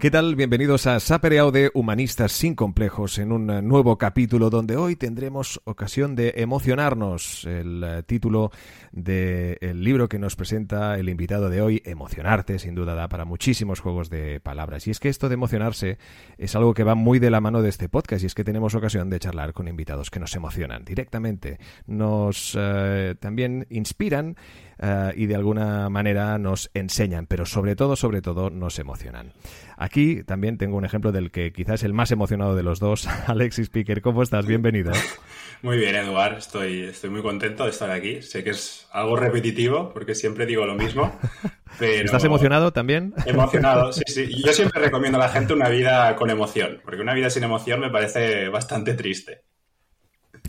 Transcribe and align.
¿Qué 0.00 0.10
tal? 0.10 0.34
Bienvenidos 0.34 0.86
a 0.86 0.98
Sapere 0.98 1.38
Aude 1.40 1.70
Humanistas 1.74 2.32
sin 2.32 2.54
complejos 2.54 3.18
en 3.18 3.32
un 3.32 3.68
nuevo 3.68 3.98
capítulo 3.98 4.48
donde 4.48 4.78
hoy 4.78 4.96
tendremos 4.96 5.60
ocasión 5.64 6.16
de 6.16 6.32
emocionarnos. 6.36 7.44
El 7.44 7.84
eh, 7.84 8.02
título 8.04 8.50
del 8.92 9.84
libro 9.84 10.08
que 10.08 10.18
nos 10.18 10.36
presenta 10.36 10.98
el 10.98 11.10
invitado 11.10 11.50
de 11.50 11.60
hoy, 11.60 11.82
Emocionarte, 11.84 12.58
sin 12.58 12.74
duda 12.74 12.94
da 12.94 13.10
para 13.10 13.26
muchísimos 13.26 13.80
juegos 13.80 14.08
de 14.08 14.40
palabras. 14.40 14.86
Y 14.86 14.90
es 14.90 15.00
que 15.00 15.10
esto 15.10 15.28
de 15.28 15.34
emocionarse 15.34 15.98
es 16.38 16.56
algo 16.56 16.72
que 16.72 16.82
va 16.82 16.94
muy 16.94 17.18
de 17.18 17.30
la 17.30 17.42
mano 17.42 17.60
de 17.60 17.68
este 17.68 17.90
podcast 17.90 18.22
y 18.22 18.26
es 18.26 18.34
que 18.34 18.42
tenemos 18.42 18.74
ocasión 18.74 19.10
de 19.10 19.20
charlar 19.20 19.52
con 19.52 19.68
invitados 19.68 20.08
que 20.10 20.18
nos 20.18 20.34
emocionan 20.34 20.82
directamente, 20.82 21.58
nos 21.86 22.56
eh, 22.58 23.16
también 23.20 23.66
inspiran 23.68 24.34
eh, 24.82 25.12
y 25.14 25.26
de 25.26 25.34
alguna 25.34 25.90
manera 25.90 26.38
nos 26.38 26.70
enseñan, 26.72 27.26
pero 27.26 27.44
sobre 27.44 27.76
todo, 27.76 27.96
sobre 27.96 28.22
todo, 28.22 28.48
nos 28.48 28.78
emocionan. 28.78 29.34
Aquí 29.76 30.24
también 30.24 30.56
tengo 30.56 30.76
un 30.76 30.84
ejemplo 30.84 31.12
del 31.12 31.30
que 31.30 31.52
quizás 31.52 31.80
es 31.80 31.84
el 31.84 31.92
más 31.92 32.10
emocionado 32.10 32.56
de 32.56 32.62
los 32.62 32.80
dos, 32.80 33.06
Alexis 33.26 33.66
Speaker. 33.66 34.00
¿Cómo 34.00 34.22
estás? 34.22 34.46
Bienvenido. 34.46 34.92
Muy 35.62 35.76
bien, 35.76 35.94
Eduard. 35.94 36.38
Estoy, 36.38 36.84
estoy 36.84 37.10
muy 37.10 37.20
contento 37.20 37.64
de 37.64 37.70
estar 37.70 37.90
aquí. 37.90 38.22
Sé 38.22 38.42
que 38.42 38.50
es 38.50 38.88
algo 38.92 39.16
repetitivo 39.16 39.92
porque 39.92 40.14
siempre 40.14 40.46
digo 40.46 40.64
lo 40.64 40.74
mismo. 40.74 41.12
Pero... 41.78 42.06
¿Estás 42.06 42.24
emocionado 42.24 42.72
también? 42.72 43.12
Emocionado, 43.26 43.92
sí, 43.92 44.02
sí. 44.06 44.42
Yo 44.42 44.54
siempre 44.54 44.80
recomiendo 44.80 45.18
a 45.18 45.20
la 45.20 45.28
gente 45.28 45.52
una 45.52 45.68
vida 45.68 46.16
con 46.16 46.30
emoción, 46.30 46.80
porque 46.82 47.02
una 47.02 47.12
vida 47.12 47.28
sin 47.28 47.44
emoción 47.44 47.80
me 47.80 47.90
parece 47.90 48.48
bastante 48.48 48.94
triste. 48.94 49.42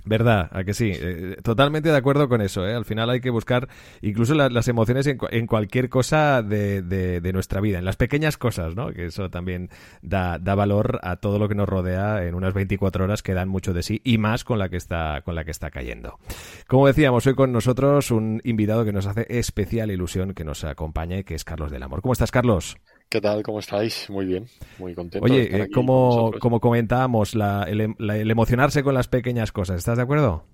¿Verdad? 0.04 0.50
¿A 0.52 0.64
que 0.64 0.74
sí? 0.74 0.92
Eh, 0.94 1.38
totalmente 1.44 1.90
de 1.90 1.98
acuerdo 1.98 2.28
con 2.28 2.42
eso. 2.42 2.68
¿eh? 2.68 2.74
Al 2.74 2.86
final 2.86 3.10
hay 3.10 3.22
que 3.22 3.30
buscar 3.30 3.68
incluso 4.02 4.34
las 4.34 4.68
emociones 4.68 5.08
en, 5.08 5.48
cualquier 5.48 5.90
cosa 5.90 6.42
de, 6.42 7.32
nuestra 7.34 7.62
vida, 7.62 7.78
en 7.78 7.86
las 7.86 7.98
pequeñas 7.98 8.38
cosas, 8.38 8.76
¿no? 8.76 8.92
Que 8.92 9.06
eso 9.06 9.30
también 9.30 9.70
da, 10.02 10.38
valor 10.38 11.00
a 11.04 11.18
todo 11.18 11.40
lo 11.40 11.48
que 11.48 11.56
nos 11.56 11.70
rodea 11.70 12.26
en 12.26 12.36
unas 12.36 12.54
24 12.54 13.04
horas 13.04 13.22
que 13.22 13.34
dan 13.34 13.48
mucho 13.48 13.74
de 13.74 13.84
sí 13.84 14.02
y 14.04 14.18
más 14.18 14.44
con 14.44 14.60
la 14.60 14.70
que 14.70 14.78
está, 14.78 15.22
con 15.24 15.36
la 15.36 15.44
que 15.44 15.52
está 15.52 15.70
cayendo. 15.70 16.18
Como 16.68 16.88
decíamos, 16.88 17.28
hoy 17.28 17.36
con 17.36 17.52
nosotros 17.52 18.12
un 18.12 18.42
invitado 18.44 18.84
que 18.84 18.92
nos 18.92 19.06
hace 19.06 19.26
especial 19.30 19.92
ilusión 19.92 20.34
que 20.34 20.44
nos 20.44 20.64
acompañe, 20.64 21.24
que 21.24 21.36
es 21.36 21.44
Carlos 21.44 21.72
del 21.72 21.84
Amor. 21.84 22.02
¿Cómo 22.02 22.14
estás, 22.14 22.32
Carlos? 22.32 22.78
¿Qué 23.12 23.20
tal? 23.20 23.44
¿Cómo 23.44 23.59
estáis? 23.59 24.09
Muy 24.09 24.26
bien, 24.26 24.48
muy 24.78 24.95
contento. 24.95 25.26
Oye, 25.26 25.64
eh, 25.64 25.70
como, 25.70 26.31
como 26.40 26.62
comentábamos, 26.62 27.34
el, 27.34 27.94
el, 28.00 28.31
emocionarse 28.31 28.84
con 28.84 28.94
las 28.94 29.09
pequeñas 29.09 29.52
cosas, 29.52 29.80
¿estás 29.80 29.98
de 29.98 30.03
acuerdo? 30.03 30.45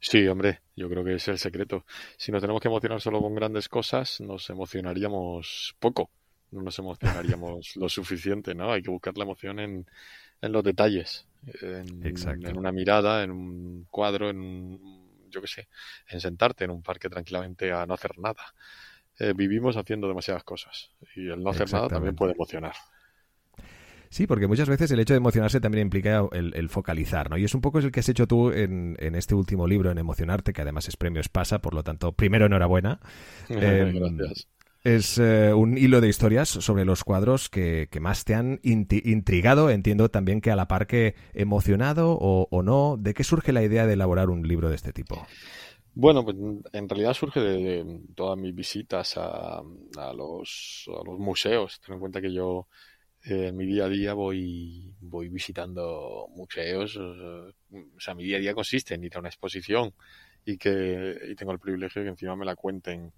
Sí, 0.00 0.26
hombre, 0.26 0.58
yo 0.74 0.88
creo 0.88 1.04
que 1.04 1.14
es 1.14 1.28
el 1.28 1.38
secreto. 1.38 1.84
Si 2.16 2.32
nos 2.32 2.40
tenemos 2.40 2.60
que 2.60 2.66
emocionar 2.66 3.00
solo 3.00 3.20
con 3.20 3.36
grandes 3.36 3.68
cosas, 3.68 4.20
nos 4.20 4.50
emocionaríamos 4.50 5.76
poco, 5.78 6.10
no 6.50 6.62
nos 6.62 6.76
emocionaríamos 6.80 7.76
lo 7.76 7.88
suficiente, 7.88 8.56
¿no? 8.56 8.72
Hay 8.72 8.82
que 8.82 8.90
buscar 8.90 9.16
la 9.16 9.22
emoción 9.22 9.60
en, 9.60 9.86
en 10.40 10.52
los 10.52 10.64
detalles, 10.64 11.28
en, 11.60 12.04
en, 12.04 12.58
una 12.58 12.72
mirada, 12.72 13.22
en 13.22 13.30
un 13.30 13.86
cuadro, 13.88 14.30
en 14.30 14.80
yo 15.30 15.40
qué 15.40 15.46
sé, 15.46 15.68
en 16.08 16.20
sentarte 16.20 16.64
en 16.64 16.72
un 16.72 16.82
parque 16.82 17.08
tranquilamente 17.08 17.70
a 17.70 17.86
no 17.86 17.94
hacer 17.94 18.18
nada. 18.18 18.52
Eh, 19.22 19.34
vivimos 19.36 19.76
haciendo 19.76 20.08
demasiadas 20.08 20.42
cosas 20.42 20.90
y 21.14 21.28
el 21.28 21.44
no 21.44 21.50
hacer 21.50 21.72
nada 21.72 21.86
también 21.86 22.16
puede 22.16 22.32
emocionar. 22.32 22.72
Sí, 24.08 24.26
porque 24.26 24.48
muchas 24.48 24.68
veces 24.68 24.90
el 24.90 24.98
hecho 24.98 25.14
de 25.14 25.18
emocionarse 25.18 25.60
también 25.60 25.82
implica 25.82 26.26
el, 26.32 26.68
focalizar, 26.68 27.30
¿no? 27.30 27.38
Y 27.38 27.44
es 27.44 27.54
un 27.54 27.60
poco 27.60 27.78
el 27.78 27.92
que 27.92 28.00
has 28.00 28.08
hecho 28.08 28.26
tú 28.26 28.50
en, 28.50 28.96
este 28.98 29.36
último 29.36 29.68
libro, 29.68 29.92
en 29.92 29.98
Emocionarte, 29.98 30.52
que 30.52 30.62
además 30.62 30.88
es 30.88 30.96
premio 30.96 31.20
Espasa, 31.20 31.60
por 31.60 31.72
lo 31.72 31.84
tanto, 31.84 32.10
primero 32.10 32.46
enhorabuena. 32.46 32.98
Em, 33.48 34.16
Gracias. 34.16 34.48
Es 34.82 35.18
eh, 35.18 35.54
un 35.54 35.78
hilo 35.78 36.00
de 36.00 36.08
historias 36.08 36.48
sobre 36.48 36.84
los 36.84 37.04
cuadros 37.04 37.48
que, 37.48 37.88
más 38.00 38.24
te 38.24 38.34
han 38.34 38.58
intrigado. 38.64 39.70
Entiendo 39.70 40.08
también 40.08 40.40
que 40.40 40.50
a 40.50 40.56
la 40.56 40.66
par 40.66 40.88
que 40.88 41.14
emocionado 41.32 42.18
o, 42.20 42.48
o 42.50 42.62
no, 42.64 42.96
¿de 42.98 43.14
qué 43.14 43.22
surge 43.22 43.52
la 43.52 43.62
idea 43.62 43.86
de 43.86 43.92
elaborar 43.92 44.30
un 44.30 44.48
libro 44.48 44.68
de 44.68 44.74
este 44.74 44.92
tipo? 44.92 45.24
Bueno, 45.94 46.24
pues 46.24 46.36
en 46.72 46.88
realidad 46.88 47.12
surge 47.12 47.40
de, 47.40 48.00
todas 48.14 48.38
mis 48.38 48.54
visitas 48.54 49.16
a, 49.18 49.58
a, 49.58 50.12
los, 50.14 50.88
museos. 51.18 51.80
Ten 51.80 51.94
en 51.94 52.00
cuenta 52.00 52.20
que 52.22 52.32
yo 52.32 52.66
eh, 53.24 53.48
en 53.48 53.56
mi 53.56 53.66
día 53.66 53.84
a 53.84 53.88
día 53.88 54.14
voy, 54.14 54.94
voy 55.00 55.28
visitando 55.28 56.28
museos. 56.34 56.96
O 56.96 57.52
sea, 57.98 58.14
mi 58.14 58.24
día 58.24 58.38
a 58.38 58.40
día 58.40 58.54
consiste 58.54 58.94
en 58.94 59.04
ir 59.04 59.16
a 59.16 59.20
una 59.20 59.28
exposición 59.28 59.92
y 60.44 60.56
que 60.58 61.18
y 61.30 61.34
tengo 61.36 61.52
el 61.52 61.58
privilegio 61.60 62.00
de 62.00 62.06
que 62.06 62.10
encima 62.10 62.36
me 62.36 62.46
la 62.46 62.56
cuenten 62.56 63.12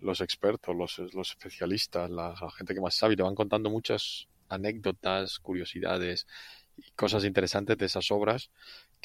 los 0.00 0.20
expertos, 0.20 0.76
los, 0.76 1.30
especialistas, 1.30 2.10
la, 2.10 2.34
gente 2.56 2.74
que 2.74 2.80
más 2.80 2.94
sabe 2.94 3.16
te 3.16 3.22
van 3.22 3.34
contando 3.34 3.70
muchas 3.70 4.28
anécdotas, 4.48 5.38
curiosidades 5.38 6.26
y 6.76 6.90
cosas 6.92 7.24
interesantes 7.24 7.78
de 7.78 7.86
esas 7.86 8.10
obras 8.10 8.50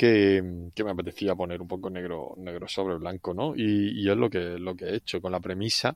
que, 0.02 0.42
me 0.84 0.90
apetecía 0.90 1.36
poner 1.36 1.62
un 1.62 1.68
poco 1.68 1.92
negro, 1.92 2.34
negro 2.38 2.68
sobre 2.68 2.96
blanco, 2.96 3.36
¿no? 3.36 3.54
Y, 3.56 4.10
es 4.10 4.18
lo 4.18 4.32
que, 4.32 4.40
lo 4.40 4.76
que 4.76 4.86
he 4.86 4.96
hecho, 4.96 5.22
con 5.22 5.32
la 5.32 5.40
premisa 5.40 5.96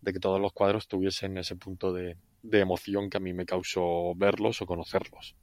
de 0.00 0.12
que 0.12 0.20
todos 0.20 0.40
los 0.40 0.52
cuadros 0.52 0.86
tuviesen 0.86 1.36
ese 1.38 1.56
punto 1.56 1.92
de, 1.92 2.16
emoción 2.52 3.10
que 3.10 3.16
a 3.16 3.20
mí 3.20 3.32
me 3.32 3.44
causó 3.44 4.14
verlos 4.14 4.62
o 4.62 4.66
conocerlos. 4.66 5.34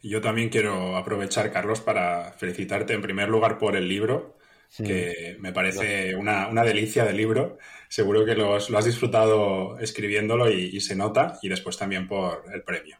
Yo 0.00 0.20
también 0.20 0.48
quiero 0.48 0.96
aprovechar, 0.96 1.50
Carlos, 1.50 1.80
para 1.80 2.34
felicitarte 2.34 2.92
en 2.92 3.02
primer 3.02 3.28
lugar 3.28 3.58
por 3.58 3.74
el 3.74 3.88
libro, 3.88 4.38
que 4.76 5.36
me 5.40 5.52
parece 5.52 6.14
una, 6.14 6.64
delicia 6.64 7.04
de 7.04 7.14
libro. 7.14 7.58
Seguro 7.88 8.24
que 8.24 8.36
lo 8.36 8.54
has 8.54 8.84
disfrutado 8.84 9.76
escribiéndolo 9.80 10.48
y 10.52 10.80
se 10.80 10.94
nota, 10.94 11.40
y 11.42 11.48
después 11.48 11.76
también 11.76 12.06
por 12.06 12.44
el 12.54 12.62
premio. 12.62 12.96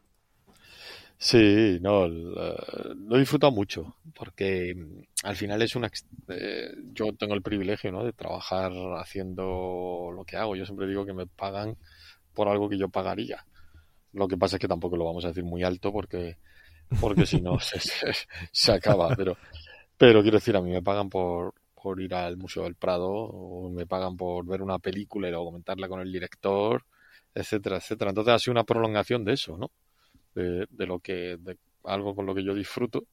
Sí, 1.23 1.79
no, 1.83 2.09
lo 2.09 3.17
he 3.17 3.19
disfrutado 3.19 3.53
mucho, 3.53 3.95
porque 4.15 4.75
mm, 4.75 5.03
al 5.25 5.37
final 5.37 5.61
es 5.61 5.77
una... 5.77 5.91
Eh, 6.29 6.71
yo 6.95 7.13
tengo 7.13 7.35
el 7.35 7.43
privilegio, 7.43 7.93
¿no? 7.93 8.05
De 8.05 8.15
trabajar 8.15 8.73
haciendo 8.97 10.11
lo 10.15 10.25
que 10.25 10.39
hago. 10.39 10.57
Yo 10.57 10.65
siempre 10.65 10.87
digo 10.87 11.05
que 11.05 11.13
me 11.13 11.27
pagan 11.27 11.77
por 12.33 12.49
algo 12.49 12.71
que 12.71 12.79
yo 12.79 12.89
pagaría. 12.89 13.45
Lo 14.15 14.29
que 14.29 14.39
pasa 14.39 14.57
es 14.57 14.61
que 14.61 14.69
tampoco 14.69 14.97
lo 14.97 15.05
vamos 15.05 15.27
a 15.27 15.29
decir 15.29 15.45
muy 15.45 15.63
alto 15.63 15.93
porque, 15.93 16.39
porque 17.01 17.27
si 17.27 17.43
no 17.43 17.59
se, 17.61 17.81
se, 18.51 18.73
acaba. 18.73 19.15
Pero, 19.15 19.37
pero 19.99 20.23
quiero 20.23 20.39
decir, 20.39 20.57
a 20.57 20.63
mí 20.63 20.71
me 20.71 20.83
pagan 20.83 21.11
por, 21.11 21.53
por 21.75 22.01
ir 22.01 22.15
al 22.15 22.39
Museo 22.39 22.65
del 22.65 22.77
Prado, 22.77 23.11
o 23.11 23.69
me 23.69 23.87
pagan 23.87 24.17
por 24.17 24.47
ver 24.47 24.63
una 24.63 24.79
película 24.79 25.29
y 25.29 25.33
luego 25.33 25.47
comentarla 25.47 25.87
con 25.87 26.01
el 26.01 26.11
director, 26.11 26.83
etcétera, 27.35 27.77
etcétera. 27.77 28.11
Entonces 28.11 28.35
ha 28.35 28.39
sido 28.39 28.53
una 28.53 28.65
prolongación 28.65 29.23
de 29.27 29.35
eso, 29.35 29.59
¿no? 29.59 29.71
De, 30.35 30.67
lo 30.87 31.01
que, 31.01 31.37
de 31.39 31.59
algo 31.85 32.15
con 32.15 32.27
lo 32.27 32.35
que 32.35 32.45
yo 32.45 32.55
disfruto, 32.55 33.05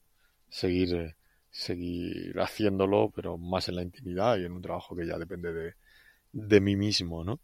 seguir, 0.48 0.94
eh, 0.94 1.16
seguir 1.50 2.38
haciéndolo, 2.40 3.10
pero 3.14 3.38
más 3.38 3.68
en 3.68 3.76
la 3.76 3.82
intimidad 3.82 4.38
y 4.38 4.44
en 4.44 4.52
un 4.52 4.62
trabajo 4.62 4.96
que 4.96 5.06
ya 5.06 5.18
depende 5.18 5.52
de, 5.52 5.74
de 6.32 6.60
mí 6.60 6.76
mismo, 6.76 7.24
¿no? 7.24 7.40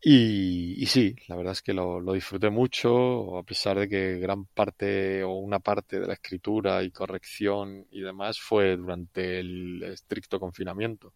Y, 0.00 0.74
y, 0.82 0.86
sí, 0.86 1.16
la 1.28 1.36
verdad 1.36 1.52
es 1.52 1.62
que 1.62 1.72
lo, 1.72 2.00
lo, 2.00 2.12
disfruté 2.12 2.50
mucho, 2.50 3.38
a 3.38 3.42
pesar 3.42 3.78
de 3.78 3.88
que 3.88 4.18
gran 4.18 4.44
parte 4.46 5.24
o 5.24 5.34
una 5.36 5.58
parte 5.58 5.98
de 5.98 6.06
la 6.06 6.12
escritura 6.14 6.82
y 6.82 6.90
corrección 6.90 7.86
y 7.90 8.02
demás 8.02 8.38
fue 8.38 8.76
durante 8.76 9.40
el 9.40 9.82
estricto 9.82 10.38
confinamiento, 10.38 11.14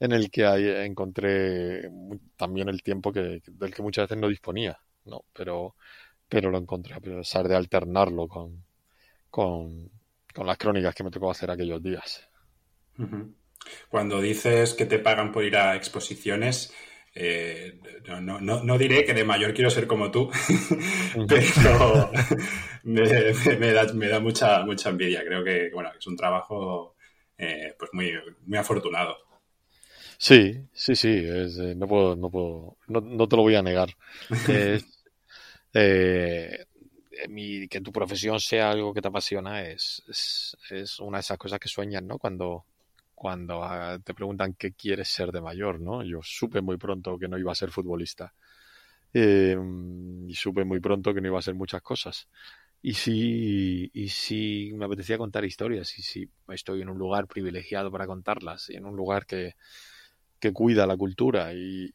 en 0.00 0.12
el 0.12 0.30
que 0.30 0.44
encontré 0.84 1.90
también 2.36 2.68
el 2.68 2.82
tiempo 2.82 3.12
que, 3.12 3.42
del 3.46 3.74
que 3.74 3.82
muchas 3.82 4.04
veces 4.08 4.20
no 4.20 4.28
disponía, 4.28 4.78
¿no? 5.04 5.24
Pero, 5.32 5.76
pero 6.30 6.48
lo 6.50 6.58
encontré 6.58 6.94
a 6.94 7.00
pesar 7.00 7.48
de 7.48 7.56
alternarlo 7.56 8.28
con, 8.28 8.64
con, 9.28 9.90
las 10.46 10.56
crónicas 10.56 10.94
que 10.94 11.04
me 11.04 11.10
tocó 11.10 11.30
hacer 11.30 11.50
aquellos 11.50 11.82
días. 11.82 12.26
Cuando 13.88 14.20
dices 14.20 14.72
que 14.74 14.86
te 14.86 15.00
pagan 15.00 15.32
por 15.32 15.44
ir 15.44 15.56
a 15.56 15.74
exposiciones, 15.74 16.72
eh, 17.14 17.80
no, 18.22 18.40
no, 18.40 18.62
no, 18.62 18.78
diré 18.78 19.04
que 19.04 19.12
de 19.12 19.24
mayor 19.24 19.52
quiero 19.52 19.70
ser 19.70 19.88
como 19.88 20.12
tú, 20.12 20.30
pero 21.28 22.12
me, 22.84 23.72
da, 23.72 23.92
me, 23.92 24.08
da, 24.08 24.20
mucha, 24.20 24.64
mucha 24.64 24.90
envidia. 24.90 25.24
Creo 25.24 25.42
que 25.42 25.70
bueno, 25.74 25.90
es 25.98 26.06
un 26.06 26.16
trabajo 26.16 26.94
eh, 27.36 27.74
pues 27.76 27.90
muy, 27.92 28.12
muy 28.46 28.58
afortunado. 28.58 29.18
Sí, 30.16 30.60
sí, 30.72 30.94
sí, 30.94 31.24
eh, 31.24 31.74
no 31.76 31.88
puedo, 31.88 32.14
no 32.14 32.30
puedo, 32.30 32.76
no, 32.86 33.00
no, 33.00 33.26
te 33.26 33.36
lo 33.36 33.42
voy 33.42 33.56
a 33.56 33.62
negar. 33.62 33.88
eh, 35.74 36.66
que 37.70 37.80
tu 37.80 37.92
profesión 37.92 38.40
sea 38.40 38.70
algo 38.70 38.94
que 38.94 39.02
te 39.02 39.08
apasiona 39.08 39.62
es, 39.62 40.02
es, 40.70 41.00
una 41.00 41.18
de 41.18 41.20
esas 41.22 41.38
cosas 41.38 41.58
que 41.58 41.68
sueñas, 41.68 42.02
¿no? 42.02 42.18
Cuando, 42.18 42.64
cuando 43.14 43.62
ah, 43.62 43.98
te 44.02 44.14
preguntan 44.14 44.54
qué 44.54 44.72
quieres 44.72 45.08
ser 45.08 45.32
de 45.32 45.40
mayor, 45.40 45.80
¿no? 45.80 46.02
Yo 46.02 46.20
supe 46.22 46.60
muy 46.60 46.76
pronto 46.76 47.18
que 47.18 47.28
no 47.28 47.38
iba 47.38 47.52
a 47.52 47.54
ser 47.54 47.70
futbolista. 47.70 48.32
Em, 49.12 50.28
y 50.28 50.34
supe 50.34 50.64
muy 50.64 50.80
pronto 50.80 51.12
que 51.12 51.20
no 51.20 51.28
iba 51.28 51.38
a 51.38 51.42
ser 51.42 51.54
muchas 51.54 51.82
cosas. 51.82 52.28
y 52.82 52.94
si, 52.94 53.90
y 53.92 54.08
si 54.08 54.72
me 54.74 54.86
apetecía 54.86 55.18
contar 55.18 55.44
historias, 55.44 55.98
y 55.98 56.02
si 56.02 56.30
estoy 56.48 56.82
en 56.82 56.88
un 56.88 56.98
lugar 56.98 57.26
privilegiado 57.26 57.90
para 57.92 58.06
contarlas, 58.06 58.70
y 58.70 58.76
en 58.76 58.86
un 58.86 58.96
lugar 58.96 59.26
que, 59.26 59.54
que 60.40 60.52
cuida 60.52 60.86
la 60.86 60.96
cultura 60.96 61.52
y, 61.54 61.92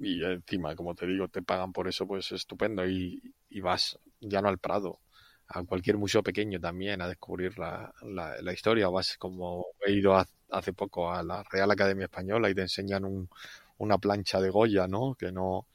encima, 0.00 0.76
como 0.76 0.94
te 0.94 1.06
digo, 1.06 1.28
te 1.28 1.42
pagan 1.42 1.72
por 1.72 1.88
eso, 1.88 2.06
pues 2.06 2.32
estupendo. 2.32 2.86
Y, 2.86 3.34
y, 3.50 3.60
vas 3.60 3.98
ya 4.20 4.40
no 4.42 4.48
al 4.48 4.58
Prado, 4.58 5.00
a 5.48 5.62
cualquier 5.64 5.96
museo 5.98 6.22
pequeño 6.22 6.60
también 6.60 7.00
a 7.02 7.08
descubrir 7.08 7.58
la, 7.58 7.92
la, 8.02 8.40
la 8.42 8.52
historia. 8.52 8.88
Vas 8.88 9.16
como 9.18 9.66
he 9.84 9.92
ido 9.92 10.14
hace 10.50 10.72
poco 10.72 11.12
a 11.12 11.22
la 11.22 11.42
Real 11.44 11.70
Academia 11.70 12.04
Española 12.04 12.50
y 12.50 12.54
te 12.54 12.62
enseñan 12.62 13.04
un, 13.04 13.28
una 13.78 13.98
plancha 13.98 14.40
de 14.40 14.50
Goya, 14.50 14.86
¿no? 14.88 15.14
Que 15.14 15.32
no 15.32 15.66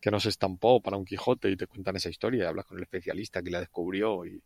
que 0.00 0.10
no 0.10 0.18
se 0.18 0.30
estampó 0.30 0.80
para 0.80 0.96
un 0.96 1.04
Quijote 1.04 1.50
y 1.50 1.56
te 1.56 1.66
cuentan 1.66 1.96
esa 1.96 2.08
historia 2.08 2.44
y 2.44 2.46
hablas 2.46 2.64
con 2.64 2.78
el 2.78 2.84
especialista 2.84 3.42
que 3.42 3.50
la 3.50 3.60
descubrió 3.60 4.24
y, 4.24 4.42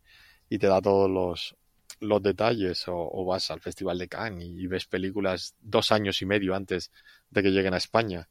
y 0.48 0.58
te 0.58 0.66
da 0.66 0.82
todos 0.82 1.08
los, 1.08 1.56
los 2.00 2.22
detalles 2.22 2.84
o, 2.88 3.24
vas 3.24 3.50
al 3.50 3.60
Festival 3.60 3.98
de 3.98 4.08
Cannes 4.08 4.44
y, 4.44 4.66
ves 4.66 4.86
películas 4.86 5.54
dos 5.60 5.92
años 5.92 6.20
y 6.22 6.26
medio 6.26 6.54
antes 6.54 6.90
de 7.30 7.42
que 7.42 7.50
lleguen 7.50 7.74
a 7.74 7.78
España. 7.78 8.28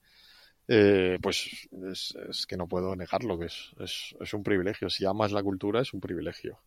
Eh, 0.68 1.18
pues 1.22 1.68
es, 1.92 2.46
que 2.48 2.58
no 2.58 2.68
puedo 2.68 2.96
negarlo, 2.96 3.38
que 3.38 3.46
es, 3.46 3.72
es, 3.80 4.16
es 4.20 4.34
un 4.34 4.44
privilegio. 4.44 4.90
Si 4.90 5.06
amas 5.06 5.32
la 5.32 5.44
cultura, 5.44 5.82
es 5.82 5.94
un 5.94 6.00
privilegio. 6.00 6.60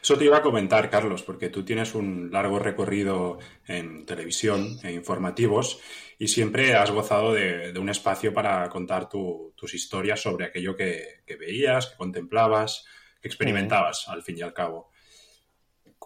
Eso 0.00 0.16
te 0.16 0.24
iba 0.24 0.36
a 0.36 0.42
comentar, 0.42 0.88
Carlos, 0.88 1.22
porque 1.22 1.48
tú 1.48 1.64
tienes 1.64 1.96
un 1.96 2.30
largo 2.30 2.60
recorrido 2.60 3.38
en 3.66 4.06
televisión 4.06 4.78
e 4.84 4.92
informativos 4.92 5.80
y 6.16 6.28
siempre 6.28 6.74
has 6.74 6.92
gozado 6.92 7.32
de, 7.32 7.76
un 7.76 7.88
espacio 7.88 8.32
para 8.32 8.68
contar 8.68 9.08
tus 9.08 9.74
historias 9.74 10.20
sobre 10.20 10.46
aquello 10.46 10.76
que, 10.76 11.22
veías, 11.38 11.88
que 11.88 11.96
contemplabas, 11.96 12.84
que 13.20 13.26
experimentabas, 13.26 14.08
al 14.08 14.22
fin 14.22 14.38
y 14.38 14.42
al 14.42 14.54
cabo. 14.54 14.90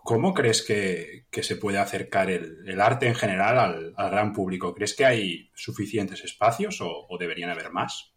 ¿Cómo 0.04 0.34
crees 0.34 0.62
que, 0.62 1.26
se 1.42 1.56
puede 1.56 1.78
acercar 1.78 2.30
el, 2.30 2.80
arte 2.80 3.06
en 3.06 3.14
general 3.14 3.58
al, 3.96 4.10
gran 4.10 4.32
público? 4.32 4.74
¿Crees 4.74 4.94
que 4.94 5.04
hay 5.04 5.50
suficientes 5.54 6.24
espacios 6.24 6.80
o, 6.80 7.06
deberían 7.18 7.50
haber 7.50 7.70
más? 7.70 8.12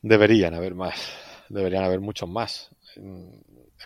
Deberían 0.00 0.54
haber 0.54 0.74
más, 0.74 1.12
deberían 1.48 1.84
haber 1.84 2.00
muchos 2.00 2.28
más 2.28 2.70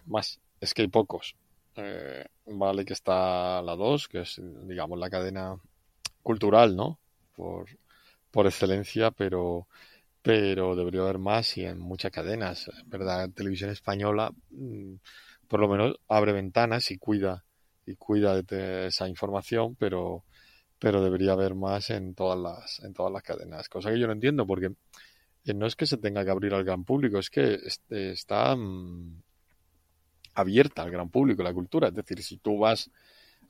más, 0.07 0.41
es 0.61 0.75
que 0.75 0.83
hay 0.83 0.89
pocos. 0.89 1.37
Eh, 1.77 2.25
vale 2.47 2.85
que 2.85 2.93
está 2.93 3.63
la 3.63 3.75
2, 3.77 4.09
que 4.09 4.21
es, 4.21 4.41
digamos, 4.67 4.99
la 4.99 5.11
cadena 5.11 5.57
cultural, 6.23 6.77
¿no? 6.77 6.99
Por, 7.35 7.67
por 8.31 8.47
excelencia, 8.47 9.11
pero, 9.11 9.67
pero 10.23 10.77
debería 10.77 11.03
haber 11.03 11.19
más 11.19 11.57
y 11.57 11.65
en 11.65 11.79
muchas 11.79 12.13
cadenas. 12.13 12.71
¿Verdad? 12.87 13.31
Televisión 13.31 13.71
española, 13.71 14.33
mm, 14.51 14.95
por 15.53 15.61
lo 15.61 15.69
menos, 15.69 15.97
abre 16.09 16.33
ventanas 16.33 16.91
y 16.93 16.97
cuida, 16.97 17.45
y 17.85 17.97
cuida 17.97 18.41
de 18.41 18.87
esa 18.87 19.07
información, 19.07 19.77
pero, 19.79 20.25
pero 20.79 21.05
debería 21.05 21.33
haber 21.33 21.55
más 21.55 21.91
en 21.91 22.15
todas 22.15 22.39
las, 22.39 22.81
en 22.83 22.95
todas 22.95 23.13
las 23.13 23.23
cadenas. 23.23 23.69
Cosa 23.69 23.91
que 23.91 23.99
yo 23.99 24.07
no 24.07 24.15
entiendo, 24.15 24.47
porque 24.47 24.73
eh, 25.45 25.53
no 25.53 25.67
es 25.67 25.77
que 25.77 25.85
se 25.85 25.99
tenga 25.99 26.25
que 26.25 26.31
abrir 26.31 26.55
al 26.55 26.65
gran 26.65 26.85
público, 26.85 27.19
es 27.19 27.29
que 27.29 27.59
este, 27.67 28.13
está 28.13 28.57
mm, 28.57 29.23
abierta 30.37 30.85
al 30.85 30.91
gran 30.91 31.11
público, 31.11 31.43
la 31.43 31.53
cultura. 31.53 31.89
Es 31.89 31.95
decir, 31.97 32.23
si 32.23 32.39
tú 32.39 32.57
vas 32.57 32.91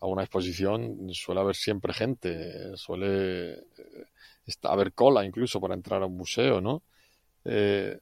a 0.01 0.07
una 0.09 0.23
exposición, 0.23 1.09
suele 1.13 1.41
haber 1.41 1.55
siempre 1.55 1.95
gente, 1.95 2.77
suele 2.77 3.53
eh, 3.53 4.07
haber 4.65 4.93
cola 4.93 5.25
incluso 5.25 5.61
para 5.61 5.75
entrar 5.75 6.03
a 6.03 6.07
un 6.07 6.17
museo, 6.17 6.61
¿no? 6.61 6.83
Eh, 7.45 7.97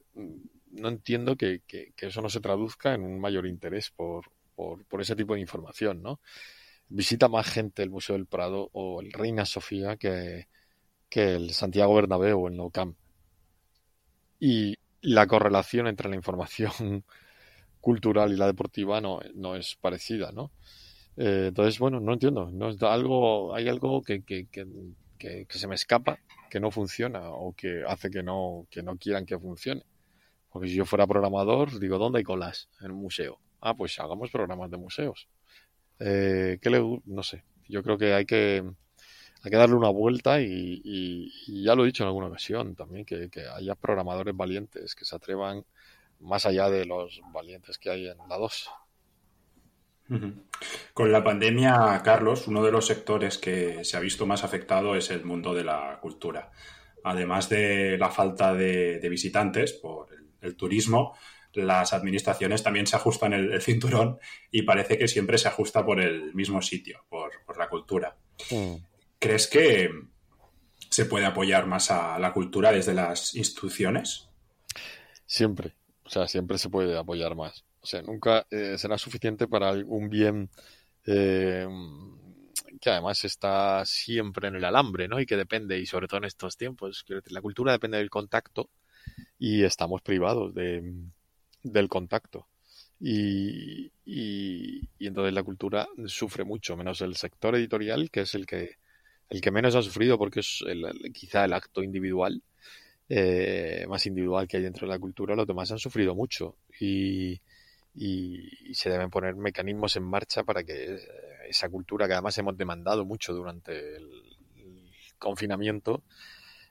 no 0.70 0.88
entiendo 0.88 1.36
que, 1.36 1.62
eso 1.96 2.22
no 2.22 2.28
se 2.28 2.40
traduzca 2.40 2.94
en 2.94 3.02
un 3.02 3.20
mayor 3.20 3.46
interés 3.46 3.90
por, 3.90 4.30
por, 4.54 5.00
ese 5.00 5.16
tipo 5.16 5.34
de 5.34 5.40
información, 5.40 6.02
¿no? 6.02 6.20
Visita 6.88 7.28
más 7.28 7.48
gente 7.48 7.82
el 7.82 7.90
Museo 7.90 8.16
del 8.16 8.26
Prado 8.26 8.68
o 8.72 9.00
el 9.00 9.12
Reina 9.12 9.46
Sofía 9.46 9.96
que, 9.96 10.46
el 11.10 11.50
Santiago 11.52 11.94
Bernabéu 11.94 12.40
o 12.40 12.48
el 12.48 12.56
Nou 12.56 12.70
Camp. 12.70 12.96
Y 14.38 14.76
la 15.02 15.26
correlación 15.26 15.86
entre 15.86 16.08
la 16.08 16.16
información 16.16 16.72
cultural 17.80 18.32
y 18.32 18.36
la 18.36 18.46
deportiva 18.46 19.00
no, 19.00 19.56
es 19.56 19.76
parecida, 19.76 20.32
¿no? 20.32 20.52
Eh, 21.16 21.46
entonces, 21.48 21.78
bueno, 21.78 22.00
no 22.00 22.12
entiendo. 22.14 22.50
No 22.50 22.74
algo, 22.88 23.54
hay 23.54 23.68
algo 23.68 24.02
que, 24.02 24.22
se 25.48 25.68
me 25.68 25.74
escapa, 25.74 26.18
que 26.50 26.60
no 26.60 26.70
funciona 26.70 27.30
o 27.30 27.54
que 27.54 27.84
hace 27.86 28.10
que 28.10 28.22
no 28.22 28.66
quieran 28.98 29.26
que 29.26 29.38
funcione. 29.38 29.84
Porque 30.50 30.68
si 30.68 30.74
yo 30.74 30.84
fuera 30.84 31.06
programador, 31.06 31.78
digo, 31.78 31.98
¿dónde 31.98 32.18
hay 32.18 32.24
colas? 32.24 32.68
En 32.80 32.90
un 32.90 33.00
museo. 33.00 33.38
Ah, 33.60 33.74
pues 33.74 33.98
hagamos 34.00 34.30
programas 34.30 34.70
de 34.70 34.76
museos. 34.76 35.28
Eh, 35.98 36.58
¿Qué 36.60 36.70
le, 36.70 37.00
no 37.04 37.22
sé. 37.22 37.44
Yo 37.68 37.82
creo 37.82 37.98
que 37.98 38.14
hay 38.14 38.24
que, 38.24 38.64
darle 39.44 39.76
una 39.76 39.90
vuelta 39.90 40.40
y, 40.40 41.30
ya 41.62 41.74
lo 41.74 41.84
he 41.84 41.86
dicho 41.86 42.02
en 42.02 42.08
alguna 42.08 42.26
ocasión 42.26 42.74
también, 42.74 43.04
que, 43.04 43.30
haya 43.54 43.74
programadores 43.74 44.36
valientes 44.36 44.94
que 44.94 45.04
se 45.04 45.14
atrevan 45.14 45.64
más 46.18 46.46
allá 46.46 46.68
de 46.68 46.84
los 46.84 47.20
valientes 47.32 47.78
que 47.78 47.90
hay 47.90 48.08
en 48.08 48.18
la 48.28 48.36
2. 48.36 48.70
Con 50.92 51.12
la 51.12 51.22
pandemia, 51.22 52.00
Carlos, 52.04 52.48
uno 52.48 52.64
de 52.64 52.72
los 52.72 52.86
sectores 52.86 53.38
que 53.38 53.84
se 53.84 53.96
ha 53.96 54.00
visto 54.00 54.26
más 54.26 54.42
afectado 54.42 54.96
es 54.96 55.10
el 55.10 55.24
mundo 55.24 55.54
de 55.54 55.62
la 55.62 55.98
cultura. 56.00 56.50
Además 57.04 57.48
de 57.48 57.96
la 57.96 58.10
falta 58.10 58.52
de, 58.52 59.06
visitantes 59.08 59.72
por 59.72 60.08
el, 60.40 60.56
turismo, 60.56 61.16
las 61.54 61.92
administraciones 61.92 62.62
también 62.62 62.86
se 62.86 62.96
ajustan 62.96 63.32
el, 63.32 63.60
cinturón 63.62 64.18
y 64.50 64.62
parece 64.62 64.98
que 64.98 65.08
siempre 65.08 65.38
se 65.38 65.48
ajusta 65.48 65.84
por 65.84 66.00
el 66.00 66.34
mismo 66.34 66.62
sitio, 66.62 67.04
por, 67.08 67.30
la 67.58 67.68
cultura. 67.68 68.16
Mm. 68.50 68.74
¿Crees 69.18 69.46
que 69.48 69.90
se 70.88 71.04
puede 71.04 71.26
apoyar 71.26 71.66
más 71.66 71.90
a 71.90 72.18
la 72.18 72.32
cultura 72.32 72.72
desde 72.72 72.94
las 72.94 73.34
instituciones? 73.34 74.28
Siempre, 75.26 75.74
o 76.04 76.10
sea, 76.10 76.26
siempre 76.26 76.58
se 76.58 76.70
puede 76.70 76.96
apoyar 76.96 77.34
más. 77.36 77.64
O 77.82 77.86
sea, 77.86 78.02
nunca 78.02 78.46
eh, 78.50 78.76
será 78.76 78.98
suficiente 78.98 79.46
para 79.46 79.72
un 79.72 80.10
bien 80.10 80.50
eh, 81.06 81.66
que 82.80 82.90
además 82.90 83.24
está 83.24 83.84
siempre 83.84 84.48
en 84.48 84.56
el 84.56 84.64
alambre, 84.64 85.08
¿no? 85.08 85.20
Y 85.20 85.26
que 85.26 85.36
depende, 85.36 85.78
y 85.78 85.86
sobre 85.86 86.08
todo 86.08 86.18
en 86.18 86.24
estos 86.24 86.56
tiempos, 86.56 87.04
la 87.26 87.42
cultura 87.42 87.72
depende 87.72 87.98
del 87.98 88.10
contacto 88.10 88.70
y 89.38 89.64
estamos 89.64 90.02
privados 90.02 90.54
de, 90.54 90.94
del 91.62 91.88
contacto. 91.88 92.46
Y, 92.98 93.90
y, 94.04 94.88
entonces 94.98 95.32
la 95.32 95.42
cultura 95.42 95.88
sufre 96.06 96.44
mucho, 96.44 96.76
menos 96.76 97.00
el 97.00 97.16
sector 97.16 97.54
editorial, 97.54 98.10
que 98.10 98.20
es 98.22 98.34
el 98.34 98.46
que, 98.46 98.76
el 99.30 99.40
que 99.40 99.50
menos 99.50 99.74
ha 99.74 99.82
sufrido 99.82 100.18
porque 100.18 100.40
es 100.40 100.62
quizá 101.12 101.44
el 101.44 101.54
acto 101.54 101.82
individual 101.82 102.42
eh, 103.12 103.86
más 103.88 104.06
individual 104.06 104.46
que 104.46 104.56
hay 104.56 104.62
dentro 104.62 104.86
de 104.86 104.94
la 104.94 104.98
cultura, 105.00 105.34
los 105.34 105.44
demás 105.44 105.72
han 105.72 105.80
sufrido 105.80 106.14
mucho 106.14 106.54
y, 106.78 107.40
y, 107.92 108.72
se 108.72 108.88
deben 108.88 109.10
poner 109.10 109.34
mecanismos 109.34 109.96
en 109.96 110.04
marcha 110.04 110.44
para 110.44 110.62
que 110.62 110.96
esa 111.48 111.68
cultura 111.68 112.06
que 112.06 112.12
además 112.12 112.38
hemos 112.38 112.56
demandado 112.56 113.04
mucho 113.04 113.34
durante 113.34 113.96
el, 113.96 114.08
confinamiento 115.18 116.04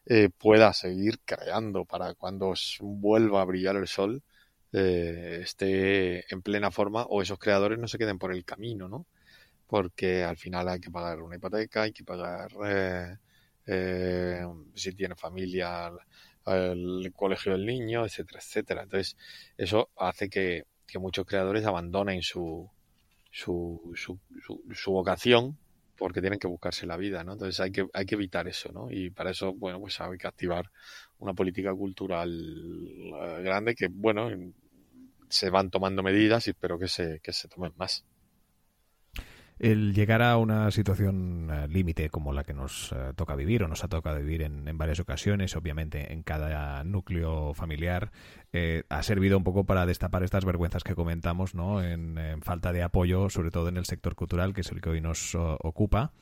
eh, 0.09 0.29
pueda 0.37 0.73
seguir 0.73 1.19
creando 1.23 1.85
para 1.85 2.13
cuando 2.15 2.53
vuelva 2.81 3.41
a 3.41 3.45
brillar 3.45 3.77
el 3.77 3.87
sol 3.87 4.21
eh, 4.73 5.39
esté 5.43 6.25
en 6.33 6.41
plena 6.41 6.71
forma 6.71 7.03
o 7.03 7.21
esos 7.21 7.39
creadores 7.39 7.79
no 7.79 7.87
se 7.87 7.97
queden 7.97 8.19
por 8.19 8.33
el 8.33 8.43
camino, 8.45 8.89
¿no? 8.89 9.05
Porque 9.67 10.23
al 10.23 10.37
final 10.37 10.67
hay 10.69 10.79
que 10.81 10.91
pagar 10.91 11.21
una 11.21 11.37
hipoteca, 11.37 11.83
hay 11.83 11.93
que 11.93 12.03
pagar 12.03 12.49
si 14.75 14.93
tiene 14.93 15.15
familia 15.15 15.91
el 16.55 17.11
colegio 17.15 17.51
del 17.53 17.65
niño, 17.65 18.05
etcétera, 18.05 18.39
etcétera. 18.39 18.83
Entonces, 18.83 19.17
eso 19.57 19.89
hace 19.97 20.29
que, 20.29 20.65
muchos 20.95 21.25
creadores 21.25 21.65
abandonen 21.65 22.23
su, 22.23 22.67
su, 23.31 23.93
su, 23.95 24.19
su, 24.73 24.91
vocación 24.91 25.57
porque 25.99 26.21
tienen 26.21 26.39
que 26.39 26.47
buscarse 26.47 26.87
la 26.87 26.97
vida, 26.97 27.23
¿no? 27.23 27.33
Entonces 27.33 27.59
hay 27.59 27.71
que, 27.71 27.87
hay 27.93 28.05
que 28.05 28.15
evitar 28.15 28.47
eso, 28.47 28.71
¿no? 28.71 28.89
Y 28.89 29.09
para 29.11 29.31
eso, 29.31 29.53
bueno, 29.53 29.79
pues 29.79 29.99
hay 30.01 30.17
que 30.17 30.27
activar 30.27 30.71
una 31.19 31.33
política 31.33 31.73
cultural 31.73 32.31
eh, 32.31 33.41
grande 33.43 33.75
que, 33.75 33.87
bueno, 33.89 34.29
se 35.29 35.49
van 35.49 35.69
tomando 35.69 36.01
medidas 36.01 36.47
y 36.47 36.51
espero 36.51 36.79
que 36.79 36.87
se, 36.87 37.19
que 37.21 37.33
se 37.33 37.47
tomen 37.47 37.73
más 37.77 38.05
el 39.59 39.93
llegar 39.93 40.21
a 40.21 40.37
una 40.37 40.71
situación 40.71 41.49
eh, 41.51 41.67
límite 41.67 42.09
como 42.09 42.31
la 42.31 42.45
que 42.45 42.53
nos 42.53 42.93
eh, 42.93 43.13
toca 43.15 43.35
vivir 43.35 43.63
o 43.63 43.67
nos 43.67 43.83
ha 43.83 43.89
tocado 43.89 44.17
vivir 44.17 44.41
en, 44.41 44.77
varias 44.77 45.01
ocasiones, 45.01 45.55
obviamente 45.57 46.13
en 46.13 46.23
cada 46.23 46.83
núcleo 46.85 47.53
familiar, 47.53 48.11
eh, 48.53 48.83
ha 48.89 49.03
servido 49.03 49.37
un 49.37 49.43
poco 49.43 49.65
para 49.65 49.85
destapar 49.85 50.23
estas 50.23 50.45
vergüenzas 50.45 50.83
que 50.83 50.95
comentamos, 50.95 51.53
¿no? 51.53 51.83
En, 51.83 52.17
falta 52.41 52.71
de 52.71 52.81
apoyo, 52.81 53.29
sobre 53.29 53.51
todo 53.51 53.67
en 53.67 53.77
el 53.77 53.85
sector 53.85 54.15
cultural, 54.15 54.53
que 54.53 54.61
es 54.61 54.71
el 54.71 54.79
que 54.79 54.89
hoy 54.89 55.01
nos 55.01 55.35
ocupa. 55.35 56.13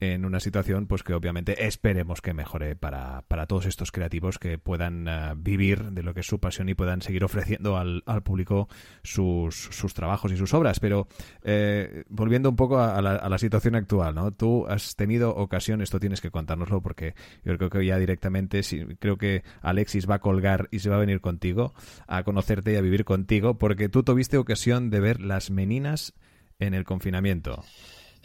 En 0.00 0.24
una 0.24 0.40
situación 0.40 0.86
pues 0.86 1.02
que 1.02 1.14
obviamente 1.14 1.66
esperemos 1.66 2.20
que 2.20 2.34
mejore 2.34 2.76
para, 2.76 3.22
para 3.28 3.46
todos 3.46 3.66
estos 3.66 3.92
creativos 3.92 4.38
que 4.38 4.58
puedan 4.58 5.06
eh, 5.08 5.32
vivir 5.36 5.92
de 5.92 6.02
lo 6.02 6.14
que 6.14 6.20
es 6.20 6.26
su 6.26 6.38
pasión 6.38 6.68
y 6.68 6.74
puedan 6.74 7.02
seguir 7.02 7.24
ofreciendo 7.24 7.76
al, 7.76 8.02
al 8.06 8.22
público 8.22 8.68
sus, 9.02 9.54
sus, 9.56 9.94
trabajos 9.94 10.32
y 10.32 10.36
sus 10.36 10.54
obras. 10.54 10.80
Pero 10.80 11.08
eh, 11.42 12.04
volviendo 12.08 12.48
un 12.50 12.56
poco 12.56 12.78
a 12.78 13.00
la, 13.00 13.38
situación 13.38 13.74
actual, 13.74 14.14
¿no? 14.14 14.32
Tú 14.32 14.66
has 14.68 14.96
tenido 14.96 15.34
ocasión, 15.34 15.82
esto 15.82 15.98
tienes 15.98 16.20
que 16.20 16.30
contárnoslo 16.30 16.80
porque 16.80 17.14
yo 17.44 17.56
creo 17.58 17.68
que 17.68 17.84
ya 17.84 17.98
directamente, 17.98 18.62
sí, 18.62 18.84
creo 19.00 19.18
que 19.18 19.42
Alexis 19.60 20.08
va 20.08 20.16
a 20.16 20.20
colgar 20.20 20.68
y 20.70 20.78
se 20.78 20.88
va 20.88 20.96
a 20.96 21.00
venir 21.00 21.20
contigo 21.20 21.74
a 22.06 22.22
conocerte 22.22 22.72
y 22.72 22.76
a 22.76 22.80
vivir 22.80 23.04
contigo 23.04 23.58
porque 23.58 23.88
tú 23.88 24.02
tuviste 24.02 24.38
ocasión 24.38 24.90
de 24.90 25.00
ver 25.00 25.20
las 25.20 25.50
meninas 25.50 26.14
en 26.58 26.74
el 26.74 26.84
confinamiento. 26.84 27.62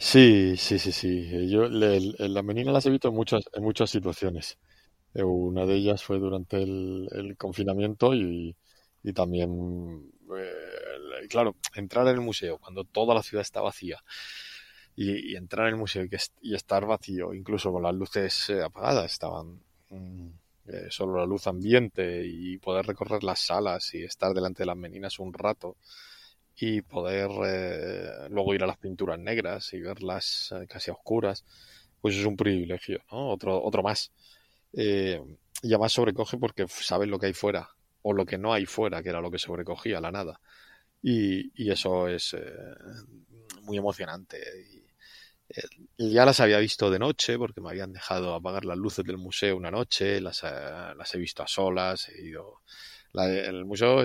Sí, 0.02 0.56
sí, 0.56 0.78
sí, 0.78 0.92
sí. 0.92 1.48
Yo 1.50 1.68
le, 1.68 2.00
las 2.28 2.44
meninas 2.44 2.72
las 2.72 2.86
he 2.86 2.90
visto 2.90 3.08
en 3.08 3.14
muchas, 3.14 3.44
en 3.52 3.62
muchas 3.62 3.90
situaciones. 3.90 4.58
Eh, 5.14 5.22
una 5.24 5.66
de 5.66 5.74
ellas 5.76 6.02
fue 6.04 6.18
durante 6.18 6.62
el, 6.62 7.08
el 7.12 7.36
confinamiento 7.36 8.14
y, 8.14 8.56
y 9.02 9.12
también, 9.12 10.12
eh, 10.38 11.28
claro, 11.28 11.56
entrar 11.74 12.06
en 12.08 12.14
el 12.16 12.20
museo 12.22 12.58
cuando 12.58 12.84
toda 12.84 13.14
la 13.14 13.22
ciudad 13.22 13.42
está 13.42 13.60
vacía 13.62 14.02
y, 14.96 15.32
y 15.32 15.36
entrar 15.36 15.66
en 15.68 15.74
el 15.74 15.80
museo 15.80 16.04
y, 16.04 16.10
y, 16.42 16.54
estar 16.54 16.86
vacío, 16.86 17.34
incluso 17.34 17.72
con 17.72 17.82
las 17.82 17.94
luces 17.94 18.50
eh, 18.50 18.62
apagadas, 18.62 19.12
estaban 19.12 19.60
mm, 19.90 20.28
eh, 20.68 20.86
solo 20.90 21.18
la 21.18 21.26
luz 21.26 21.46
ambiente 21.46 22.24
y 22.26 22.58
poder 22.58 22.86
recorrer 22.86 23.24
las 23.24 23.40
salas 23.40 23.94
y 23.94 24.04
estar 24.04 24.34
delante 24.34 24.62
de 24.62 24.66
las 24.66 24.76
meninas 24.76 25.18
un 25.18 25.32
rato 25.32 25.76
y 26.56 26.82
poder 26.82 27.30
eh, 27.46 28.28
luego 28.30 28.54
ir 28.54 28.62
a 28.62 28.66
las 28.66 28.76
pinturas 28.78 29.18
negras 29.18 29.72
y 29.72 29.80
verlas 29.80 30.52
eh, 30.52 30.66
casi 30.68 30.90
a 30.90 30.94
oscuras, 30.94 31.44
pues 32.00 32.16
es 32.16 32.26
un 32.26 32.36
privilegio. 32.36 33.00
Otro, 33.10 33.62
otro 33.62 33.82
más. 33.82 34.12
Eh, 34.72 35.20
y 35.62 35.68
además 35.68 35.92
sobrecoge 35.92 36.38
porque 36.38 36.66
sabes 36.68 37.08
lo 37.08 37.18
que 37.18 37.26
hay 37.26 37.32
fuera 37.34 37.70
o 38.02 38.12
lo 38.12 38.24
que 38.26 38.38
no 38.38 38.52
hay 38.52 38.66
fuera, 38.66 39.02
que 39.02 39.10
era 39.10 39.20
lo 39.20 39.30
que 39.30 39.38
sobrecogía, 39.38 40.00
la 40.00 40.12
nada. 40.12 40.40
Y, 41.02 41.50
y 41.54 41.70
eso 41.70 42.08
es 42.08 42.34
eh, 42.34 42.52
muy 43.62 43.78
emocionante. 43.78 44.38
Ya 45.98 46.24
las 46.24 46.40
había 46.40 46.58
visto 46.58 46.90
de 46.90 46.98
noche 46.98 47.36
porque 47.36 47.60
me 47.60 47.70
habían 47.70 47.92
dejado 47.92 48.34
apagar 48.34 48.64
las 48.64 48.78
luces 48.78 49.04
del 49.04 49.18
museo 49.18 49.56
una 49.56 49.70
noche, 49.70 50.20
las, 50.20 50.42
las 50.42 51.14
he 51.14 51.18
visto 51.18 51.42
a 51.42 51.48
solas, 51.48 52.08
he 52.08 52.22
ido... 52.22 52.62
La, 53.12 53.26
el 53.28 53.64
museo 53.64 54.04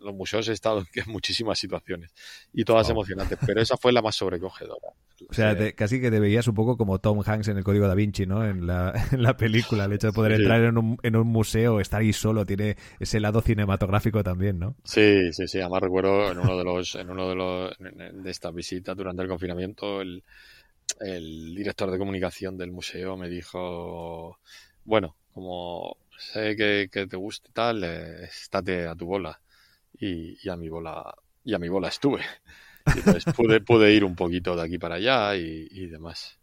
los 0.00 0.14
museos 0.14 0.48
he 0.48 0.52
estado 0.52 0.84
en 0.94 1.04
muchísimas 1.12 1.58
situaciones 1.58 2.12
y 2.52 2.64
todas 2.64 2.88
oh. 2.88 2.92
emocionantes, 2.92 3.38
pero 3.44 3.60
esa 3.60 3.76
fue 3.76 3.92
la 3.92 4.02
más 4.02 4.16
sobrecogedora. 4.16 4.88
O 5.28 5.32
sea, 5.32 5.56
te, 5.56 5.74
casi 5.74 6.00
que 6.00 6.10
te 6.10 6.20
veías 6.20 6.46
un 6.46 6.54
poco 6.54 6.76
como 6.76 6.98
Tom 6.98 7.22
Hanks 7.24 7.48
en 7.48 7.56
el 7.56 7.64
Código 7.64 7.88
da 7.88 7.94
Vinci, 7.94 8.26
¿no? 8.26 8.44
En 8.44 8.66
la, 8.66 8.92
en 9.12 9.22
la 9.22 9.36
película, 9.36 9.86
el 9.86 9.92
hecho 9.92 10.08
de 10.08 10.12
poder 10.12 10.32
sí. 10.32 10.42
entrar 10.42 10.62
en 10.62 10.78
un, 10.78 10.98
en 11.02 11.16
un 11.16 11.26
museo, 11.26 11.80
estar 11.80 12.00
ahí 12.00 12.12
solo, 12.12 12.44
tiene 12.44 12.76
ese 13.00 13.20
lado 13.20 13.40
cinematográfico 13.40 14.22
también, 14.22 14.58
¿no? 14.58 14.76
Sí, 14.84 15.32
sí, 15.32 15.48
sí. 15.48 15.60
Además 15.60 15.82
recuerdo 15.82 16.30
en 16.30 16.38
uno 16.38 16.58
de 16.58 16.64
los, 16.64 16.94
en 16.96 17.10
uno 17.10 17.28
de 17.28 17.34
los, 17.34 17.76
de 17.78 18.30
estas 18.30 18.54
visitas 18.54 18.96
durante 18.96 19.22
el 19.22 19.28
confinamiento, 19.28 20.02
el, 20.02 20.22
el 21.00 21.54
director 21.54 21.90
de 21.90 21.98
comunicación 21.98 22.56
del 22.58 22.70
museo 22.70 23.16
me 23.16 23.28
dijo, 23.28 24.38
bueno, 24.84 25.16
como 25.32 25.96
sé 26.18 26.56
que, 26.56 26.88
que 26.90 27.06
te 27.06 27.16
gusta 27.16 27.48
y 27.48 27.52
tal, 27.52 27.84
eh, 27.84 28.24
estate 28.24 28.86
a 28.86 28.94
tu 28.94 29.06
bola 29.06 29.40
y, 30.00 30.38
y, 30.42 30.48
a 30.48 30.56
mi 30.56 30.68
bola 30.68 31.14
y 31.44 31.54
a 31.54 31.58
mi 31.58 31.68
bola 31.68 31.88
estuve. 31.88 32.22
Y 32.86 32.90
entonces 32.98 33.24
pude, 33.34 33.60
pude 33.60 33.92
ir 33.92 34.04
un 34.04 34.16
poquito 34.16 34.56
de 34.56 34.62
aquí 34.62 34.78
para 34.78 34.96
allá 34.96 35.36
y, 35.36 35.68
y 35.70 35.86
demás. 35.86 36.38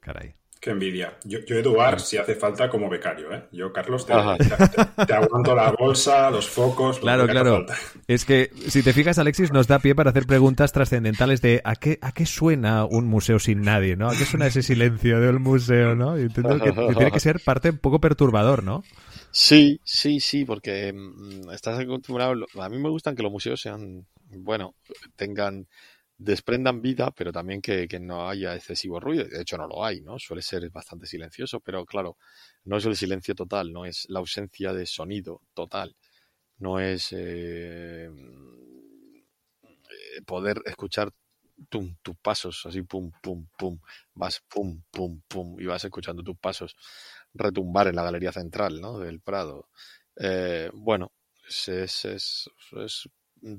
Caray. 0.00 0.34
Qué 0.66 0.70
envidia. 0.70 1.16
Yo, 1.24 1.40
yo 1.46 1.56
Eduard, 1.56 2.00
si 2.00 2.16
hace 2.16 2.34
falta, 2.34 2.68
como 2.68 2.88
becario, 2.88 3.32
¿eh? 3.32 3.44
Yo, 3.52 3.72
Carlos, 3.72 4.06
te, 4.06 4.14
te, 4.14 5.06
te, 5.06 5.14
aguanto 5.14 5.54
la 5.54 5.70
bolsa, 5.70 6.30
los 6.30 6.48
focos. 6.48 6.98
Claro, 6.98 7.26
claro. 7.26 7.66
Es 8.08 8.24
que, 8.24 8.50
si 8.66 8.82
te 8.82 8.92
fijas, 8.92 9.18
Alexis, 9.18 9.52
nos 9.52 9.68
da 9.68 9.78
pie 9.78 9.94
para 9.94 10.10
hacer 10.10 10.26
preguntas 10.26 10.72
trascendentales 10.72 11.42
de 11.42 11.60
¿a 11.62 11.76
qué, 11.76 11.98
¿a 12.00 12.10
qué 12.12 12.24
suena 12.24 12.84
un 12.86 13.06
museo 13.06 13.38
sin 13.38 13.62
nadie, 13.62 13.96
no? 13.96 14.08
¿A 14.08 14.16
qué 14.16 14.24
suena 14.24 14.46
ese 14.46 14.62
silencio 14.62 15.20
del 15.20 15.38
museo, 15.38 15.94
no? 15.94 16.18
Y 16.18 16.28
que 16.30 16.42
tiene 16.42 17.12
que 17.12 17.20
ser 17.20 17.40
parte 17.44 17.70
un 17.70 17.78
poco 17.78 18.00
perturbador, 18.00 18.64
¿no? 18.64 18.82
Sí, 19.38 19.80
sí, 19.84 20.18
sí, 20.20 20.44
porque 20.46 20.92
mmm, 20.94 21.50
estás 21.52 21.78
acostumbrado. 21.78 22.46
A 22.60 22.68
mí 22.70 22.78
me 22.78 22.88
gustan 22.88 23.14
que 23.14 23.22
los 23.22 23.30
museos 23.32 23.60
sean, 23.60 24.06
bueno, 24.30 24.74
tengan, 25.14 25.68
desprendan 26.16 26.80
vida, 26.80 27.10
pero 27.10 27.32
también 27.32 27.60
que, 27.60 27.86
no 28.00 28.28
haya 28.30 28.54
excesivo 28.56 28.98
ruido. 28.98 29.24
De 29.26 29.42
hecho, 29.42 29.58
no 29.58 29.66
lo 29.68 29.84
hay, 29.84 30.00
¿no? 30.00 30.18
Suele 30.18 30.40
ser 30.42 30.68
bastante 30.70 31.06
silencioso, 31.06 31.60
pero 31.60 31.84
claro, 31.84 32.16
no 32.64 32.78
es 32.78 32.86
el 32.86 32.96
silencio 32.96 33.34
total, 33.34 33.72
no 33.72 33.84
es 33.84 34.06
la 34.08 34.20
ausencia 34.20 34.72
de 34.72 34.86
sonido 34.86 35.42
total, 35.54 35.94
no 36.58 36.80
es 36.80 37.08
eh, 37.12 38.10
poder 40.26 40.60
escuchar 40.64 41.10
tus 41.70 42.16
pasos, 42.22 42.66
así 42.66 42.82
pum, 42.82 43.10
pum, 43.22 43.46
pum, 43.58 43.78
vas 44.14 44.42
pum, 44.48 44.82
pum, 44.90 45.22
pum, 45.26 45.58
y 45.60 45.64
vas 45.66 45.84
escuchando 45.84 46.22
tus 46.22 46.36
pasos 46.36 46.76
retumbar 47.38 47.88
en 47.88 47.96
la 47.96 48.04
galería 48.04 48.32
central 48.32 48.80
¿no? 48.80 48.98
del 48.98 49.20
Prado. 49.20 49.68
Eh, 50.16 50.70
bueno, 50.72 51.12
es, 51.48 52.30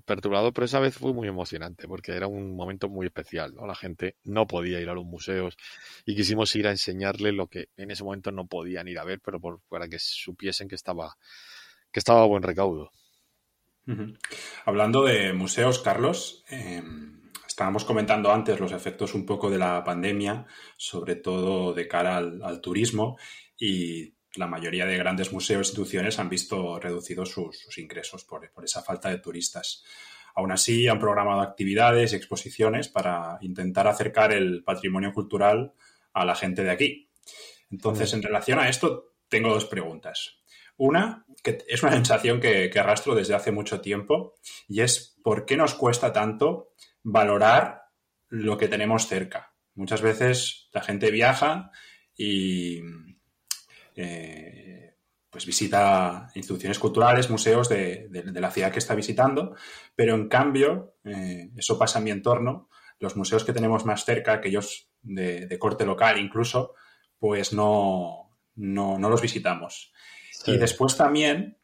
perturbador, 0.05 0.53
pero 0.53 0.65
esa 0.65 0.79
vez 0.79 0.95
fue 0.95 1.13
muy 1.13 1.27
emocionante 1.27 1.87
porque 1.87 2.11
era 2.11 2.27
un 2.27 2.55
momento 2.55 2.89
muy 2.89 3.05
especial. 3.05 3.53
¿no? 3.55 3.67
La 3.67 3.75
gente 3.75 4.15
no 4.23 4.47
podía 4.47 4.79
ir 4.79 4.89
a 4.89 4.93
los 4.93 5.05
museos 5.05 5.57
y 6.05 6.15
quisimos 6.15 6.55
ir 6.55 6.67
a 6.67 6.71
enseñarles 6.71 7.33
lo 7.33 7.47
que 7.47 7.69
en 7.77 7.91
ese 7.91 8.03
momento 8.03 8.31
no 8.31 8.47
podían 8.47 8.87
ir 8.87 8.99
a 8.99 9.03
ver, 9.03 9.21
pero 9.23 9.39
por, 9.39 9.61
para 9.69 9.87
que 9.87 9.99
supiesen 9.99 10.67
que 10.67 10.75
estaba, 10.75 11.17
que 11.91 11.99
estaba 11.99 12.23
a 12.23 12.27
buen 12.27 12.43
recaudo. 12.43 12.91
Hablando 14.65 15.05
de 15.05 15.31
museos, 15.31 15.79
Carlos, 15.79 16.43
eh, 16.49 16.83
estábamos 17.47 17.85
comentando 17.85 18.33
antes 18.33 18.59
los 18.59 18.73
efectos 18.73 19.13
un 19.13 19.25
poco 19.25 19.49
de 19.49 19.57
la 19.57 19.81
pandemia, 19.85 20.45
sobre 20.75 21.15
todo 21.15 21.73
de 21.73 21.87
cara 21.87 22.17
al 22.17 22.59
turismo 22.59 23.17
y 23.57 24.13
la 24.35 24.47
mayoría 24.47 24.85
de 24.85 24.97
grandes 24.97 25.31
museos 25.31 25.67
e 25.67 25.69
instituciones 25.69 26.19
han 26.19 26.29
visto 26.29 26.79
reducidos 26.79 27.31
sus, 27.31 27.77
ingresos 27.77 28.23
por, 28.23 28.49
esa 28.63 28.81
falta 28.81 29.09
de 29.09 29.17
turistas. 29.17 29.83
Aún 30.35 30.51
así, 30.51 30.87
han 30.87 30.99
programado 30.99 31.41
actividades 31.41 32.13
y 32.13 32.15
exposiciones 32.15 32.87
para 32.87 33.37
intentar 33.41 33.87
acercar 33.87 34.31
el 34.31 34.63
patrimonio 34.63 35.11
cultural 35.11 35.73
a 36.13 36.25
la 36.25 36.35
gente 36.35 36.63
de 36.63 36.69
aquí. 36.69 37.09
Entonces, 37.71 38.13
en 38.13 38.21
relación 38.21 38.59
a 38.59 38.69
esto, 38.69 39.15
tengo 39.27 39.49
dos 39.49 39.65
preguntas. 39.65 40.37
Una, 40.77 41.25
que 41.43 41.57
es 41.67 41.81
una 41.81 41.91
sensación 41.93 42.39
que 42.39 42.71
arrastro 42.79 43.15
desde 43.15 43.33
hace 43.33 43.51
mucho 43.51 43.81
tiempo, 43.81 44.35
y 44.67 44.81
es 44.81 45.17
¿por 45.23 45.45
qué 45.45 45.57
nos 45.57 45.73
cuesta 45.73 46.13
tanto 46.13 46.73
valorar 47.01 47.85
lo 48.29 48.57
que 48.57 48.67
tenemos 48.67 49.07
cerca? 49.07 49.55
Muchas 49.73 50.01
veces 50.01 50.69
la 50.71 50.81
gente 50.81 51.11
viaja 51.11 51.71
y, 52.15 52.81
eh, 53.97 54.95
pues 55.29 55.45
visita 55.45 56.29
instituciones 56.35 56.79
culturales, 56.79 57.29
museos 57.29 57.67
de, 57.67 58.07
de, 58.09 58.23
de, 58.23 58.41
la 58.41 58.51
ciudad 58.51 58.71
que 58.71 58.79
está 58.79 58.95
visitando, 58.95 59.55
pero 59.95 60.15
en 60.15 60.29
cambio, 60.29 60.95
eh, 61.03 61.49
eso 61.57 61.77
pasa 61.77 61.97
en 61.99 62.05
mi 62.05 62.11
entorno, 62.11 62.69
los 62.99 63.15
museos 63.15 63.43
que 63.43 63.53
tenemos 63.53 63.85
más 63.85 64.05
cerca, 64.05 64.33
aquellos 64.33 64.89
de, 65.01 65.47
de 65.47 65.59
corte 65.59 65.85
local 65.85 66.19
incluso, 66.19 66.73
pues 67.19 67.53
no, 67.53 68.37
no, 68.55 68.97
no 68.97 69.09
los 69.09 69.21
visitamos. 69.21 69.91
Sí. 70.31 70.51
Y 70.51 70.57
después 70.57 70.95
también, 70.95 71.57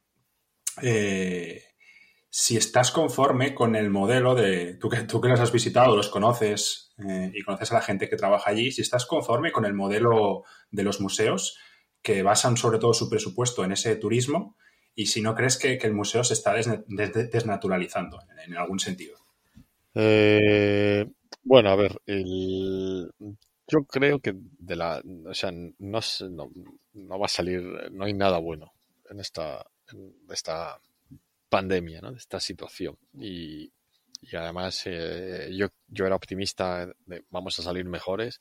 eh, 0.82 1.63
si 2.30 2.58
estás 2.58 2.92
conforme 2.92 3.54
con 3.54 3.75
el 3.75 3.90
modelo 3.90 4.36
de, 4.36 4.75
tú 4.75 4.90
que, 4.90 5.02
tú 5.02 5.22
que 5.22 5.30
los 5.30 5.40
has 5.40 5.52
visitado, 5.52 5.96
los 5.96 6.10
conoces 6.10 6.94
eh, 7.08 7.32
y 7.34 7.44
conoces 7.44 7.72
a 7.72 7.75
la 7.75 7.82
gente 7.82 8.10
que 8.10 8.18
trabaja 8.18 8.50
allí, 8.50 8.72
si 8.72 8.82
estás 8.82 9.06
conforme 9.06 9.52
con 9.52 9.66
el 9.66 9.74
modelo 9.74 10.44
de 10.72 10.84
los 10.84 11.00
museos, 11.00 11.58
que 12.04 12.22
basan 12.22 12.58
sobre 12.58 12.78
todo 12.78 12.94
su 12.94 13.10
presupuesto 13.10 13.64
en 13.64 13.72
ese 13.72 13.96
turismo 13.96 14.56
y 14.94 15.08
si 15.08 15.22
no 15.22 15.34
crees 15.34 15.58
que, 15.58 15.74
el 15.74 15.94
museo 15.94 16.24
se 16.24 16.34
está 16.34 16.54
des, 16.54 16.68
des, 16.88 17.32
desnaturalizando 17.32 18.20
en, 18.22 18.52
en, 18.52 18.58
algún 18.58 18.80
sentido. 18.80 19.18
Eh, 19.96 21.06
bueno, 21.44 21.70
a 21.70 21.76
ver, 21.76 22.00
el, 22.06 23.12
yo 23.68 23.86
creo 23.86 24.20
que 24.20 24.36
de 24.36 24.76
la, 24.76 25.02
o 25.26 25.34
sea, 25.34 25.52
no, 25.52 26.00
no, 26.30 26.52
no, 26.94 27.20
va 27.20 27.26
a 27.26 27.30
salir, 27.30 27.64
no 27.92 28.06
hay 28.06 28.14
nada 28.14 28.38
bueno 28.38 28.74
en 29.10 29.20
esta, 29.20 29.66
en 29.92 30.14
esta 30.30 30.80
pandemia, 31.50 32.02
¿no? 32.02 32.12
de 32.12 32.18
esta 32.18 32.40
situación. 32.40 32.98
Y, 33.14 33.72
y 34.22 34.36
además 34.36 34.84
eh, 34.86 35.50
yo, 35.54 35.68
yo 35.88 36.06
era 36.06 36.16
optimista 36.16 36.88
de 37.06 37.24
vamos 37.30 37.58
a 37.60 37.64
salir 37.64 37.86
mejores 37.86 38.40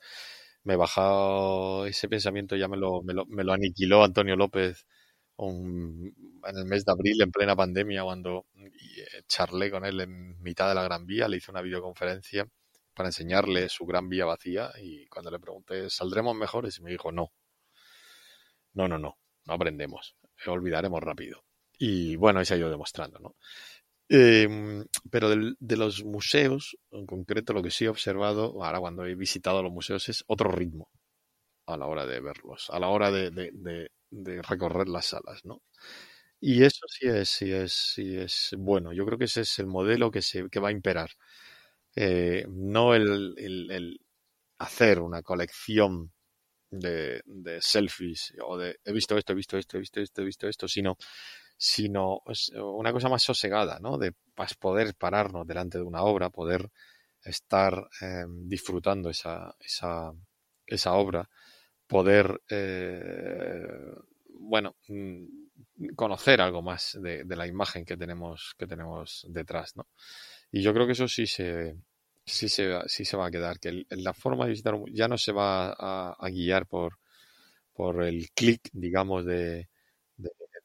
me 0.65 0.77
bajado 0.77 1.87
ese 1.87 2.09
pensamiento, 2.09 2.57
ya 2.57 2.69
me 2.69 2.77
lo, 2.77 3.03
me 3.03 3.15
lo, 3.15 3.27
me 3.27 3.45
lo 3.45 3.53
aniquiló 3.53 4.05
Antonio 4.05 4.37
López 4.37 4.87
en 5.39 6.57
el 6.57 6.65
mes 6.67 6.85
de 6.85 6.93
abril, 6.93 7.21
en 7.21 7.33
plena 7.33 7.57
pandemia, 7.57 8.05
cuando 8.05 8.47
eh, 8.55 9.23
charlé 9.27 9.71
con 9.71 9.85
él 9.85 10.01
en 10.01 10.41
mitad 10.43 10.69
de 10.69 10.75
la 10.75 10.85
Gran 10.85 11.07
Vía, 11.07 11.29
le 11.29 11.39
hice 11.39 11.51
una 11.51 11.63
videoconferencia 11.63 12.47
para 12.95 13.09
enseñarle 13.09 13.69
su 13.69 13.87
gran 13.87 14.09
vía 14.09 14.27
vacía 14.27 14.71
y 14.81 15.07
cuando 15.07 15.31
le 15.31 15.39
pregunté, 15.39 15.89
¿saldremos 15.89 16.37
mejores? 16.37 16.79
Y 16.79 16.83
me 16.83 16.91
dijo, 16.91 17.11
no. 17.11 17.33
No, 18.75 18.89
no, 18.89 18.99
no, 18.99 19.19
no 19.47 19.55
aprendemos, 19.55 20.17
olvidaremos 20.47 21.03
rápido. 21.03 21.45
Y 21.79 22.17
bueno, 22.17 22.39
ahí 22.39 22.47
se 22.47 22.55
ha 22.55 22.59
ido 22.59 22.71
demostrando, 22.71 23.19
¿no? 23.19 23.35
Em, 24.15 24.85
pero 25.11 25.27
de 25.31 25.77
los 25.77 26.05
museos, 26.05 26.77
en 26.91 27.07
concreto, 27.07 27.53
lo 27.55 27.63
que 27.63 27.71
sí 27.71 27.87
he 27.87 27.89
observado, 27.89 28.63
ahora 28.63 28.81
cuando 28.81 29.07
he 29.07 29.15
visitado 29.15 29.63
los 29.63 29.73
museos, 29.73 30.09
es 30.11 30.23
otro 30.27 30.51
ritmo 30.51 30.89
a 31.67 31.77
la 31.79 31.87
hora 31.87 32.07
de 32.07 32.21
verlos, 32.21 32.71
a 32.71 32.79
la 32.81 32.89
hora 32.89 33.11
de, 33.13 33.31
de 34.11 34.43
recorrer 34.43 34.89
las 34.89 35.07
salas, 35.07 35.45
¿no? 35.45 35.63
Y 36.41 36.65
eso 36.65 36.87
sí 36.89 37.07
es, 37.09 37.29
sí 37.31 37.53
es, 37.53 37.73
sí 37.73 38.17
es 38.17 38.55
bueno. 38.59 38.93
Yo 38.93 39.07
creo 39.07 39.17
que 39.19 39.27
ese 39.27 39.43
es 39.43 39.59
el 39.61 39.67
modelo 39.69 40.11
que, 40.11 40.23
se, 40.23 40.43
va 40.61 40.69
a 40.69 40.73
imperar. 40.73 41.11
Eh, 41.97 42.45
no 42.51 42.95
el, 42.97 44.01
hacer 44.59 45.01
una 45.01 45.23
colección 45.23 46.13
de, 46.71 47.23
de, 47.27 47.61
selfies 47.63 48.35
o 48.47 48.59
de 48.59 48.79
he 48.85 48.93
visto 48.93 49.19
esto, 49.19 49.33
he 49.35 49.37
visto 49.37 49.59
esto, 49.59 49.77
he 49.79 49.81
visto 49.81 50.01
esto, 50.01 50.23
he 50.23 50.27
visto 50.27 50.49
esto, 50.49 50.69
sino, 50.69 50.97
sino 51.65 52.23
una 52.57 52.93
cosa 52.93 53.09
más 53.09 53.23
sosegada, 53.23 53.79
¿no? 53.79 53.97
De 53.97 54.13
poder 54.59 54.97
pararnos 54.97 55.47
delante 55.47 55.79
de 55.79 55.85
una 55.85 56.03
obra, 56.03 56.29
poder 56.29 56.69
estar 57.23 57.89
eh, 58.01 58.25
disfrutando 58.29 59.11
esa, 59.11 59.55
esa, 59.61 60.13
esa 60.67 60.95
obra, 60.95 61.31
poder, 61.87 62.43
eh, 62.51 63.65
bueno, 64.41 64.75
mm, 64.89 65.95
conocer 65.95 66.41
algo 66.41 66.63
más 66.63 66.99
de, 67.01 67.25
la 67.29 67.47
imagen 67.47 67.85
que 67.85 67.97
tenemos, 67.97 68.57
que 68.59 68.67
tenemos 68.67 69.25
detrás, 69.29 69.77
¿no? 69.77 69.87
Y 70.51 70.63
yo 70.63 70.75
creo 70.75 70.87
que 70.87 70.95
eso 70.95 71.07
sí 71.07 71.29
se, 71.29 71.77
sí 72.27 72.49
se, 72.49 72.77
sí 72.87 73.05
se 73.05 73.17
va 73.17 73.27
a 73.27 73.31
quedar, 73.31 73.61
que 73.61 73.87
la 73.91 74.15
forma 74.15 74.47
de 74.47 74.51
visitar 74.51 74.75
ya 74.91 75.07
no 75.07 75.17
se 75.17 75.31
va 75.31 75.71
a, 75.79 76.29
guiar 76.29 76.67
por, 76.67 76.99
por 77.73 78.03
el 78.03 78.31
clic, 78.33 78.69
digamos, 78.73 79.25
de, 79.25 79.69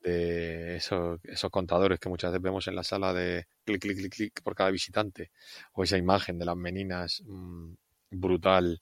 de, 0.08 0.78
esos, 0.78 1.20
esos, 1.24 1.50
contadores 1.52 2.00
que 2.00 2.10
muchas 2.10 2.32
veces 2.32 2.44
vemos 2.44 2.68
en 2.68 2.76
la 2.76 2.84
sala 2.84 3.14
de 3.14 3.48
clic, 3.66 3.82
clic, 3.82 3.98
clic, 3.98 4.14
clic 4.14 4.42
por 4.44 4.56
cada 4.56 4.72
visitante, 4.72 5.32
o 5.74 5.84
esa 5.84 5.98
imagen 5.98 6.40
de 6.40 6.46
las 6.46 6.56
meninas 6.58 7.22
mm, 7.26 7.74
brutal, 8.12 8.82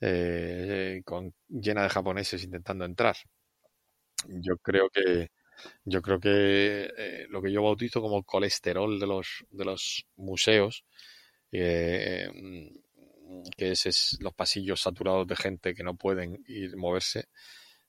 eh, 0.00 1.02
con, 1.04 1.34
llena 1.48 1.82
de 1.82 1.88
japoneses 1.90 2.44
intentando 2.44 2.84
entrar. 2.84 3.16
Yo 4.26 4.56
creo 4.58 4.88
que, 4.90 5.30
yo 5.84 6.02
creo 6.02 6.20
que 6.20 6.90
eh, 6.96 7.26
lo 7.30 7.42
que 7.42 7.52
yo 7.52 7.62
bautizo 7.62 8.00
como 8.00 8.22
colesterol 8.24 8.98
de 8.98 9.06
los, 9.06 9.44
de 9.50 9.64
los 9.64 10.06
museos, 10.16 10.84
eh, 11.52 12.28
mm, 12.32 13.50
que 13.56 13.72
es, 13.72 14.18
los 14.20 14.34
pasillos 14.34 14.80
saturados 14.82 15.26
de 15.26 15.36
gente 15.36 15.74
que 15.74 15.84
no 15.84 15.96
pueden 15.96 16.42
ir 16.46 16.76
moverse, 16.76 17.26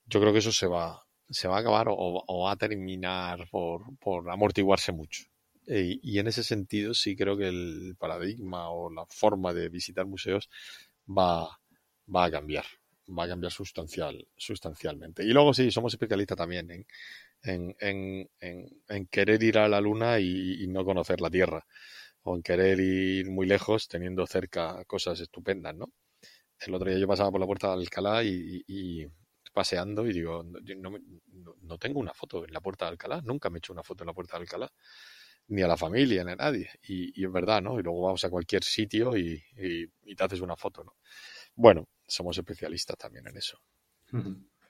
yo 0.05 0.19
creo 0.21 0.33
que 0.33 0.39
eso 0.39 0.51
se 0.51 0.67
va, 0.67 1.03
se 1.29 1.47
va 1.47 1.57
a 1.57 1.59
acabar 1.59 1.87
o, 1.89 2.43
va 2.43 2.51
a 2.51 2.55
terminar 2.55 3.47
por, 3.49 3.83
amortiguarse 4.29 4.91
mucho. 4.91 5.23
y 5.67 6.19
en 6.19 6.27
ese 6.27 6.43
sentido 6.43 6.93
sí 6.93 7.15
creo 7.15 7.37
que 7.37 7.47
el 7.47 7.95
paradigma 7.99 8.69
o 8.69 8.89
la 8.91 9.05
forma 9.07 9.53
de 9.53 9.69
visitar 9.69 10.05
museos 10.05 10.49
va, 11.07 11.59
va 12.13 12.25
a 12.25 12.31
cambiar 12.31 12.65
va 13.17 13.23
a 13.23 13.27
cambiar 13.27 13.51
sustancial, 13.51 14.27
sustancialmente. 14.35 15.23
Y 15.23 15.29
luego 15.29 15.53
sí, 15.53 15.71
somos 15.71 15.93
especialistas 15.93 16.37
también 16.37 16.69
en, 16.71 16.85
en, 17.43 17.75
en, 18.39 18.69
en, 18.87 19.05
querer 19.07 19.41
ir 19.43 19.57
a 19.57 19.67
la 19.67 19.81
Luna 19.81 20.19
y, 20.19 20.65
no 20.67 20.85
conocer 20.85 21.21
la 21.21 21.29
Tierra, 21.29 21.65
o 22.23 22.35
en 22.35 22.43
querer 22.43 22.79
ir 22.79 23.29
muy 23.29 23.47
lejos 23.47 23.87
teniendo 23.87 24.25
cerca 24.27 24.83
cosas 24.85 25.19
estupendas, 25.19 25.75
¿no? 25.75 25.91
El 26.59 26.75
otro 26.75 26.89
día 26.89 26.99
yo 26.99 27.07
pasaba 27.07 27.31
por 27.31 27.39
la 27.39 27.47
puerta 27.47 27.67
de 27.67 27.73
Alcalá 27.73 28.23
y, 28.23 29.07
paseando 29.51 30.07
y 30.07 30.13
digo, 30.13 30.43
no, 30.43 30.91
no, 31.61 31.77
tengo 31.77 31.99
una 31.99 32.13
foto 32.13 32.45
en 32.45 32.53
la 32.53 32.61
puerta 32.61 32.85
de 32.85 32.91
Alcalá, 32.91 33.21
nunca 33.23 33.49
me 33.49 33.57
he 33.57 33.59
hecho 33.59 33.73
una 33.73 33.83
foto 33.83 34.03
en 34.03 34.07
la 34.07 34.13
puerta 34.13 34.37
de 34.37 34.43
Alcalá, 34.43 34.71
ni 35.47 35.61
a 35.61 35.67
la 35.67 35.77
familia, 35.77 36.23
ni 36.23 36.31
a 36.31 36.35
nadie. 36.35 36.69
Y, 36.83 37.23
es 37.23 37.31
verdad, 37.31 37.61
¿no? 37.61 37.79
Y 37.79 37.83
luego 37.83 38.03
vamos 38.03 38.23
a 38.23 38.29
cualquier 38.29 38.63
sitio 38.63 39.17
y, 39.17 39.43
y, 39.55 40.15
te 40.15 40.23
haces 40.23 40.41
una 40.41 40.55
foto, 40.55 40.83
¿no? 40.83 40.97
Bueno, 41.55 41.87
somos 42.07 42.37
especialistas 42.37 42.97
también 42.97 43.27
en 43.27 43.37
eso. 43.37 43.59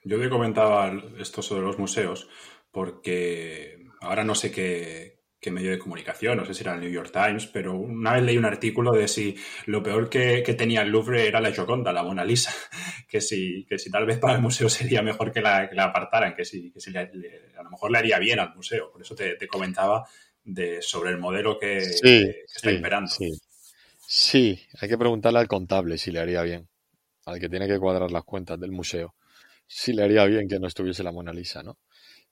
Yo 0.04 0.20
te 0.20 0.30
comentaba 0.30 0.92
esto 1.18 1.42
sobre 1.42 1.64
los 1.64 1.78
museos, 1.78 2.30
porque 2.72 3.86
ahora 4.02 4.24
no 4.24 4.36
sé 4.36 4.52
qué, 4.52 5.19
medio 5.48 5.72
de 5.72 5.80
comunicación, 5.80 6.38
no 6.38 6.46
sé 6.46 6.54
si 6.54 6.64
era 6.64 6.76
el 6.76 6.82
New 6.82 6.92
York 6.92 7.12
Times, 7.12 7.48
pero 7.48 7.76
una 7.76 8.14
vez 8.14 8.24
leí 8.24 8.38
un 8.38 8.46
artículo 8.46 8.92
de 8.92 9.08
si 9.08 9.36
lo 9.66 9.82
peor 9.82 10.10
que, 10.10 10.42
tenía 10.58 10.82
el 10.82 10.90
Louvre 10.90 11.28
era 11.28 11.40
la 11.40 11.52
Gioconda, 11.52 11.94
la 11.94 12.04
Mona 12.04 12.26
Lisa, 12.26 12.54
que 13.08 13.22
si, 13.22 13.66
que 13.66 13.80
si 13.80 13.90
tal 13.90 14.06
vez 14.06 14.20
para 14.20 14.36
el 14.36 14.42
museo 14.42 14.68
sería 14.70 15.02
mejor 15.02 15.32
que 15.32 15.42
la, 15.42 15.70
apartaran, 15.78 16.36
que 16.36 16.44
si, 16.44 16.72
que 16.72 16.82
si 16.82 16.96
a 16.96 17.64
lo 17.64 17.70
mejor 17.70 17.92
le 17.92 17.98
haría 17.98 18.20
bien 18.20 18.40
al 18.40 18.54
museo. 18.54 18.92
Por 18.92 19.02
eso 19.02 19.16
te, 19.16 19.48
comentaba 19.48 20.06
de, 20.44 20.82
sobre 20.82 21.12
el 21.12 21.18
modelo 21.18 21.58
que, 21.58 21.78
está 21.78 22.72
imperando. 22.72 23.10
Sí. 23.10 23.32
sí, 23.98 24.62
hay 24.82 24.90
que 24.90 24.98
preguntarle 24.98 25.40
al 25.40 25.48
contable 25.48 25.98
si 25.98 26.12
le 26.12 26.20
haría 26.20 26.42
bien, 26.42 26.68
al 27.26 27.40
que 27.40 27.48
tiene 27.48 27.68
que 27.68 27.80
cuadrar 27.80 28.12
las 28.12 28.26
cuentas 28.26 28.60
del 28.60 28.72
museo, 28.72 29.16
si 29.66 29.94
le 29.94 30.04
haría 30.04 30.26
bien 30.26 30.50
que 30.50 30.60
no 30.60 30.68
estuviese 30.68 31.04
la 31.04 31.14
Mona 31.14 31.32
Lisa, 31.32 31.64
¿no? 31.64 31.78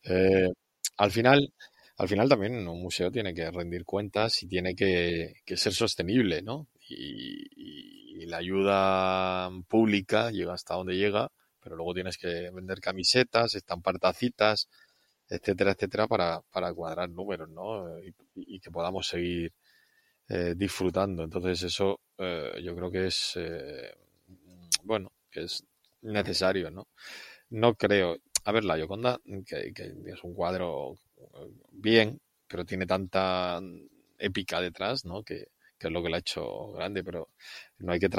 Eh, 0.03 0.49
al 0.97 1.11
final, 1.11 1.53
al 1.97 2.07
final 2.07 2.29
también 2.29 2.67
un 2.67 2.81
museo 2.81 3.11
tiene 3.11 3.33
que 3.33 3.49
rendir 3.51 3.83
cuentas 3.83 4.43
y 4.43 4.47
tiene 4.47 4.75
que, 4.75 5.33
ser 5.55 5.73
sostenible, 5.73 6.41
¿no? 6.41 6.67
Y, 6.89 8.25
la 8.27 8.37
ayuda 8.37 9.49
pública 9.69 10.31
llega 10.31 10.53
hasta 10.53 10.75
donde 10.75 10.97
llega, 10.97 11.31
pero 11.61 11.77
luego 11.77 11.93
tienes 11.93 12.17
que 12.17 12.49
vender 12.51 12.81
camisetas, 12.81 13.55
estampar 13.55 13.99
tacitas, 13.99 14.67
etcétera, 15.29 15.71
etcétera, 15.71 16.07
para, 16.07 16.41
para 16.51 16.73
cuadrar 16.73 17.09
números, 17.09 17.49
¿no? 17.49 17.87
Y, 18.35 18.59
que 18.59 18.69
podamos 18.69 19.07
seguir 19.07 19.53
eh, 20.29 20.55
disfrutando. 20.57 21.23
Entonces 21.23 21.63
eso 21.63 22.01
eh, 22.17 22.59
yo 22.61 22.75
creo 22.75 22.91
que 22.91 23.07
es, 23.07 23.39
bueno, 24.83 25.13
que 25.31 25.43
es 25.43 25.63
necesario, 26.01 26.69
¿no? 26.69 26.87
No 27.49 27.75
creo, 27.75 28.17
a 28.43 28.51
ver, 28.51 28.65
la 28.65 28.77
Yoconda, 28.77 29.19
que, 29.45 29.71
es 30.05 30.23
un 30.23 30.33
cuadro 30.33 30.95
eh, 30.95 31.06
bien, 31.71 32.19
pero 32.47 32.65
tiene 32.65 32.85
tanta 32.85 33.61
épica 34.17 34.61
detrás, 34.61 35.05
¿no? 35.05 35.23
Que, 35.23 35.49
es 35.79 35.91
lo 35.91 36.01
que 36.01 36.09
lo 36.09 36.15
ha 36.15 36.19
hecho 36.19 36.71
grande, 36.71 37.03
pero 37.03 37.29
no 37.79 37.91
hay 37.91 37.99
que 37.99 38.09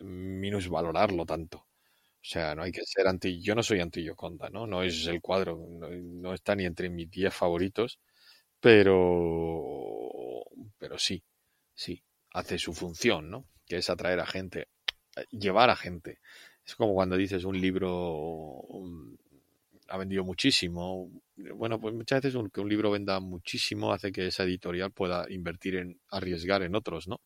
minusvalorarlo 0.00 1.24
tanto. 1.24 1.58
O 1.58 2.24
sea, 2.24 2.54
no 2.54 2.62
hay 2.62 2.72
que 2.72 2.84
ser 2.84 3.08
anti. 3.08 3.40
Yo 3.40 3.54
no 3.54 3.62
soy 3.62 3.80
anti 3.80 4.04
Yoconda, 4.04 4.48
¿no? 4.50 4.66
No 4.66 4.82
es 4.82 5.06
el 5.06 5.20
cuadro, 5.20 5.58
no, 5.68 6.34
está 6.34 6.54
ni 6.54 6.64
entre 6.64 6.88
mis 6.88 7.10
10 7.10 7.34
favoritos, 7.34 7.98
pero. 8.60 10.44
Pero 10.78 10.98
sí, 10.98 11.22
sí, 11.74 12.02
hace 12.32 12.58
su 12.58 12.74
función, 12.74 13.30
¿no? 13.30 13.46
Que 13.66 13.78
es 13.78 13.90
atraer 13.90 14.20
a 14.20 14.26
gente, 14.26 14.68
llevar 15.30 15.70
a 15.70 15.76
gente. 15.76 16.20
Es 16.64 16.76
como 16.76 16.94
cuando 16.94 17.16
dices 17.16 17.44
un 17.44 17.60
libro 17.60 17.90
ha 19.92 19.98
vendido 19.98 20.24
muchísimo. 20.24 21.10
Bueno, 21.36 21.78
pues 21.78 21.94
muchas 21.94 22.22
veces 22.22 22.42
que 22.50 22.60
un 22.62 22.68
libro 22.68 22.90
venda 22.90 23.20
muchísimo 23.20 23.92
hace 23.92 24.10
que 24.10 24.28
esa 24.28 24.44
editorial 24.44 24.90
pueda 24.90 25.26
invertir 25.28 25.76
en 25.76 26.00
arriesgar 26.08 26.62
en 26.62 26.74
otros, 26.74 27.08
¿no? 27.08 27.20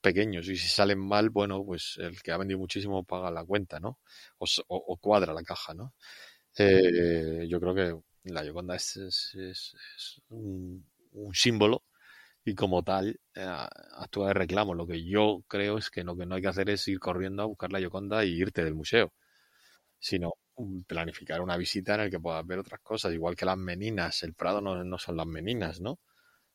Pequeños. 0.00 0.48
Y 0.48 0.56
si 0.56 0.66
salen 0.66 0.98
mal, 0.98 1.28
bueno, 1.28 1.62
pues 1.62 1.98
el 1.98 2.22
que 2.22 2.32
ha 2.32 2.38
vendido 2.38 2.58
muchísimo 2.58 3.04
paga 3.04 3.30
la 3.30 3.44
cuenta, 3.44 3.80
¿no? 3.80 3.98
O, 4.38 4.96
cuadra 4.98 5.34
la 5.34 5.42
caja, 5.42 5.74
¿no? 5.74 5.92
Eh, 6.56 7.46
yo 7.50 7.60
creo 7.60 7.74
que 7.74 8.30
la 8.32 8.44
Yoconda 8.44 8.76
es, 8.76 8.96
es, 8.96 10.22
un, 10.30 10.86
símbolo 11.34 11.84
y 12.46 12.54
como 12.54 12.82
tal 12.82 13.20
eh, 13.34 13.66
actúa 13.98 14.28
de 14.28 14.34
reclamo. 14.34 14.74
Lo 14.74 14.86
que 14.86 15.04
yo 15.04 15.44
creo 15.48 15.76
es 15.78 15.90
que 15.90 16.02
lo 16.02 16.16
que 16.16 16.24
no 16.26 16.36
hay 16.36 16.42
que 16.42 16.48
hacer 16.48 16.70
es 16.70 16.88
ir 16.88 16.98
corriendo 16.98 17.42
a 17.42 17.46
buscar 17.46 17.72
la 17.72 17.80
Yoconda 17.80 18.24
y 18.24 18.30
irte 18.30 18.64
del 18.64 18.74
museo, 18.74 19.12
sino 19.98 20.34
planificar 20.86 21.40
una 21.40 21.56
visita 21.56 21.94
en 21.94 22.02
el 22.02 22.10
que 22.10 22.20
puedas 22.20 22.46
ver 22.46 22.58
otras 22.58 22.80
cosas, 22.80 23.12
igual 23.12 23.36
que 23.36 23.46
las 23.46 23.58
meninas. 23.58 24.22
El 24.22 24.34
Prado 24.34 24.60
no, 24.60 24.82
no 24.84 24.98
son 24.98 25.16
las 25.16 25.26
meninas, 25.26 25.80
¿no? 25.80 26.00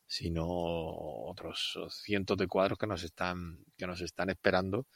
Sino 0.06 0.46
otros 0.48 1.78
cientos 1.90 2.38
de 2.38 2.48
cuadros 2.48 2.78
que 2.78 2.88
nos 2.88 3.04
están, 3.04 3.60
que 3.78 3.88
nos 3.88 4.02
están 4.02 4.30
esperando 4.30 4.88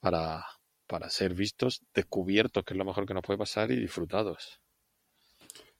para, 0.00 0.44
para 0.86 1.10
ser 1.10 1.34
vistos, 1.34 1.82
descubiertos, 1.94 2.64
que 2.64 2.74
es 2.74 2.78
lo 2.78 2.84
mejor 2.84 3.06
que 3.06 3.14
nos 3.14 3.22
puede 3.22 3.38
pasar, 3.38 3.70
y 3.70 3.76
disfrutados. 3.76 4.60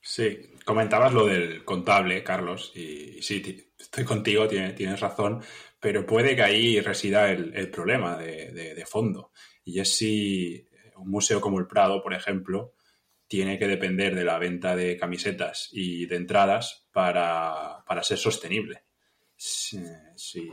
Sí, 0.01 0.39
comentabas 0.65 1.13
lo 1.13 1.27
del 1.27 1.65
contable, 1.65 2.23
Carlos, 2.23 2.71
y, 2.77 3.21
sí, 3.23 3.73
estoy 3.79 4.05
contigo, 4.05 4.47
tienes, 4.47 5.01
razón, 5.01 5.43
pero 5.81 6.07
puede 6.07 6.37
que 6.37 6.43
ahí 6.43 6.81
resida 6.81 7.31
el, 7.33 7.71
problema 7.71 8.17
de, 8.17 8.53
de, 8.53 8.87
fondo. 8.87 9.33
Y 9.65 9.81
es 9.81 9.97
si 9.97 10.66
un 10.97 11.11
museo 11.11 11.41
como 11.41 11.59
el 11.59 11.67
Prado, 11.67 12.03
por 12.03 12.15
ejemplo, 12.15 12.75
tiene 13.29 13.59
que 13.59 13.67
depender 13.67 14.15
de 14.15 14.25
la 14.25 14.39
venta 14.39 14.77
de 14.77 14.97
camisetas 14.97 15.69
y 15.73 16.07
de 16.07 16.17
entradas 16.17 16.87
para, 16.93 17.85
ser 18.03 18.19
sostenible. 18.19 18.85
si, 19.37 19.79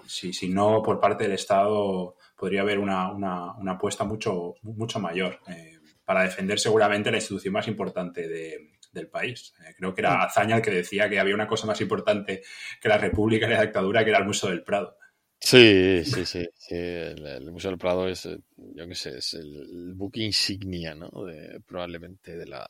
si, 0.08 0.50
no 0.50 0.82
por 0.82 1.00
parte 1.00 1.24
del 1.24 1.34
Estado 1.34 2.18
podría 2.36 2.62
haber 2.62 2.80
una, 2.80 3.56
apuesta 3.68 4.04
mucho, 4.04 4.56
mucho 4.64 5.00
mayor 5.00 5.40
eh, 5.48 5.80
para 6.04 6.24
defender 6.24 6.60
seguramente 6.60 7.12
la 7.12 7.18
institución 7.18 7.54
más 7.54 7.68
importante 7.68 8.28
del 8.28 9.08
país. 9.10 9.54
Eh, 9.66 9.74
creo 9.78 9.94
que 9.94 10.02
era. 10.02 10.24
Azaña 10.24 10.58
el 10.58 10.62
que 10.62 10.72
decía 10.72 11.10
que 11.10 11.20
había 11.20 11.36
una 11.36 11.48
cosa 11.48 11.68
más 11.68 11.80
importante 11.82 12.42
que 12.82 12.90
la 12.90 12.98
República 12.98 13.48
y 13.48 13.52
la 13.52 13.62
dictadura, 13.62 14.04
que 14.04 14.10
era 14.10 14.20
el 14.20 14.26
Museo 14.26 14.50
del 14.50 14.64
Prado. 14.64 14.98
Sí, 15.46 16.06
sí, 16.06 16.26
sí. 16.26 16.48
El, 16.70 17.52
Museo 17.52 17.72
del 17.72 17.78
Prado 17.78 18.08
es, 18.08 18.26
eh, 18.26 18.40
yo 18.76 18.88
qué 18.88 18.96
sé, 18.96 19.18
es 19.18 19.34
el, 19.34 19.94
buque 19.94 20.22
insignia, 20.22 20.96
¿no? 20.96 21.10
De, 21.26 21.60
probablemente 21.68 22.38
de 22.38 22.46
la, 22.48 22.66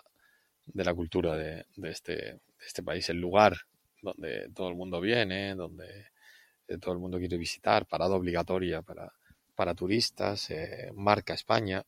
de 0.65 0.83
la 0.83 0.93
cultura 0.95 1.35
de, 1.37 1.65
este, 1.83 2.13
de 2.15 2.41
este 2.65 2.83
país, 2.83 3.07
el 3.09 3.21
lugar 3.21 3.55
donde 4.01 4.49
todo 4.55 4.69
el 4.69 4.75
mundo 4.75 4.99
viene, 4.99 5.53
donde 5.55 6.07
eh, 6.67 6.77
todo 6.79 6.93
el 6.93 6.99
mundo 6.99 7.19
quiere 7.19 7.37
visitar, 7.37 7.85
parada 7.85 8.15
obligatoria 8.15 8.81
para, 8.81 9.13
para 9.55 9.75
turistas, 9.75 10.49
eh, 10.51 10.91
marca 10.95 11.35
España. 11.35 11.85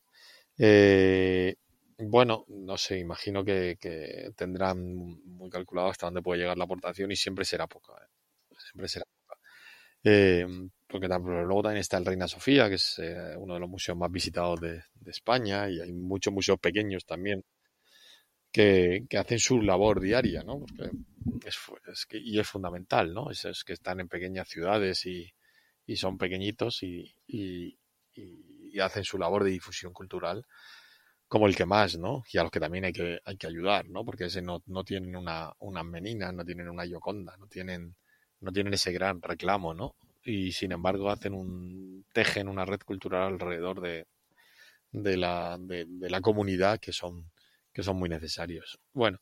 bueno, 1.98 2.44
no 2.48 2.76
sé, 2.76 2.98
imagino 2.98 3.44
que, 3.44 3.76
tendrán 4.36 4.94
muy 4.94 5.50
calculado 5.50 5.88
hasta 5.88 6.06
dónde 6.06 6.22
puede 6.22 6.40
llegar 6.40 6.56
la 6.58 6.64
aportación 6.64 7.10
y 7.12 7.16
siempre 7.16 7.44
será 7.44 7.66
poca. 7.66 7.94
Siempre 8.58 8.88
será 8.88 9.04
poca 10.02 10.68
porque 10.88 11.08
luego 11.08 11.62
también 11.62 11.80
está 11.80 11.98
el 11.98 12.06
Reina 12.06 12.28
Sofía, 12.28 12.68
que 12.68 12.76
es 12.76 12.98
eh, 12.98 13.34
uno 13.36 13.54
de 13.54 13.60
los 13.60 13.68
museos 13.68 13.98
más 13.98 14.10
visitados 14.10 14.60
de, 14.60 14.82
España, 15.06 15.68
y 15.68 15.80
hay 15.80 15.92
muchos 15.92 16.32
museos 16.32 16.58
pequeños 16.58 17.04
también 17.04 17.44
que, 18.52 19.06
hacen 19.18 19.38
su 19.38 19.60
labor 19.60 20.00
diaria, 20.00 20.42
¿no? 20.42 20.60
Porque 20.60 20.90
es, 21.92 22.06
que, 22.06 22.18
y 22.18 22.38
es 22.38 22.48
fundamental, 22.48 23.12
¿no? 23.12 23.30
Es, 23.30 23.64
que 23.64 23.72
están 23.72 24.00
en 24.00 24.08
pequeñas 24.08 24.48
ciudades 24.48 25.06
y, 25.06 25.32
son 25.96 26.18
pequeñitos 26.18 26.82
y, 26.82 27.14
hacen 28.80 29.04
su 29.04 29.18
labor 29.18 29.44
de 29.44 29.50
difusión 29.50 29.92
cultural 29.92 30.44
como 31.28 31.46
el 31.46 31.56
que 31.56 31.66
más, 31.66 31.98
¿no? 31.98 32.22
Y 32.32 32.38
a 32.38 32.42
los 32.42 32.52
que 32.52 32.60
también 32.60 32.84
hay 32.84 32.92
que, 32.92 33.20
hay 33.24 33.36
que 33.36 33.46
ayudar, 33.46 33.88
¿no? 33.88 34.04
Porque 34.04 34.26
ese 34.26 34.42
no, 34.42 34.62
no 34.66 34.84
tienen 34.84 35.16
una, 35.16 35.52
una 35.58 35.82
menina, 35.82 36.32
no 36.32 36.44
tienen 36.44 36.68
una 36.68 36.84
yoconda, 36.84 37.36
no 37.36 37.46
tienen, 37.48 37.96
no 38.40 38.52
tienen 38.52 38.74
ese 38.74 38.92
gran 38.92 39.20
reclamo, 39.22 39.74
¿no? 39.74 39.96
y 40.26 40.52
sin 40.52 40.72
embargo 40.72 41.08
hacen 41.10 41.32
un 41.32 42.04
tejen 42.12 42.48
una 42.48 42.64
red 42.64 42.80
cultural 42.80 43.22
alrededor 43.34 43.80
de, 43.80 44.06
de, 44.90 45.16
la, 45.16 45.56
de, 45.58 45.86
la 46.10 46.20
comunidad 46.20 46.80
que 46.80 46.92
son, 46.92 47.30
que 47.72 47.82
son 47.82 47.96
muy 47.96 48.08
necesarios. 48.08 48.78
Bueno, 48.92 49.20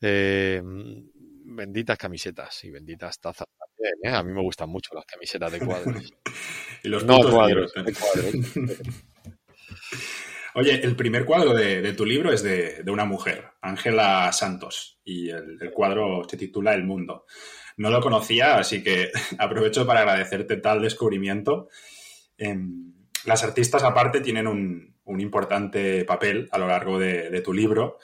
eh, 0.00 0.60
benditas 0.64 1.96
camisetas 1.96 2.64
y 2.64 2.70
benditas 2.70 3.20
tazas 3.20 3.46
también. 3.56 3.94
¿eh? 4.02 4.16
A 4.16 4.22
mí 4.24 4.32
me 4.32 4.42
gustan 4.42 4.68
mucho 4.68 4.94
las 4.94 5.04
camisetas 5.06 5.52
de 5.52 5.60
cuadros. 5.60 6.12
y 6.82 6.88
los 6.88 7.04
no 7.04 7.18
cuadros, 7.18 7.72
de 7.72 7.94
cuadros. 7.94 8.34
Oye, 10.56 10.84
el 10.84 10.94
primer 10.94 11.24
cuadro 11.24 11.52
de, 11.52 11.92
tu 11.94 12.06
libro 12.06 12.32
es 12.32 12.42
de, 12.42 12.84
una 12.86 13.04
mujer, 13.04 13.44
Ángela 13.60 14.30
Santos, 14.32 15.00
y 15.04 15.28
el, 15.28 15.58
el, 15.60 15.70
cuadro 15.72 16.22
se 16.28 16.36
titula 16.36 16.74
El 16.74 16.84
Mundo. 16.84 17.26
No 17.76 17.90
lo 17.90 18.00
conocía, 18.00 18.56
así 18.56 18.82
que 18.82 19.10
aprovecho 19.38 19.86
para 19.86 20.00
agradecerte 20.00 20.56
tal 20.56 20.82
descubrimiento. 20.82 21.68
Em, 22.38 22.92
las 23.24 23.42
artistas 23.42 23.82
aparte 23.82 24.20
tienen 24.20 24.46
un, 24.46 24.94
importante 25.06 26.04
papel 26.04 26.48
a 26.50 26.58
lo 26.58 26.66
largo 26.66 26.98
de, 26.98 27.40
tu 27.42 27.52
libro 27.52 27.98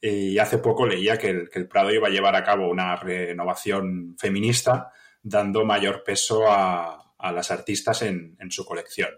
y 0.00 0.38
hace 0.38 0.58
poco 0.58 0.86
leía 0.86 1.18
que 1.18 1.28
el, 1.28 1.68
Prado 1.68 1.92
iba 1.92 2.08
a 2.08 2.10
llevar 2.10 2.34
a 2.36 2.44
cabo 2.44 2.68
una 2.70 2.96
renovación 2.96 4.16
feminista 4.18 4.92
dando 5.22 5.64
mayor 5.64 6.02
peso 6.04 6.50
a, 6.50 7.14
las 7.32 7.50
artistas 7.50 8.02
en, 8.02 8.36
su 8.50 8.64
colección. 8.64 9.10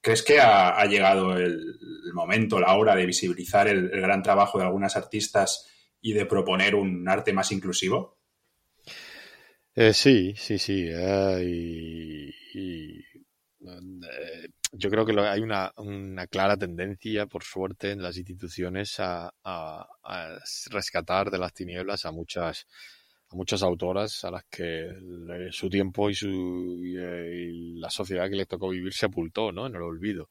¿Crees 0.00 0.22
que 0.22 0.40
ha, 0.40 0.84
llegado 0.86 1.36
el, 1.36 1.76
momento, 2.12 2.60
la 2.60 2.74
hora 2.74 2.94
de 2.94 3.06
visibilizar 3.06 3.68
el, 3.68 3.88
gran 3.88 4.22
trabajo 4.22 4.58
de 4.58 4.64
algunas 4.64 4.96
artistas 4.96 5.68
y 6.00 6.12
de 6.12 6.26
proponer 6.26 6.74
un 6.74 7.08
arte 7.08 7.32
más 7.32 7.52
inclusivo? 7.52 8.18
Eh, 9.76 9.92
sí, 9.92 10.34
sí, 10.36 10.58
sí. 10.58 10.86
Eh, 10.88 12.30
y, 12.54 12.98
eh, 12.98 14.48
yo 14.72 14.90
creo 14.90 15.04
que 15.04 15.18
hay 15.20 15.40
una, 15.40 15.72
una, 15.78 16.26
clara 16.28 16.56
tendencia, 16.56 17.26
por 17.26 17.42
suerte, 17.42 17.90
en 17.90 18.02
las 18.02 18.16
instituciones 18.16 18.96
a, 19.00 19.32
rescatar 20.70 21.30
de 21.30 21.38
las 21.38 21.52
tinieblas 21.52 22.04
a 22.04 22.12
muchas 22.12 22.66
a 23.30 23.36
muchas 23.36 23.62
autoras 23.62 24.24
a 24.24 24.30
las 24.30 24.44
que 24.44 24.90
su 25.50 25.68
tiempo 25.70 26.10
y, 26.10 26.14
su, 26.14 26.28
y, 26.82 27.78
la 27.80 27.90
sociedad 27.90 28.28
que 28.28 28.36
les 28.36 28.48
tocó 28.48 28.68
vivir 28.68 28.92
sepultó 28.92 29.50
¿no? 29.52 29.66
en 29.66 29.74
el 29.74 29.82
olvido 29.82 30.30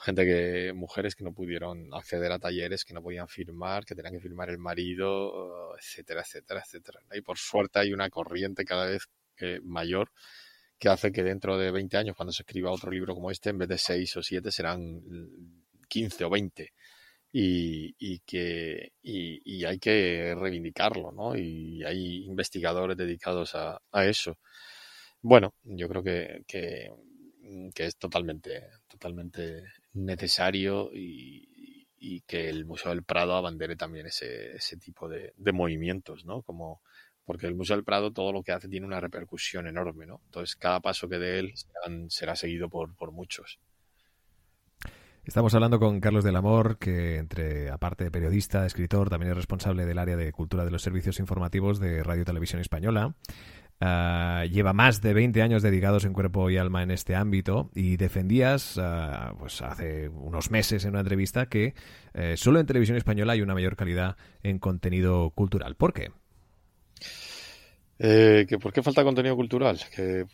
gente 0.00 0.24
que, 0.24 0.72
mujeres 0.74 1.14
que 1.16 1.24
no 1.24 1.32
pudieron 1.32 1.92
acceder 1.92 2.30
a 2.32 2.38
talleres, 2.38 2.84
que 2.84 2.94
no 2.94 3.02
podían 3.02 3.28
firmar, 3.28 3.84
que 3.84 3.94
tenían 3.94 4.14
que 4.14 4.20
firmar 4.20 4.50
el 4.50 4.58
marido, 4.58 5.76
etcétera, 5.76 6.22
etcétera, 6.22 6.62
etcétera. 6.64 7.00
Y 7.12 7.20
por 7.22 7.38
suerte 7.38 7.80
hay 7.80 7.92
una 7.92 8.08
corriente 8.10 8.64
cada 8.64 8.86
vez 8.86 9.08
eh, 9.38 9.60
mayor 9.62 10.10
que 10.78 10.88
hace 10.88 11.12
que 11.12 11.22
dentro 11.22 11.58
de 11.58 11.70
20 11.70 11.96
años, 11.96 12.16
cuando 12.16 12.32
se 12.32 12.42
escriba 12.42 12.70
otro 12.70 12.90
libro 12.90 13.14
como 13.14 13.30
este, 13.30 13.50
en 13.50 13.58
vez 13.58 13.68
de 13.68 13.78
6 13.78 14.16
o 14.18 14.22
7 14.22 14.50
serán 14.52 15.02
15 15.88 16.24
o 16.24 16.30
20. 16.30 16.72
Y, 17.32 17.94
y 17.98 18.20
que 18.20 18.92
y, 19.02 19.64
hay 19.64 19.78
que 19.78 20.34
reivindicarlo, 20.34 21.12
¿no? 21.12 21.36
Y 21.36 21.84
hay 21.84 22.24
investigadores 22.24 22.96
dedicados 22.96 23.54
a, 23.54 23.80
a 23.92 24.06
eso. 24.06 24.38
Bueno, 25.20 25.54
yo 25.64 25.88
creo 25.88 26.02
que, 26.02 26.42
que, 26.46 26.90
que 27.74 27.86
es 27.86 27.96
totalmente, 27.96 28.68
totalmente 28.88 29.64
necesario 29.94 30.90
y, 30.92 31.46
que 32.26 32.48
el 32.48 32.66
Museo 32.66 32.90
del 32.90 33.04
Prado 33.04 33.34
abandere 33.34 33.74
también 33.74 34.06
ese, 34.06 34.56
ese 34.56 34.76
tipo 34.76 35.08
de, 35.08 35.32
movimientos, 35.52 36.24
¿no? 36.24 36.42
Como, 36.42 36.82
porque 37.24 37.46
el 37.46 37.54
Museo 37.54 37.76
del 37.76 37.84
Prado 37.84 38.12
todo 38.12 38.32
lo 38.32 38.42
que 38.42 38.52
hace 38.52 38.68
tiene 38.68 38.86
una 38.86 39.00
repercusión 39.00 39.66
enorme, 39.66 40.06
¿no? 40.06 40.20
Entonces 40.26 40.56
cada 40.56 40.80
paso 40.80 41.08
que 41.08 41.18
dé 41.18 41.38
él 41.38 41.54
será 42.08 42.36
seguido 42.36 42.68
por, 42.68 42.94
por 42.96 43.12
muchos. 43.12 43.58
Estamos 45.28 45.52
hablando 45.52 45.78
con 45.78 46.00
Carlos 46.00 46.24
del 46.24 46.36
Amor, 46.36 46.78
que 46.78 47.16
entre 47.16 47.68
aparte 47.68 48.04
de 48.04 48.10
periodista, 48.10 48.64
escritor, 48.64 49.10
también 49.10 49.32
es 49.32 49.36
responsable 49.36 49.84
del 49.84 49.98
área 49.98 50.16
de 50.16 50.32
cultura 50.32 50.64
de 50.64 50.70
los 50.70 50.80
servicios 50.80 51.20
informativos 51.20 51.78
de 51.80 52.02
Radio 52.02 52.24
Televisión 52.24 52.62
Española. 52.62 53.14
Ah, 53.80 54.44
lleva 54.50 54.72
más 54.72 55.00
de 55.02 55.14
20 55.14 55.40
años 55.40 55.62
dedicados 55.62 56.04
en 56.04 56.12
cuerpo 56.12 56.50
y 56.50 56.56
alma 56.56 56.82
en 56.82 56.90
este 56.90 57.14
ámbito 57.14 57.70
y 57.76 57.96
defendías 57.96 58.76
ah, 58.76 59.34
pues 59.38 59.62
hace 59.62 60.08
unos 60.08 60.50
meses 60.50 60.84
en 60.84 60.90
una 60.90 61.00
entrevista 61.00 61.46
que 61.46 61.74
eh, 62.12 62.36
solo 62.36 62.58
en 62.58 62.66
televisión 62.66 62.96
española 62.96 63.34
hay 63.34 63.40
una 63.40 63.54
mayor 63.54 63.76
calidad 63.76 64.16
en 64.42 64.58
contenido 64.58 65.30
cultural. 65.30 65.76
¿Por 65.76 65.92
qué? 65.92 66.10
Eh, 68.00 68.46
¿que 68.48 68.58
¿Por 68.58 68.72
qué 68.72 68.82
falta 68.82 69.04
contenido 69.04 69.36
cultural? 69.36 69.78
Que 69.94 70.26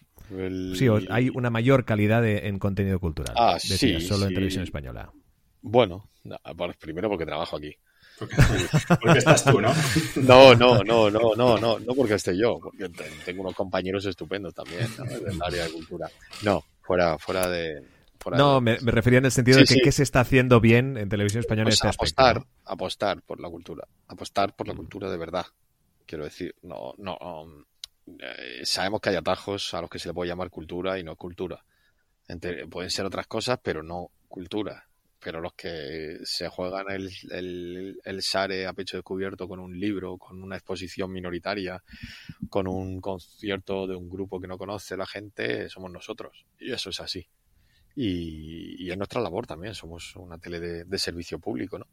Sí, 0.74 0.88
hay 1.10 1.28
una 1.28 1.50
mayor 1.50 1.84
calidad 1.84 2.26
en 2.26 2.58
contenido 2.58 2.98
cultural. 2.98 3.34
Ah, 3.38 3.58
sí, 3.58 4.00
solo 4.00 4.26
en 4.26 4.34
televisión 4.34 4.64
española. 4.64 5.12
Bueno, 5.60 6.08
primero 6.80 7.08
porque 7.08 7.26
trabajo 7.26 7.56
aquí. 7.56 7.76
Porque, 8.18 9.18
estás 9.18 9.44
tú, 9.44 9.60
¿no? 9.60 9.72
No, 10.16 10.54
no, 10.54 10.84
no, 10.84 11.10
no, 11.10 11.34
no, 11.34 11.58
no, 11.58 11.78
no 11.78 11.94
porque 11.94 12.14
esté 12.14 12.36
yo, 12.36 12.58
porque 12.60 12.88
tengo 13.24 13.42
unos 13.42 13.54
compañeros 13.54 14.06
estupendos 14.06 14.54
también 14.54 14.88
¿no? 14.96 15.04
del 15.04 15.42
área 15.42 15.64
de 15.64 15.72
cultura. 15.72 16.08
No, 16.42 16.64
fuera, 16.80 17.18
fuera 17.18 17.48
de. 17.48 17.82
no, 18.32 18.60
Me, 18.60 18.76
refería 18.76 19.18
en 19.18 19.24
el 19.24 19.32
sentido 19.32 19.58
de 19.58 19.64
que 19.64 19.80
qué 19.82 19.92
se 19.92 20.04
está 20.04 20.20
haciendo 20.20 20.60
bien 20.60 20.96
en 20.96 21.08
televisión 21.08 21.40
española 21.40 21.66
pues 21.66 21.74
este 21.74 21.88
apostar, 21.88 22.46
apostar 22.64 23.22
por 23.22 23.40
la 23.40 23.48
cultura, 23.48 23.86
apostar 24.06 24.54
por 24.54 24.68
la 24.68 24.74
cultura 24.74 25.10
de 25.10 25.16
verdad. 25.16 25.46
Quiero 26.06 26.24
decir, 26.24 26.54
no, 26.62 26.94
no, 26.98 27.16
um, 27.16 27.64
eh, 28.20 28.60
sabemos 28.64 29.00
que 29.00 29.08
hay 29.08 29.16
atajos 29.16 29.74
a 29.74 29.80
los 29.80 29.90
que 29.90 29.98
se 29.98 30.08
le 30.08 30.14
puede 30.14 30.28
llamar 30.28 30.50
cultura 30.50 30.98
y 30.98 31.02
no 31.02 31.16
cultura. 31.16 31.64
pueden 32.70 32.90
ser 32.90 33.06
otras 33.06 33.26
cosas, 33.26 33.58
pero 33.62 33.82
no 33.82 34.10
cultura 34.28 34.86
pero 35.24 35.40
los 35.40 35.54
que 35.54 36.18
se 36.22 36.48
juegan 36.48 36.84
el, 36.90 37.10
el, 37.30 37.98
el, 38.04 38.22
SARE 38.22 38.66
a 38.66 38.74
pecho 38.74 38.98
descubierto 38.98 39.48
con 39.48 39.58
un 39.58 39.80
libro, 39.80 40.18
con 40.18 40.42
una 40.42 40.56
exposición 40.56 41.10
minoritaria, 41.10 41.82
con 42.50 42.68
un 42.68 43.00
concierto 43.00 43.86
de 43.86 43.96
un 43.96 44.10
grupo 44.10 44.38
que 44.38 44.46
no 44.46 44.58
conoce 44.58 44.98
la 44.98 45.06
gente, 45.06 45.70
somos 45.70 45.90
nosotros. 45.90 46.44
Y 46.60 46.72
eso 46.72 46.90
es 46.90 47.00
así. 47.00 47.26
Y, 47.96 48.90
es 48.90 48.98
nuestra 48.98 49.22
labor 49.22 49.46
también, 49.46 49.74
somos 49.74 50.14
una 50.16 50.36
tele 50.36 50.60
de, 50.60 50.98
servicio 50.98 51.38
público, 51.38 51.78
¿no? 51.78 51.86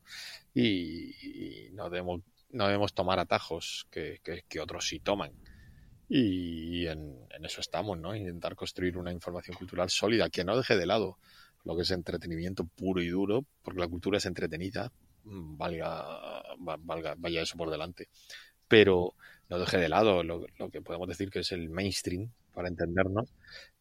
Y, 0.53 1.69
no, 1.71 1.89
debemos, 1.89 2.21
no 2.49 2.65
debemos 2.65 2.93
tomar 2.93 3.17
atajos 3.17 3.87
que, 3.89 4.19
que, 4.21 4.59
otros 4.59 4.85
sí 4.85 4.99
toman. 4.99 5.31
Y 6.09 6.85
en, 6.87 7.15
en, 7.29 7.45
eso 7.45 7.61
estamos, 7.61 7.97
¿no? 7.97 8.13
Intentar 8.13 8.57
construir 8.57 8.97
una 8.97 9.13
información 9.13 9.55
cultural 9.55 9.89
sólida 9.89 10.29
que 10.29 10.43
no 10.43 10.57
deje 10.57 10.75
de 10.75 10.85
lado 10.85 11.17
lo 11.63 11.75
que 11.75 11.83
es 11.83 11.91
entretenimiento 11.91 12.65
puro 12.65 13.01
y 13.01 13.09
duro, 13.09 13.45
porque 13.61 13.79
la 13.79 13.87
cultura 13.87 14.17
es 14.17 14.25
entretenida, 14.25 14.91
valga, 15.23 16.43
valga 16.57 17.15
vaya 17.17 17.41
eso 17.41 17.57
por 17.57 17.69
delante. 17.69 18.09
Pero, 18.67 19.13
no 19.49 19.59
deje 19.59 19.77
de 19.77 19.89
lado 19.89 20.23
lo, 20.23 20.45
que 20.71 20.81
podemos 20.81 21.07
decir 21.07 21.29
que 21.29 21.39
es 21.39 21.51
el 21.51 21.69
mainstream, 21.69 22.31
para 22.53 22.67
entendernos, 22.67 23.33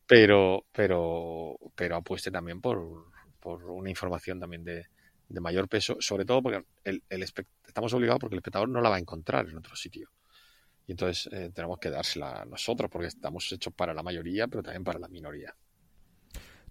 pero, 0.06 0.64
pero, 0.72 1.56
pero 1.74 1.96
apueste 1.96 2.30
también 2.30 2.60
por, 2.60 3.06
por 3.40 3.64
una 3.64 3.90
información 3.90 4.40
también 4.40 4.64
de, 4.64 4.86
de 5.28 5.40
mayor 5.40 5.68
peso, 5.68 5.96
sobre 6.00 6.24
todo 6.24 6.42
porque 6.42 6.64
el, 6.84 7.02
el 7.08 7.22
estamos 7.22 7.94
obligados 7.94 8.20
porque 8.20 8.34
el 8.34 8.40
espectador 8.40 8.68
no 8.68 8.80
la 8.80 8.90
va 8.90 8.96
a 8.96 9.00
encontrar 9.00 9.48
en 9.48 9.56
otro 9.56 9.76
sitio. 9.76 10.10
Y 10.86 10.92
entonces 10.92 11.32
eh, 11.32 11.50
tenemos 11.54 11.78
que 11.78 11.88
dársela 11.88 12.44
nosotros 12.46 12.90
porque 12.90 13.06
estamos 13.06 13.50
hechos 13.52 13.72
para 13.72 13.94
la 13.94 14.02
mayoría, 14.02 14.48
pero 14.48 14.62
también 14.62 14.82
para 14.82 14.98
la 14.98 15.06
minoría. 15.06 15.54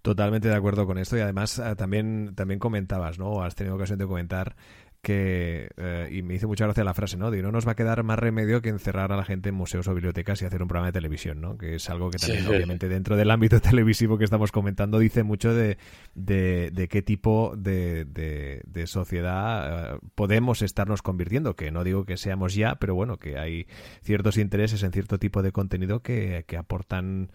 Totalmente 0.02 0.48
de 0.48 0.54
acuerdo 0.54 0.86
con 0.86 0.98
esto 0.98 1.16
y 1.16 1.20
además 1.20 1.58
eh, 1.58 1.74
también, 1.76 2.32
también 2.34 2.58
comentabas, 2.58 3.18
¿no? 3.18 3.42
Has 3.42 3.54
tenido 3.54 3.76
ocasión 3.76 3.98
de 3.98 4.06
comentar 4.06 4.56
que, 5.02 5.70
eh, 5.76 6.08
y 6.12 6.22
me 6.22 6.34
hizo 6.34 6.46
mucha 6.46 6.64
gracia 6.64 6.84
la 6.84 6.92
frase, 6.92 7.16
¿no? 7.16 7.30
De 7.30 7.42
no 7.42 7.52
nos 7.52 7.66
va 7.66 7.72
a 7.72 7.74
quedar 7.74 8.02
más 8.02 8.18
remedio 8.18 8.60
que 8.60 8.68
encerrar 8.68 9.12
a 9.12 9.16
la 9.16 9.24
gente 9.24 9.48
en 9.48 9.54
museos 9.54 9.88
o 9.88 9.94
bibliotecas 9.94 10.42
y 10.42 10.44
hacer 10.44 10.60
un 10.62 10.68
programa 10.68 10.88
de 10.88 10.92
televisión, 10.92 11.40
¿no? 11.40 11.56
Que 11.56 11.76
es 11.76 11.88
algo 11.88 12.10
que 12.10 12.18
también, 12.18 12.46
obviamente, 12.46 12.88
dentro 12.88 13.16
del 13.16 13.30
ámbito 13.30 13.60
televisivo 13.60 14.18
que 14.18 14.24
estamos 14.24 14.52
comentando, 14.52 14.98
dice 14.98 15.22
mucho 15.22 15.54
de, 15.54 15.78
de, 16.14 16.88
qué 16.90 17.02
tipo 17.02 17.54
de, 17.56 18.04
de, 18.04 18.86
sociedad 18.86 19.94
eh, 19.94 19.98
podemos 20.14 20.62
estarnos 20.62 21.00
convirtiendo, 21.02 21.56
que 21.56 21.70
no 21.70 21.84
digo 21.84 22.04
que 22.04 22.16
seamos 22.16 22.54
ya, 22.54 22.76
pero 22.76 22.94
bueno, 22.94 23.18
que 23.18 23.38
hay 23.38 23.66
ciertos 24.02 24.36
intereses 24.36 24.82
en 24.82 24.92
cierto 24.92 25.18
tipo 25.18 25.42
de 25.42 25.52
contenido 25.52 26.02
que, 26.02 26.44
que 26.46 26.56
aportan 26.56 27.30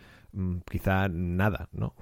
quizá 0.70 1.08
nada, 1.10 1.70
¿no? 1.72 1.96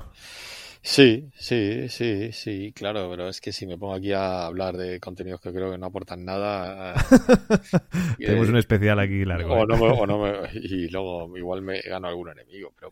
Sí, 0.86 1.30
sí, 1.38 1.88
sí, 1.88 2.34
sí, 2.34 2.74
claro, 2.74 3.10
pero 3.10 3.30
es 3.30 3.40
que 3.40 3.54
si 3.54 3.66
me 3.66 3.78
pongo 3.78 3.94
aquí 3.94 4.12
a 4.12 4.46
hablar 4.46 4.76
de 4.76 5.00
contenidos 5.00 5.40
que 5.40 5.54
creo 5.54 5.72
que 5.72 5.78
no 5.78 5.86
aportan 5.86 6.26
nada. 6.26 6.94
Tenemos 8.18 8.50
un 8.50 8.58
especial 8.58 9.00
aquí 9.00 9.24
largo. 9.24 9.54
O 9.54 9.64
¿eh? 9.64 10.08
no 10.08 10.20
me, 10.20 10.50
y 10.54 10.90
luego 10.90 11.38
igual 11.38 11.62
me 11.62 11.80
gano 11.80 12.10
algún 12.10 12.32
enemigo, 12.32 12.74
pero, 12.76 12.92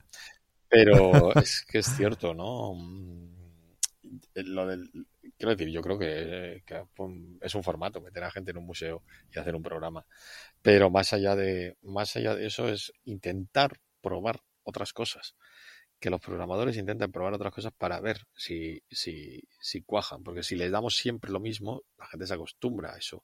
pero 0.70 1.36
es 1.36 1.66
que 1.70 1.80
es 1.80 1.88
cierto, 1.88 2.34
¿no? 2.34 2.76
Mm, 2.76 3.32
lo 4.36 4.68
del, 4.68 4.90
quiero 5.38 5.56
decir, 5.56 5.68
yo 5.70 5.82
creo 5.82 6.00
que, 6.00 6.64
que, 6.66 6.84
es 7.42 7.56
un 7.56 7.64
formato 7.64 8.00
meter 8.00 8.24
a 8.24 8.32
gente 8.32 8.52
en 8.52 8.58
un 8.58 8.66
museo 8.68 9.04
y 9.36 9.38
hacer 9.38 9.54
un 9.54 9.64
programa, 9.64 10.06
pero 10.62 10.90
más 10.90 11.12
allá 11.12 11.36
de, 11.36 11.76
más 11.82 12.16
allá 12.16 12.36
de 12.36 12.46
eso 12.46 12.70
es 12.70 12.94
intentar 13.04 13.80
probar 14.02 14.40
otras 14.64 14.94
cosas 14.94 15.36
que 16.00 16.10
los 16.10 16.20
programadores 16.20 16.78
intenten 16.78 17.12
probar 17.12 17.34
otras 17.34 17.54
cosas 17.54 17.74
para 17.78 18.00
ver 18.00 18.26
si, 18.36 18.82
si, 18.90 19.44
si 19.60 19.84
cuajan, 19.84 20.24
porque 20.24 20.42
si 20.42 20.56
les 20.56 20.72
damos 20.72 20.96
siempre 20.96 21.32
lo 21.32 21.40
mismo, 21.40 21.84
la 21.98 22.08
gente 22.08 22.26
se 22.26 22.34
acostumbra 22.34 22.94
a 22.94 22.98
eso 22.98 23.24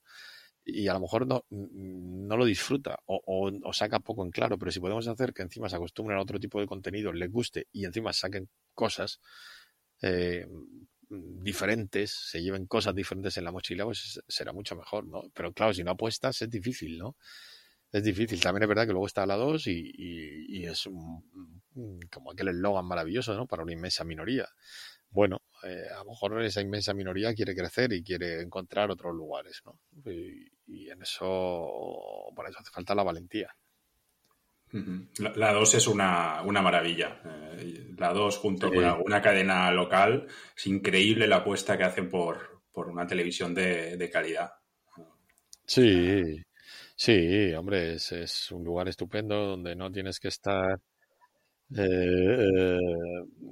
y 0.67 0.87
a 0.89 0.93
lo 0.93 0.99
mejor 0.99 1.25
no, 1.25 1.45
no 1.49 2.35
lo 2.37 2.43
disfruta 2.43 2.99
o, 3.05 3.21
o, 3.63 3.73
saca 3.73 3.99
poco 3.99 4.23
en 4.25 4.31
claro, 4.31 4.57
pero 4.59 4.69
si 4.69 4.81
podemos 4.81 5.07
hacer 5.07 5.33
que 5.33 5.41
encima 5.41 5.69
se 5.69 5.77
acostumbren 5.77 6.19
a 6.19 6.21
otro 6.21 6.39
tipo 6.39 6.59
de 6.59 6.67
contenido, 6.67 7.13
les 7.13 7.31
guste 7.31 7.67
y 7.71 7.85
encima 7.85 8.11
saquen 8.11 8.49
cosas 8.73 9.21
eh, 10.01 10.45
diferentes, 11.09 12.11
se 12.11 12.43
lleven 12.43 12.65
cosas 12.65 12.93
diferentes 12.93 13.37
en 13.37 13.45
la 13.45 13.53
mochila, 13.53 13.85
pues 13.85 14.21
será 14.27 14.51
mucho 14.51 14.75
mejor, 14.75 15.07
¿no? 15.07 15.23
Pero 15.33 15.53
claro, 15.53 15.73
si 15.73 15.85
no 15.85 15.91
apuestas 15.91 16.41
es 16.41 16.49
difícil, 16.49 16.97
¿no? 16.97 17.15
Es 17.97 18.03
difícil. 18.03 18.39
También 18.39 18.61
es 18.61 18.69
verdad 18.69 18.85
que 18.85 18.91
luego 18.91 19.07
está 19.07 19.25
la 19.25 19.35
2 19.35 19.65
y, 19.67 19.91
y, 19.97 20.65
es 20.65 20.85
un, 20.85 21.23
como 22.11 22.31
aquel 22.31 22.49
eslogan 22.49 22.85
maravilloso, 22.85 23.33
¿no? 23.33 23.47
Para 23.47 23.63
una 23.63 23.73
inmensa 23.73 24.03
minoría. 24.03 24.47
Bueno, 25.09 25.41
eh, 25.63 25.85
a 25.91 26.03
lo 26.03 26.11
mejor 26.11 26.43
esa 26.43 26.61
inmensa 26.61 26.93
minoría 26.93 27.33
quiere 27.33 27.55
crecer 27.55 27.93
y 27.93 28.03
quiere 28.03 28.41
encontrar 28.41 28.91
otros 28.91 29.15
lugares, 29.15 29.63
¿no? 29.65 29.79
Y, 30.11 30.89
en 30.89 31.01
eso, 31.01 31.25
por 32.35 32.47
eso 32.47 32.59
hace 32.59 32.69
falta 32.69 32.93
la 32.93 33.03
valentía. 33.03 33.49
La 35.35 35.53
2 35.53 35.73
es 35.73 35.87
una, 35.87 36.43
una 36.43 36.61
maravilla. 36.61 37.19
Eh, 37.57 37.95
la 37.97 38.13
2 38.13 38.37
junto 38.37 38.71
con 38.71 38.83
alguna 38.83 39.23
cadena 39.23 39.71
local, 39.71 40.27
es 40.55 40.67
increíble 40.67 41.25
la 41.25 41.37
apuesta 41.37 41.75
que 41.79 41.85
hacen 41.85 42.09
por, 42.09 42.61
por 42.71 42.89
una 42.89 43.07
televisión 43.07 43.55
de, 43.55 43.97
de 43.97 44.09
calidad. 44.11 44.51
Sí, 45.65 46.43
sí, 46.97 47.53
hombre, 47.53 47.93
es, 47.95 48.51
un 48.51 48.63
lugar 48.65 48.87
estupendo 48.89 49.35
donde 49.45 49.75
no 49.75 49.91
tienes 49.91 50.19
que 50.19 50.29
estar 50.29 50.79
eh, 51.77 52.77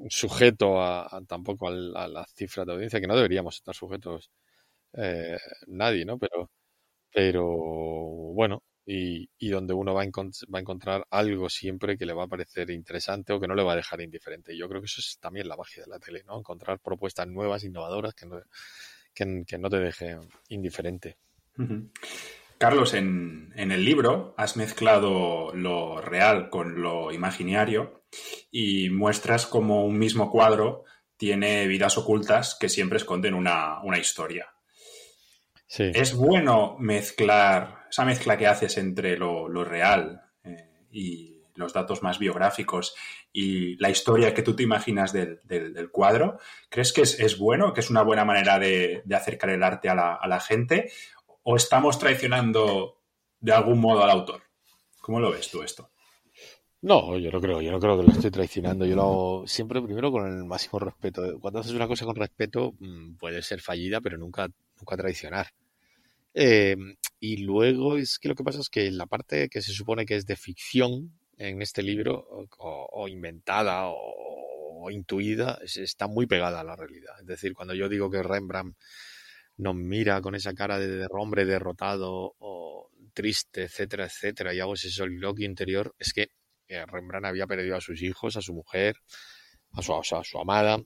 sujeto 0.09 0.81
a, 0.81 1.21
tampoco 1.27 1.67
a, 1.69 2.07
la 2.07 2.25
cifra 2.35 2.65
de 2.65 2.73
audiencia, 2.73 2.99
que 2.99 3.07
no 3.07 3.15
deberíamos 3.15 3.55
estar 3.55 3.75
sujetos 3.75 4.31
eh, 4.93 5.37
nadie, 5.67 6.05
¿no? 6.05 6.17
Pero, 6.19 6.51
pero 7.13 7.45
bueno, 7.45 8.63
y, 8.85 9.29
y 9.37 9.49
donde 9.49 9.73
uno 9.73 9.93
va 9.93 10.03
a, 10.03 10.05
va 10.05 10.59
a, 10.59 10.61
encontrar 10.61 11.07
algo 11.09 11.49
siempre 11.49 11.97
que 11.97 12.05
le 12.05 12.13
va 12.13 12.23
a 12.25 12.27
parecer 12.27 12.69
interesante 12.69 13.33
o 13.33 13.39
que 13.39 13.47
no 13.47 13.55
le 13.55 13.63
va 13.63 13.73
a 13.73 13.77
dejar 13.77 14.01
indiferente. 14.01 14.55
Yo 14.57 14.69
creo 14.69 14.81
que 14.81 14.85
eso 14.85 15.01
es 15.01 15.17
también 15.19 15.47
la 15.47 15.57
magia 15.57 15.83
de 15.83 15.89
la 15.89 15.99
tele, 15.99 16.23
¿no? 16.25 16.37
Encontrar 16.37 16.79
propuestas 16.79 17.27
nuevas, 17.27 17.63
innovadoras, 17.63 18.13
que 18.13 18.25
no, 18.25 18.41
que, 19.13 19.57
no 19.57 19.69
te 19.69 19.79
dejen 19.79 20.19
indiferente. 20.49 21.17
Carlos, 22.57 22.93
en, 22.93 23.51
en, 23.55 23.71
el 23.71 23.83
libro 23.83 24.33
has 24.37 24.57
mezclado 24.57 25.53
lo 25.53 26.01
real 26.01 26.49
con 26.49 26.81
lo 26.81 27.11
imaginario 27.11 28.03
y 28.51 28.89
muestras 28.89 29.45
como 29.45 29.85
un 29.85 29.97
mismo 29.97 30.31
cuadro 30.31 30.85
tiene 31.17 31.67
vidas 31.67 31.97
ocultas 31.97 32.57
que 32.59 32.69
siempre 32.69 32.97
esconden 32.97 33.33
una, 33.33 33.81
historia. 33.99 34.53
Es 35.67 36.13
bueno 36.13 36.77
mezclar, 36.79 37.85
esa 37.89 38.05
mezcla 38.05 38.37
que 38.37 38.47
haces 38.47 38.77
entre 38.77 39.17
lo, 39.17 39.47
real 39.63 40.21
eh, 40.43 40.69
y 40.91 41.41
los 41.55 41.73
datos 41.73 42.03
más 42.03 42.19
biográficos 42.19 42.95
y 43.31 43.77
la 43.77 43.89
historia 43.89 44.33
que 44.33 44.41
tú 44.41 44.55
te 44.55 44.63
imaginas 44.63 45.11
del, 45.13 45.39
cuadro. 45.91 46.39
¿Crees 46.69 46.93
que 46.93 47.01
es, 47.01 47.37
bueno, 47.37 47.73
que 47.73 47.79
es 47.79 47.89
una 47.89 48.03
buena 48.03 48.25
manera 48.25 48.59
de, 48.59 49.03
acercar 49.13 49.49
el 49.49 49.63
arte 49.63 49.89
a 49.89 49.95
la, 49.95 50.15
a 50.15 50.27
la 50.27 50.39
gente? 50.39 50.91
¿O 51.47 51.55
estamos 51.55 51.99
traicionando 51.99 53.03
de 53.39 53.51
algún 53.51 53.79
modo 53.79 54.03
al 54.03 54.09
autor? 54.09 54.41
¿Cómo 54.99 55.19
lo 55.19 55.29
ves 55.29 55.47
tú 55.51 55.61
esto? 55.61 55.91
No, 56.81 57.19
yo 57.19 57.31
no 57.31 57.39
creo, 57.39 57.61
yo 57.61 57.71
no 57.71 57.79
creo 57.79 57.97
que 57.97 58.03
lo 58.03 58.11
estoy 58.11 58.31
traicionando. 58.31 58.83
Yo 58.87 58.95
lo 58.95 59.01
hago 59.03 59.47
siempre 59.47 59.79
primero 59.79 60.11
con 60.11 60.25
el 60.27 60.43
máximo 60.45 60.79
respeto. 60.79 61.39
Cuando 61.39 61.59
haces 61.59 61.73
una 61.73 61.87
cosa 61.87 62.05
con 62.05 62.15
respeto, 62.15 62.73
mm, 62.79 63.17
puede 63.17 63.43
ser 63.43 63.61
fallida, 63.61 64.01
pero 64.01 64.17
nunca, 64.17 64.47
nunca 64.79 64.97
traicionar. 64.97 65.51
Eh, 66.33 66.75
y 67.19 67.37
luego 67.37 67.97
es 67.97 68.17
que 68.17 68.27
lo 68.27 68.33
que 68.33 68.43
pasa 68.43 68.59
es 68.59 68.69
que 68.69 68.89
la 68.89 69.05
parte 69.05 69.47
que 69.47 69.61
se 69.61 69.71
supone 69.71 70.07
que 70.07 70.15
es 70.15 70.25
de 70.25 70.35
ficción 70.35 71.11
en 71.37 71.61
este 71.61 71.83
libro, 71.83 72.27
o, 72.57 73.07
inventada 73.07 73.83
o, 73.85 74.89
intuida, 74.89 75.59
está 75.63 76.07
muy 76.07 76.25
pegada 76.25 76.61
a 76.61 76.63
la 76.63 76.75
realidad. 76.75 77.13
Es 77.19 77.27
decir, 77.27 77.53
cuando 77.53 77.75
yo 77.75 77.87
digo 77.87 78.09
que 78.09 78.23
Rembrandt 78.23 78.75
nos 79.57 79.75
mira 79.75 80.21
con 80.21 80.35
esa 80.35 80.53
cara 80.53 80.79
de 80.79 81.07
hombre 81.11 81.45
derrotado 81.45 82.35
o 82.39 82.89
triste, 83.13 83.63
etcétera, 83.63 84.05
etcétera, 84.05 84.53
y 84.53 84.59
hago 84.59 84.73
ese 84.73 84.89
soliloquio 84.89 85.45
interior, 85.45 85.95
es 85.97 86.13
que 86.13 86.29
Rembrandt 86.67 87.27
había 87.27 87.47
perdido 87.47 87.77
a 87.77 87.81
sus 87.81 88.01
hijos, 88.01 88.35
a 88.37 88.41
su 88.41 88.53
mujer, 88.53 88.97
a 89.71 89.81
su, 89.81 89.93
a 89.93 90.23
su 90.23 90.39
amada, 90.39 90.79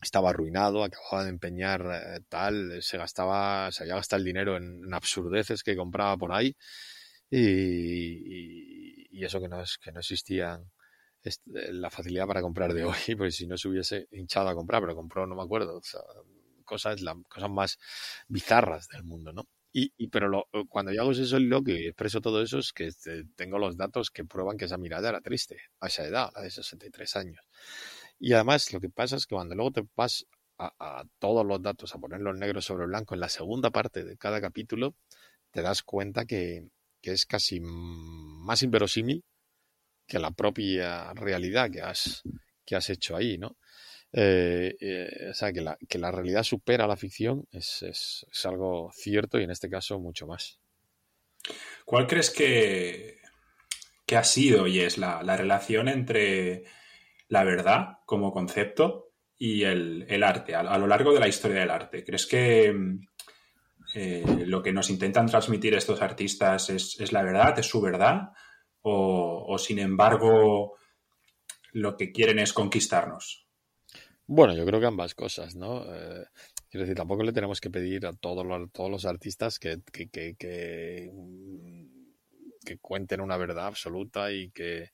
estaba 0.00 0.30
arruinado, 0.30 0.84
acababa 0.84 1.24
de 1.24 1.30
empeñar 1.30 1.82
eh, 1.92 2.20
tal, 2.28 2.82
se 2.82 2.98
gastaba, 2.98 3.70
se 3.72 3.82
había 3.82 3.96
gastado 3.96 4.18
el 4.18 4.24
dinero 4.24 4.56
en, 4.56 4.92
absurdeces 4.92 5.62
que 5.62 5.76
compraba 5.76 6.16
por 6.16 6.32
ahí 6.32 6.54
y, 7.30 9.18
y, 9.18 9.24
eso 9.24 9.40
que 9.40 9.48
no, 9.48 9.62
es, 9.62 9.78
que 9.78 9.92
no 9.92 10.00
existía 10.00 10.60
la 11.44 11.90
facilidad 11.90 12.26
para 12.26 12.42
comprar 12.42 12.74
de 12.74 12.84
hoy, 12.84 12.94
pues 13.18 13.36
si 13.36 13.46
no 13.46 13.56
se 13.56 13.68
hubiese 13.68 14.06
hinchado 14.12 14.48
a 14.48 14.54
comprar, 14.54 14.82
pero 14.82 14.94
compró, 14.94 15.26
no 15.26 15.34
me 15.34 15.42
acuerdo, 15.42 15.80
cosas, 16.64 17.00
la, 17.00 17.16
cosas 17.28 17.50
más 17.50 17.78
bizarras 18.28 18.88
del 18.88 19.04
mundo, 19.04 19.32
¿no? 19.32 19.46
Y, 19.76 20.06
pero 20.06 20.28
lo, 20.28 20.46
cuando 20.68 20.92
yo 20.92 21.02
hago 21.02 21.12
soliloquio 21.14 21.76
y 21.76 21.88
expreso 21.88 22.20
todo 22.20 22.40
eso 22.40 22.60
es 22.60 22.72
que 22.72 22.90
tengo 23.34 23.58
los 23.58 23.76
datos 23.76 24.08
que 24.12 24.24
prueban 24.24 24.56
que 24.56 24.66
esa 24.66 24.78
mirada 24.78 25.08
era 25.08 25.20
triste 25.20 25.58
a 25.80 25.88
esa 25.88 26.04
edad, 26.04 26.30
la 26.32 26.42
de 26.42 26.50
63 26.52 27.16
años. 27.16 27.44
Y 28.20 28.34
además 28.34 28.72
lo 28.72 28.80
que 28.80 28.88
pasa 28.88 29.16
es 29.16 29.26
que 29.26 29.34
cuando 29.34 29.56
luego 29.56 29.72
te 29.72 29.82
vas 29.96 30.26
a, 30.58 31.04
todos 31.18 31.44
los 31.44 31.60
datos, 31.60 31.92
a 31.92 31.98
ponerlos 31.98 32.36
negros 32.38 32.64
sobre 32.64 32.86
blanco 32.86 33.14
en 33.14 33.20
la 33.20 33.28
segunda 33.28 33.70
parte 33.70 34.04
de 34.04 34.16
cada 34.16 34.40
capítulo, 34.40 34.94
te 35.50 35.60
das 35.60 35.82
cuenta 35.82 36.24
que, 36.24 36.68
que 37.00 37.10
es 37.10 37.26
casi 37.26 37.58
más 37.60 38.62
inverosímil 38.62 39.24
que 40.06 40.20
la 40.20 40.30
propia 40.30 41.12
realidad 41.14 41.68
que 41.70 41.82
has, 41.82 42.22
que 42.64 42.76
has 42.76 42.90
hecho 42.90 43.16
ahí, 43.16 43.38
¿no? 43.38 43.56
Eh, 44.16 44.76
eh, 44.80 45.28
o 45.30 45.34
sea, 45.34 45.52
que 45.52 45.60
la, 45.60 45.76
que 45.88 45.98
la 45.98 46.12
realidad 46.12 46.44
supera 46.44 46.86
la 46.86 46.96
ficción 46.96 47.48
es, 47.50 47.82
es, 47.82 48.24
es, 48.30 48.46
algo 48.46 48.92
cierto 48.94 49.40
y 49.40 49.44
en 49.44 49.50
este 49.50 49.68
caso 49.68 49.98
mucho 49.98 50.26
más. 50.26 50.60
¿Cuál 51.84 52.06
crees 52.06 52.30
que, 52.30 53.18
ha 54.14 54.24
sido 54.24 54.68
y 54.68 54.78
es 54.80 54.98
la, 54.98 55.24
la, 55.24 55.36
relación 55.36 55.88
entre 55.88 56.62
la 57.28 57.42
verdad 57.42 57.98
como 58.06 58.32
concepto 58.32 59.10
y 59.36 59.64
el, 59.64 60.06
el 60.08 60.22
arte 60.22 60.54
a, 60.54 60.78
lo 60.78 60.86
largo 60.86 61.12
de 61.12 61.18
la 61.18 61.26
historia 61.26 61.60
del 61.60 61.70
arte? 61.70 62.04
¿Crees 62.04 62.26
que 62.26 62.72
eh, 63.96 64.24
lo 64.46 64.60
que 64.60 64.72
nos 64.72 64.90
intentan 64.90 65.26
transmitir 65.26 65.72
estos 65.74 66.02
artistas 66.02 66.68
es, 66.68 67.12
la 67.12 67.22
verdad, 67.22 67.56
es 67.60 67.66
su 67.66 67.80
verdad, 67.80 68.32
o, 68.82 69.56
sin 69.56 69.78
embargo 69.78 70.76
lo 71.72 71.96
que 71.96 72.10
quieren 72.10 72.40
es 72.40 72.52
conquistarnos. 72.52 73.43
Bueno, 74.26 74.54
yo 74.54 74.64
creo 74.64 74.80
que 74.80 74.86
ambas 74.86 75.14
cosas, 75.14 75.54
¿no? 75.54 75.84
Eh, 75.84 76.24
quiero 76.70 76.84
decir, 76.86 76.96
tampoco 76.96 77.22
le 77.22 77.32
tenemos 77.32 77.60
que 77.60 77.70
pedir 77.70 78.06
a 78.06 78.14
todos 78.14 78.46
los, 78.46 78.72
todos 78.72 78.90
los 78.90 79.04
artistas 79.04 79.58
que, 79.58 79.82
que, 79.92 80.08
que, 80.08 80.34
que, 80.36 81.10
cuenten 82.80 83.20
una 83.20 83.36
verdad 83.36 83.66
absoluta 83.66 84.32
y 84.32 84.50
que, 84.50 84.90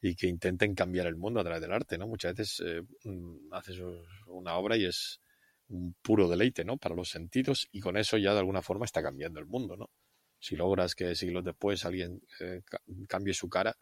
y 0.00 0.16
que 0.16 0.28
intenten 0.28 0.74
cambiar 0.74 1.06
el 1.06 1.16
mundo 1.16 1.40
a 1.40 1.44
través 1.44 1.60
del 1.60 1.72
arte, 1.72 1.98
¿no? 1.98 2.06
Muchas 2.08 2.34
veces 2.34 2.62
eh, 2.66 2.82
mm, 3.04 3.52
haces 3.52 3.78
una 4.26 4.54
obra 4.56 4.78
y 4.78 4.86
es 4.86 5.20
un 5.68 5.94
puro 6.02 6.26
deleite, 6.28 6.64
¿no? 6.64 6.78
Para 6.78 6.94
los 6.94 7.10
sentidos 7.10 7.68
y 7.72 7.80
con 7.80 7.98
eso 7.98 8.16
ya 8.16 8.32
de 8.32 8.38
alguna 8.38 8.62
forma 8.62 8.86
está 8.86 9.02
cambiando 9.02 9.40
el 9.40 9.46
mundo, 9.46 9.76
¿no? 9.76 9.90
Si 10.38 10.56
logras 10.56 10.94
que 10.94 11.14
siglos 11.14 11.44
después 11.44 11.84
alguien 11.84 12.22
eh, 12.40 12.62
cambie 13.08 13.34
su 13.34 13.48
cara, 13.50 13.76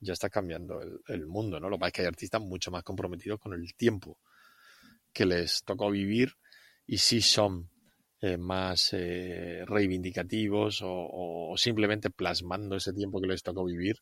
ya 0.00 0.14
está 0.14 0.30
cambiando 0.30 0.80
el, 1.08 1.26
mundo, 1.26 1.60
¿no? 1.60 1.68
Lo 1.68 1.76
que 1.76 1.80
pasa 1.80 1.88
es 1.88 1.92
que 1.92 2.02
hay 2.02 2.08
artistas 2.08 2.40
mucho 2.40 2.70
más 2.70 2.82
comprometidos 2.82 3.38
con 3.38 3.52
el 3.52 3.74
tiempo 3.74 4.18
que 5.12 5.26
les 5.26 5.62
tocó 5.64 5.90
vivir 5.90 6.34
y 6.86 6.98
sí 6.98 7.20
son 7.20 7.70
eh, 8.20 8.36
más 8.36 8.92
eh, 8.92 9.64
reivindicativos 9.66 10.80
o, 10.84 11.54
simplemente 11.56 12.10
plasmando 12.10 12.76
ese 12.76 12.92
tiempo 12.92 13.20
que 13.20 13.28
les 13.28 13.42
tocó 13.42 13.64
vivir, 13.64 13.96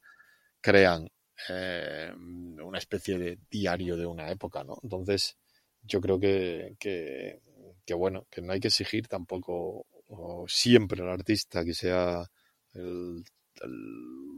crean 0.60 1.08
una 1.48 2.78
especie 2.78 3.16
de 3.16 3.38
diario 3.48 3.96
de 3.96 4.06
una 4.06 4.28
época, 4.28 4.64
¿no? 4.64 4.76
Entonces, 4.82 5.38
yo 5.82 6.00
creo 6.00 6.18
que, 6.18 6.74
que, 6.80 7.94
bueno, 7.94 8.26
que 8.28 8.42
no 8.42 8.52
hay 8.52 8.60
que 8.60 8.68
exigir 8.68 9.06
tampoco 9.06 9.86
siempre 10.48 11.02
al 11.02 11.10
artista 11.10 11.64
que 11.64 11.74
sea 11.74 12.24
el, 12.74 13.24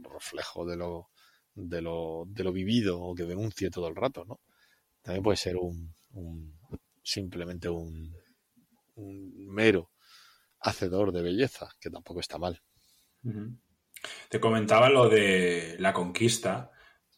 reflejo 0.03 0.65
de 0.65 0.77
lo, 0.77 1.09
de 1.55 1.81
lo, 1.81 2.25
de 2.27 2.43
lo 2.43 2.51
vivido 2.51 3.01
o 3.01 3.15
que 3.15 3.23
denuncie 3.23 3.71
todo 3.71 3.87
el 3.87 3.95
rato, 3.95 4.23
¿no? 4.25 4.39
También 5.01 5.23
puede 5.23 5.37
ser 5.37 5.57
un, 5.57 5.93
simplemente 7.11 7.69
un, 7.69 8.15
mero 8.95 9.91
hacedor 10.59 11.11
de 11.11 11.21
belleza, 11.21 11.69
que 11.79 11.89
tampoco 11.89 12.19
está 12.19 12.37
mal. 12.37 12.61
Te 14.29 14.39
comentaba 14.39 14.89
lo 14.89 15.09
de 15.09 15.75
la 15.79 15.93
conquista, 15.93 16.71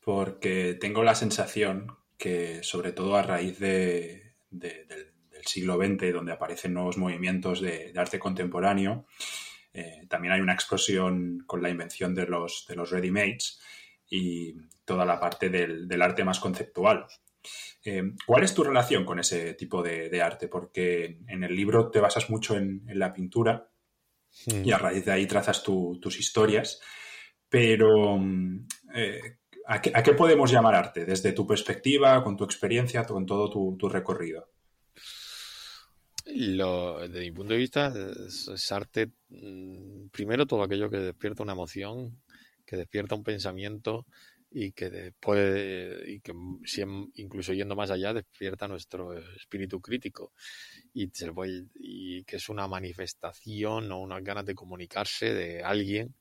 porque 0.03 0.75
tengo 0.79 1.03
la 1.03 1.15
sensación 1.15 1.97
que, 2.17 2.63
sobre 2.63 2.91
todo 2.91 3.15
a 3.15 3.23
raíz 3.23 3.59
de, 3.59 4.35
del, 4.49 5.11
siglo 5.45 5.75
XX, 5.75 6.13
donde 6.13 6.31
aparecen 6.31 6.73
nuevos 6.73 6.97
movimientos 6.97 7.59
de, 7.59 7.91
arte 7.97 8.17
contemporáneo. 8.17 9.05
Eh, 9.73 10.05
también 10.07 10.33
hay 10.33 10.39
una 10.39 10.53
explosión 10.53 11.43
con 11.45 11.61
la 11.61 11.69
invención 11.69 12.15
de 12.15 12.25
los, 12.25 12.65
de 12.67 12.75
los 12.75 12.91
ready-mates 12.91 13.59
y 14.09 14.53
toda 14.85 15.05
la 15.05 15.19
parte 15.19 15.49
del, 15.49 16.01
arte 16.01 16.23
más 16.23 16.39
conceptual. 16.39 17.07
Eh, 17.83 18.03
¿Cuál 18.25 18.43
es 18.43 18.53
tu 18.53 18.63
relación 18.63 19.05
con 19.05 19.19
ese 19.19 19.53
tipo 19.53 19.81
de, 19.81 20.21
arte? 20.21 20.47
Porque 20.47 21.19
en 21.27 21.43
el 21.43 21.55
libro 21.55 21.89
te 21.89 21.99
basas 21.99 22.29
mucho 22.29 22.55
en, 22.55 22.83
la 22.87 23.13
pintura 23.13 23.69
y 24.47 24.71
a 24.71 24.77
raíz 24.77 25.05
de 25.05 25.11
ahí 25.11 25.27
trazas 25.27 25.61
tus 25.63 26.19
historias, 26.19 26.81
pero 27.49 28.19
eh, 28.95 29.37
¿a, 29.67 29.81
qué, 29.81 30.13
podemos 30.13 30.51
llamar 30.51 30.75
arte 30.75 31.05
desde 31.05 31.33
tu 31.33 31.45
perspectiva, 31.45 32.23
con 32.23 32.35
tu 32.35 32.43
experiencia, 32.43 33.03
con 33.03 33.25
todo 33.25 33.77
tu 33.77 33.89
recorrido? 33.89 34.53
Lo, 36.25 36.99
desde 36.99 37.19
mi 37.19 37.31
punto 37.31 37.53
de 37.53 37.59
vista, 37.59 37.93
es, 38.27 38.71
arte, 38.71 39.11
mm, 39.29 40.07
primero 40.07 40.45
todo 40.45 40.63
aquello 40.63 40.89
que 40.89 40.97
despierta 40.97 41.43
una 41.43 41.51
emoción, 41.51 42.21
que 42.65 42.77
despierta 42.77 43.15
un 43.15 43.23
pensamiento 43.23 44.05
y 44.55 44.71
que 44.71 44.89
después, 44.91 46.07
y 46.07 46.21
que 46.21 46.31
incluso 47.15 47.53
yendo 47.53 47.75
más 47.75 47.89
allá, 47.89 48.13
despierta 48.13 48.67
nuestro 48.67 49.17
espíritu 49.35 49.81
crítico 49.81 50.31
y, 50.93 51.09
y 51.75 52.23
que 52.23 52.35
es 52.35 52.49
una 52.49 52.67
manifestación 52.67 53.91
o 53.91 53.99
unas 53.99 54.23
ganas 54.23 54.45
de 54.45 54.53
comunicarse 54.53 55.33
de 55.33 55.63
alguien 55.63 56.15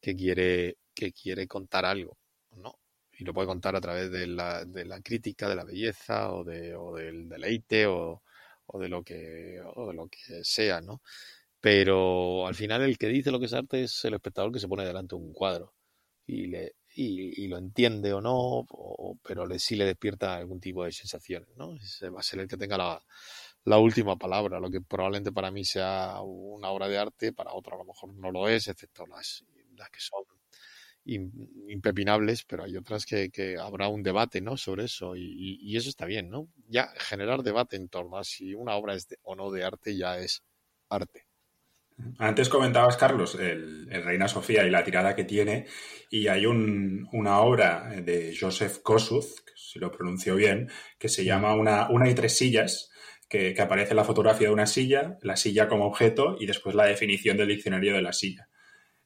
que 0.00 0.14
quiere, 0.14 0.78
que 0.94 1.12
quiere 1.12 1.48
contar 1.48 1.84
algo, 1.84 2.18
¿no? 2.52 2.78
Y 3.18 3.24
lo 3.24 3.34
puede 3.34 3.48
contar 3.48 3.74
a 3.76 3.80
través 3.80 4.10
de 4.12 4.28
la, 4.28 4.64
de 4.64 4.84
la 4.84 5.00
crítica, 5.00 5.48
de 5.48 5.56
la 5.56 5.64
belleza 5.64 6.32
o, 6.32 6.44
de, 6.44 6.76
o 6.76 6.94
del 6.94 7.28
deleite 7.28 7.86
o, 7.86 8.22
o 8.66 8.78
de 8.78 8.88
lo 8.88 9.02
que, 9.02 9.60
o 9.74 9.88
de 9.88 9.94
lo 9.94 10.08
que 10.08 10.44
sea, 10.44 10.80
¿no? 10.80 11.02
Pero 11.60 12.46
al 12.46 12.54
final 12.54 12.82
el 12.82 12.98
que 12.98 13.08
dice 13.08 13.30
lo 13.32 13.40
que 13.40 13.46
es 13.46 13.54
arte 13.54 13.84
es 13.84 14.04
el 14.04 14.14
espectador 14.14 14.52
que 14.52 14.60
se 14.60 14.68
pone 14.68 14.84
delante 14.84 15.16
de 15.16 15.22
un 15.22 15.32
cuadro 15.32 15.74
y, 16.26 16.46
le, 16.46 16.74
y, 16.94 17.46
lo 17.48 17.58
entiende 17.58 18.12
o 18.12 18.20
no, 18.20 18.66
pero 19.22 19.46
le, 19.46 19.58
sí 19.58 19.76
le 19.76 19.84
despierta 19.84 20.36
algún 20.36 20.60
tipo 20.60 20.84
de 20.84 20.92
sensaciones, 20.92 21.48
¿no? 21.56 21.74
Ese 21.76 22.10
va 22.10 22.20
a 22.20 22.22
ser 22.22 22.40
el 22.40 22.48
que 22.48 22.56
tenga 22.56 22.76
la, 22.76 23.02
la 23.64 23.78
última 23.78 24.16
palabra, 24.16 24.60
lo 24.60 24.70
que 24.70 24.80
probablemente 24.80 25.32
para 25.32 25.50
mí 25.50 25.64
sea 25.64 26.20
una 26.22 26.70
obra 26.70 26.88
de 26.88 26.98
arte, 26.98 27.32
para 27.32 27.52
otro 27.52 27.74
a 27.74 27.78
lo 27.78 27.84
mejor 27.84 28.12
no 28.14 28.30
lo 28.30 28.48
es, 28.48 28.68
excepto 28.68 29.06
las, 29.06 29.44
las 29.76 29.90
que 29.90 30.00
son 30.00 30.24
impepinables, 31.04 32.44
pero 32.44 32.64
hay 32.64 32.76
otras 32.76 33.06
que, 33.06 33.56
habrá 33.60 33.88
un 33.88 34.02
debate 34.02 34.40
¿no? 34.40 34.56
sobre 34.56 34.84
eso 34.84 35.16
y, 35.16 35.76
eso 35.76 35.88
está 35.88 36.06
bien, 36.06 36.30
¿no? 36.30 36.48
Ya 36.68 36.92
generar 36.96 37.42
debate 37.42 37.76
en 37.76 37.88
torno 37.88 38.18
a 38.18 38.24
si 38.24 38.54
una 38.54 38.74
obra 38.76 38.94
es 38.94 39.06
o 39.22 39.34
no 39.34 39.50
de 39.50 39.64
arte 39.64 39.96
ya 39.96 40.18
es 40.18 40.42
arte. 40.88 41.26
Antes 42.18 42.48
comentabas, 42.48 42.96
Carlos, 42.96 43.36
el, 43.36 43.88
Reina 43.88 44.28
Sofía 44.28 44.64
y 44.64 44.70
la 44.70 44.84
tirada 44.84 45.14
que 45.14 45.24
tiene, 45.24 45.66
y 46.10 46.28
hay 46.28 46.46
una 46.46 47.40
obra 47.40 47.90
de 48.02 48.36
Joseph 48.38 48.78
Kosuth, 48.82 49.40
si 49.54 49.78
lo 49.78 49.90
pronuncio 49.90 50.34
bien, 50.34 50.68
que 50.98 51.08
se 51.08 51.24
llama 51.24 51.54
Una, 51.54 51.88
una 51.90 52.08
y 52.10 52.14
tres 52.14 52.36
sillas, 52.36 52.90
que, 53.28 53.54
que 53.54 53.62
aparece 53.62 53.94
la 53.94 54.04
fotografía 54.04 54.48
de 54.48 54.54
una 54.54 54.66
silla, 54.66 55.18
la 55.22 55.36
silla 55.36 55.68
como 55.68 55.86
objeto 55.86 56.36
y 56.38 56.46
después 56.46 56.74
la 56.74 56.86
definición 56.86 57.36
del 57.36 57.48
diccionario 57.48 57.94
de 57.94 58.02
la 58.02 58.12
silla. 58.12 58.48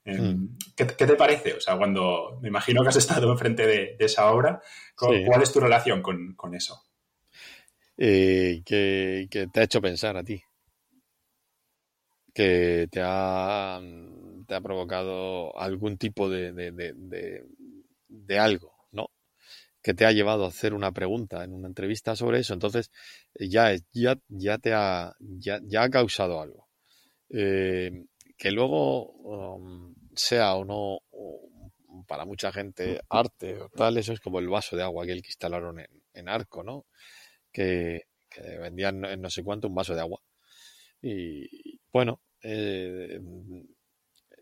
Em, 0.06 0.22
hmm. 0.22 0.58
¿qué, 0.76 0.84
te 0.84 1.16
parece? 1.16 1.54
O 1.54 1.60
sea, 1.60 1.76
cuando 1.76 2.38
me 2.40 2.48
imagino 2.48 2.82
que 2.82 2.88
has 2.88 2.96
estado 2.96 3.30
enfrente 3.32 3.66
de, 3.66 3.96
de 3.98 4.04
esa 4.04 4.30
obra, 4.30 4.60
¿cuál 4.94 5.42
es 5.42 5.52
tu 5.52 5.60
relación 5.60 6.00
con, 6.00 6.54
eso? 6.54 6.80
Eh, 7.98 8.62
que, 8.64 9.48
te 9.52 9.60
ha 9.60 9.64
hecho 9.64 9.80
pensar 9.80 10.16
a 10.16 10.22
ti. 10.22 10.40
Que 12.36 12.86
te 12.90 13.00
ha, 13.02 13.80
te 14.46 14.54
ha 14.54 14.60
provocado 14.60 15.58
algún 15.58 15.96
tipo 15.96 16.28
de, 16.28 16.52
de, 16.52 18.38
algo, 18.38 18.74
¿no? 18.92 19.08
Que 19.82 19.94
te 19.94 20.04
ha 20.04 20.12
llevado 20.12 20.44
a 20.44 20.48
hacer 20.48 20.74
una 20.74 20.92
pregunta 20.92 21.44
en 21.44 21.54
una 21.54 21.68
entrevista 21.68 22.14
sobre 22.14 22.40
eso. 22.40 22.52
Entonces, 22.52 22.90
ya, 23.40 23.74
ya, 23.92 24.18
ya 24.28 24.58
te 24.58 24.74
ha, 24.74 25.14
ya, 25.18 25.60
ya 25.64 25.84
ha 25.84 25.88
causado 25.88 26.42
algo. 26.42 26.68
Eh, 27.30 28.04
que 28.36 28.50
luego 28.50 29.12
um, 29.12 29.94
sea 30.14 30.56
o 30.56 30.64
no 30.66 30.98
para 32.06 32.26
mucha 32.26 32.52
gente 32.52 33.00
arte 33.08 33.58
o 33.60 33.68
tal, 33.70 33.96
eso 33.96 34.12
es 34.12 34.20
como 34.20 34.38
el 34.38 34.48
vaso 34.48 34.76
de 34.76 34.82
agua 34.82 35.04
aquel 35.04 35.22
que 35.22 35.28
instalaron 35.28 35.80
en, 36.12 36.28
Arco, 36.28 36.62
¿no? 36.62 36.86
Que, 37.50 38.02
vendían 38.60 39.02
en 39.06 39.22
no 39.22 39.30
sé 39.30 39.42
cuánto 39.42 39.68
un 39.68 39.74
vaso 39.74 39.94
de 39.94 40.00
agua. 40.00 40.20
Y 41.00 41.80
bueno, 41.90 42.20
eh, 42.48 43.20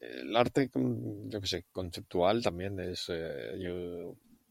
el 0.01 0.37
arte, 0.37 0.71
yo 0.75 1.41
que 1.41 1.47
sé, 1.47 1.65
conceptual 1.73 2.43
también 2.43 2.79
es 2.81 3.07
eh, 3.09 3.53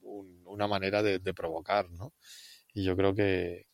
una 0.01 0.67
manera 0.67 1.03
de, 1.03 1.33
provocar, 1.33 1.89
¿no? 1.91 2.13
Y 2.73 2.83
yo 2.83 2.95
creo 2.95 3.13
que, 3.13 3.67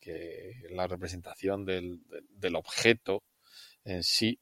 la 0.72 0.88
representación 0.88 1.66
del, 1.66 2.02
del 2.30 2.56
objeto 2.56 3.24
en 3.86 4.04
sí 4.04 4.40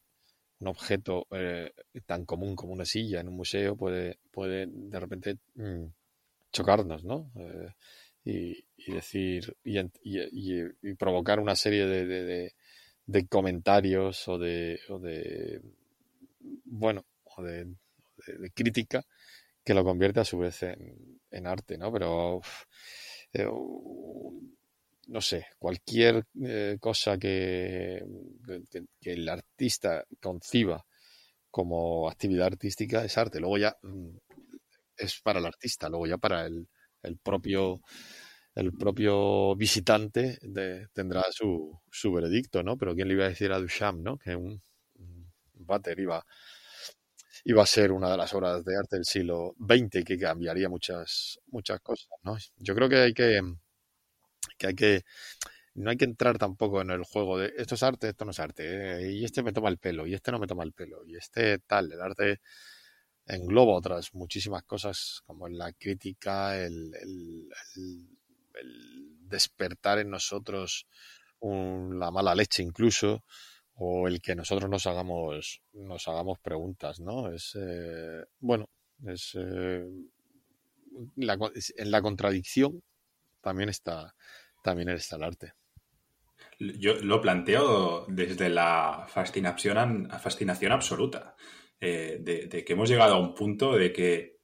un 0.59 0.67
objeto 0.69 1.27
eh, 1.31 1.71
tan 2.05 2.25
común 2.25 2.55
como 2.55 2.73
una 2.73 2.85
silla 2.85 3.19
en 3.19 3.27
un 3.27 3.35
museo 3.35 3.75
puede, 3.75 4.19
puede 4.31 4.67
de 4.67 4.99
repente 4.99 5.37
mm, 5.55 5.85
chocarnos, 6.51 7.03
¿no? 7.03 7.31
Y, 8.23 8.65
decir, 8.91 9.55
y, 9.63 10.93
provocar 10.95 11.39
una 11.39 11.55
serie 11.55 11.85
de, 11.85 12.55
comentarios 13.29 14.27
o 14.27 14.37
de, 14.37 14.79
o 14.89 14.99
de 14.99 15.61
bueno, 16.65 17.05
o 17.35 17.43
de, 17.43 17.67
crítica 18.53 19.03
que 19.63 19.73
lo 19.73 19.83
convierte 19.83 20.19
a 20.19 20.25
su 20.25 20.37
vez 20.39 20.63
en, 20.63 21.19
en 21.31 21.47
arte, 21.47 21.77
¿no? 21.77 21.91
Pero 21.91 22.41
eh, 23.33 23.47
no 25.07 25.21
sé, 25.21 25.47
cualquier 25.57 26.25
eh, 26.41 26.77
cosa 26.79 27.17
que, 27.17 28.03
el 29.01 29.29
artista 29.29 30.05
conciba 30.21 30.85
como 31.49 32.09
actividad 32.09 32.47
artística 32.47 33.03
es 33.05 33.17
arte. 33.17 33.39
Luego 33.39 33.57
ya 33.57 33.77
mm, 33.81 34.17
es 34.97 35.21
para 35.21 35.39
el 35.39 35.45
artista, 35.45 35.89
luego 35.89 36.07
ya 36.07 36.17
para 36.17 36.45
el, 36.45 36.67
propio 37.23 37.81
el 38.57 38.73
propio 38.73 39.55
visitante 39.55 40.39
tendrá 40.91 41.23
su, 41.31 41.79
su, 41.91 42.11
veredicto, 42.11 42.63
¿no? 42.63 42.75
Pero 42.75 42.95
¿quién 42.95 43.07
le 43.07 43.13
iba 43.13 43.25
a 43.25 43.29
decir 43.29 43.51
a 43.51 43.59
Duchamp, 43.59 44.01
¿no? 44.01 44.17
Que 44.17 44.35
un, 44.35 44.61
Butter 45.53 45.99
iba, 45.99 46.25
iba 47.43 47.61
a 47.61 47.65
ser 47.67 47.91
una 47.91 48.09
de 48.09 48.17
las 48.17 48.33
obras 48.33 48.65
de 48.65 48.75
arte 48.75 48.95
del 48.95 49.05
siglo 49.05 49.53
XX 49.59 50.03
que 50.03 50.17
cambiaría 50.17 50.69
muchas, 50.69 51.39
muchas 51.47 51.81
cosas, 51.81 52.09
¿no? 52.23 52.35
Yo 52.57 52.73
creo 52.73 52.89
que 52.89 52.97
hay 52.97 53.13
que, 53.13 53.41
que 54.57 54.67
hay 54.67 54.75
que 54.75 55.01
no 55.75 55.91
hay 55.91 55.97
que 55.97 56.05
entrar 56.05 56.39
tampoco 56.39 56.81
en 56.81 56.89
el 56.89 57.03
juego 57.03 57.37
de 57.37 57.53
esto 57.57 57.75
es 57.75 57.83
arte, 57.83 58.09
esto 58.09 58.25
no 58.25 58.31
es 58.31 58.39
arte, 58.39 58.63
¿eh? 58.65 59.11
y 59.11 59.23
este 59.23 59.43
me 59.43 59.53
toma 59.53 59.69
el 59.69 59.77
pelo, 59.77 60.07
y 60.07 60.15
este 60.15 60.31
no 60.31 60.39
me 60.39 60.47
toma 60.47 60.63
el 60.63 60.73
pelo, 60.73 61.05
y 61.05 61.15
este 61.15 61.59
tal, 61.59 61.91
el 61.91 62.01
arte 62.01 62.41
engloba 63.27 63.73
otras 63.73 64.15
muchísimas 64.15 64.63
cosas 64.63 65.21
como 65.25 65.47
la 65.47 65.71
crítica, 65.73 66.57
el, 66.57 66.91
despertar 68.63 69.99
en 69.99 70.09
nosotros 70.09 70.87
la 71.41 72.11
mala 72.11 72.33
leche 72.35 72.63
incluso, 72.63 73.23
o 73.75 74.07
el 74.07 74.21
que 74.21 74.35
nosotros 74.35 74.69
nos 74.69 74.87
hagamos, 74.87 75.61
nos 75.73 76.07
hagamos 76.07 76.39
preguntas, 76.39 76.99
¿no? 76.99 77.31
Es, 77.31 77.55
eh, 77.55 78.25
bueno, 78.39 78.69
es, 79.05 79.35
eh, 79.35 79.85
en 81.15 81.91
la 81.91 82.01
contradicción 82.01 82.81
también 83.41 83.69
está, 83.69 84.15
también 84.63 84.89
está 84.89 85.15
el 85.17 85.23
arte. 85.23 85.53
Yo 86.59 86.95
lo 86.95 87.21
planteo 87.21 88.05
desde 88.07 88.49
la 88.49 89.05
fascinación, 89.07 90.09
fascinación 90.19 90.71
absoluta, 90.71 91.35
eh, 91.79 92.17
de, 92.19 92.65
que 92.65 92.73
hemos 92.73 92.89
llegado 92.89 93.15
a 93.15 93.19
un 93.19 93.35
punto 93.35 93.73
de 93.73 93.93
que 93.93 94.37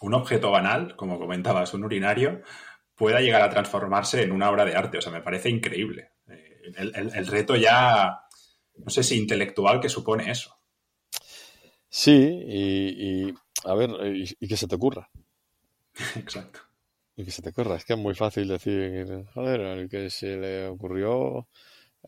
un 0.00 0.14
objeto 0.14 0.50
banal, 0.50 0.96
como 0.96 1.18
comentabas, 1.18 1.74
un 1.74 1.84
urinario, 1.84 2.40
pueda 2.94 3.20
llegar 3.20 3.42
a 3.42 3.50
transformarse 3.50 4.22
en 4.22 4.32
una 4.32 4.50
obra 4.50 4.64
de 4.64 4.74
arte. 4.74 4.98
O 4.98 5.02
sea, 5.02 5.12
me 5.12 5.22
parece 5.22 5.48
increíble. 5.48 6.10
Eh, 6.28 6.72
el, 6.76 7.26
reto 7.26 7.56
ya, 7.56 8.20
no 8.76 8.90
sé 8.90 9.02
si 9.02 9.16
intelectual 9.16 9.80
que 9.80 9.88
supone 9.88 10.30
eso. 10.30 10.56
Sí, 11.88 12.12
y, 12.12 13.34
a 13.64 13.74
ver, 13.74 13.90
y 14.14 14.48
que 14.48 14.56
se 14.56 14.66
te 14.66 14.76
ocurra. 14.76 15.10
Exacto. 16.16 16.60
Y 17.16 17.24
que 17.24 17.30
se 17.30 17.42
te 17.42 17.50
ocurra, 17.50 17.76
es 17.76 17.84
que 17.84 17.92
es 17.92 17.98
muy 17.98 18.14
fácil 18.14 18.48
decir, 18.48 19.26
joder, 19.34 19.60
el 19.60 19.88
que 19.88 20.08
se 20.08 20.36
le 20.36 20.66
ocurrió 20.66 21.46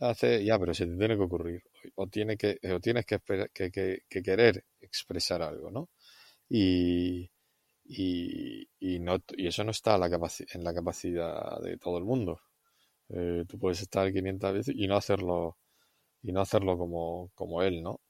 hace, 0.00 0.42
ya, 0.44 0.58
pero 0.58 0.72
se 0.72 0.86
te 0.86 0.96
tiene 0.96 1.16
que 1.16 1.22
ocurrir, 1.22 1.62
o, 1.96 2.06
tiene 2.06 2.36
que, 2.38 2.58
o 2.72 2.80
tienes 2.80 3.04
que, 3.04 3.20
que, 3.52 4.22
querer 4.22 4.64
expresar 4.80 5.42
algo, 5.42 5.70
¿no? 5.70 5.90
Y, 6.48 7.30
y, 7.84 8.66
no, 9.00 9.18
y 9.36 9.46
eso 9.46 9.64
no 9.64 9.70
está 9.70 9.98
la 9.98 10.06
en 10.06 10.64
la 10.64 10.74
capacidad 10.74 11.60
de 11.60 11.76
todo 11.78 11.98
el 11.98 12.04
mundo. 12.04 12.40
Eh, 13.10 13.44
tú 13.48 13.58
puedes 13.58 13.82
estar 13.82 14.12
500 14.12 14.52
veces 14.52 14.74
y 14.76 14.86
no 14.86 14.96
hacerlo 14.96 15.58
y 16.22 16.32
no 16.32 16.40
hacerlo 16.40 16.78
como, 16.78 17.30
como 17.34 17.62
él, 17.62 17.82
¿no? 17.82 18.00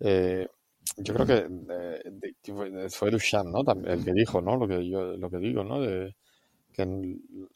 Eh, 0.00 0.46
yo 0.98 1.14
creo 1.14 1.26
que 1.26 2.90
fue 2.90 3.10
Duchamp, 3.10 3.48
¿no? 3.48 3.60
El 3.84 4.04
que 4.04 4.12
dijo, 4.12 4.40
¿no? 4.40 4.56
Lo 4.56 4.68
que 4.68 4.88
yo 4.88 5.16
lo 5.16 5.30
que 5.30 5.38
digo, 5.38 5.64
¿no? 5.64 5.80
Que 6.72 6.84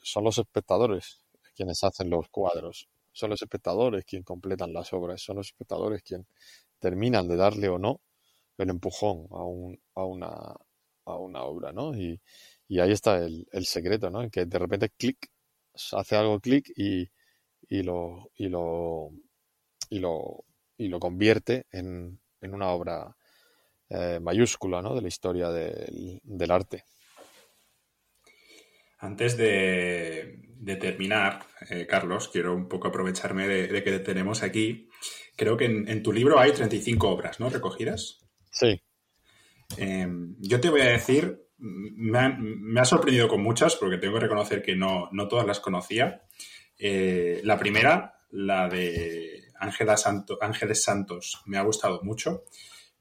son 0.03 0.25
los 0.25 0.39
espectadores 0.39 1.21
quienes 1.55 1.83
hacen 1.85 2.11
los 2.11 2.29
cuadros, 2.29 2.89
son 3.13 3.31
los 3.31 3.43
espectadores 3.43 4.05
quienes 4.05 4.27
completan 4.27 4.73
las 4.73 4.93
obras, 4.93 5.23
son 5.23 5.37
los 5.37 5.49
espectadores 5.49 6.03
quienes 6.03 6.27
terminan 6.79 7.27
de 7.29 7.37
darle 7.37 7.69
o 7.69 7.79
no 7.79 8.01
el 8.59 8.71
empujón 8.71 9.27
a, 9.31 9.45
un, 9.45 9.79
a, 9.95 10.05
una, 10.05 10.57
a 11.07 11.17
una 11.17 11.43
obra, 11.43 11.73
¿no? 11.73 11.95
Y, 11.97 12.21
ahí 12.81 12.93
está 12.93 13.19
el, 13.19 13.67
secreto, 13.67 14.11
¿no? 14.11 14.23
En 14.23 14.31
que 14.31 14.45
de 14.45 14.59
repente 14.59 14.91
clic, 14.91 15.31
hace 15.93 16.17
algo 16.17 16.41
clic 16.41 16.71
y, 16.77 17.09
y, 17.69 17.83
lo, 17.83 18.31
y, 18.37 18.49
lo, 18.49 19.11
y, 19.91 19.99
lo, 20.01 20.45
y 20.77 20.89
lo 20.89 20.99
convierte 21.01 21.67
en, 21.71 22.21
en 22.41 22.55
una 22.55 22.69
obra 22.71 23.17
eh, 23.89 24.19
mayúscula, 24.21 24.83
¿no? 24.83 24.95
De 24.95 25.03
la 25.03 25.09
historia 25.09 25.51
del, 25.51 26.21
del 26.23 26.51
arte. 26.51 26.85
Antes 28.99 29.37
de, 29.37 30.39
terminar, 30.81 31.47
eh, 31.71 31.87
Carlos, 31.87 32.29
quiero 32.29 32.55
un 32.55 32.69
poco 32.69 32.89
aprovecharme 32.89 33.47
de, 33.47 33.69
que 33.85 33.91
te 33.91 34.01
tenemos 34.01 34.43
aquí. 34.43 34.89
Creo 35.37 35.57
que 35.57 35.67
en, 35.67 36.03
tu 36.03 36.13
libro 36.13 36.41
hay 36.41 36.53
35 36.53 37.09
obras, 37.09 37.39
¿no? 37.39 37.51
Recogidas. 37.51 38.19
Sí. 38.51 38.81
Em, 39.77 40.37
yo 40.39 40.61
te 40.61 40.71
voy 40.71 40.81
a 40.83 40.91
decir, 40.91 41.47
me 41.59 42.81
ha, 42.81 42.85
sorprendido 42.85 43.29
con 43.29 43.43
muchas, 43.43 43.77
porque 43.77 43.99
tengo 43.99 44.15
que 44.15 44.21
reconocer 44.21 44.63
que 44.63 44.77
no, 44.77 45.11
todas 45.29 45.47
las 45.47 45.61
conocía. 45.61 46.23
Eh, 46.79 47.41
la 47.45 47.59
primera, 47.59 48.21
la 48.31 48.69
de 48.69 49.49
Ángeles 49.59 50.83
Santos, 50.83 51.43
me 51.47 51.59
ha 51.59 51.63
gustado 51.63 52.01
mucho, 52.03 52.45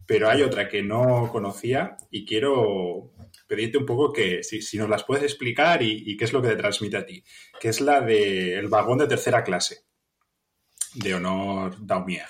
pero 0.05 0.30
hay 0.30 0.43
otra 0.43 0.70
que 0.70 0.84
no 0.84 1.30
conocía 1.32 1.97
y 2.11 2.26
quiero 2.26 3.13
pedirte 3.47 3.78
un 3.78 3.86
poco 3.86 4.13
que 4.13 4.43
si, 4.43 4.78
nos 4.78 4.89
las 4.89 5.03
puedes 5.03 5.24
explicar 5.24 5.82
y, 5.82 6.16
qué 6.16 6.26
es 6.26 6.34
lo 6.34 6.41
que 6.41 6.49
te 6.49 6.55
transmite 6.55 6.97
a 6.97 7.05
ti, 7.05 7.24
que 7.59 7.70
es 7.70 7.82
la 7.82 8.01
del 8.01 8.68
vagón 8.68 8.99
de 8.99 9.07
tercera 9.07 9.43
clase 9.43 9.84
de 10.95 11.15
Honor 11.15 11.75
Daumier. 11.85 12.27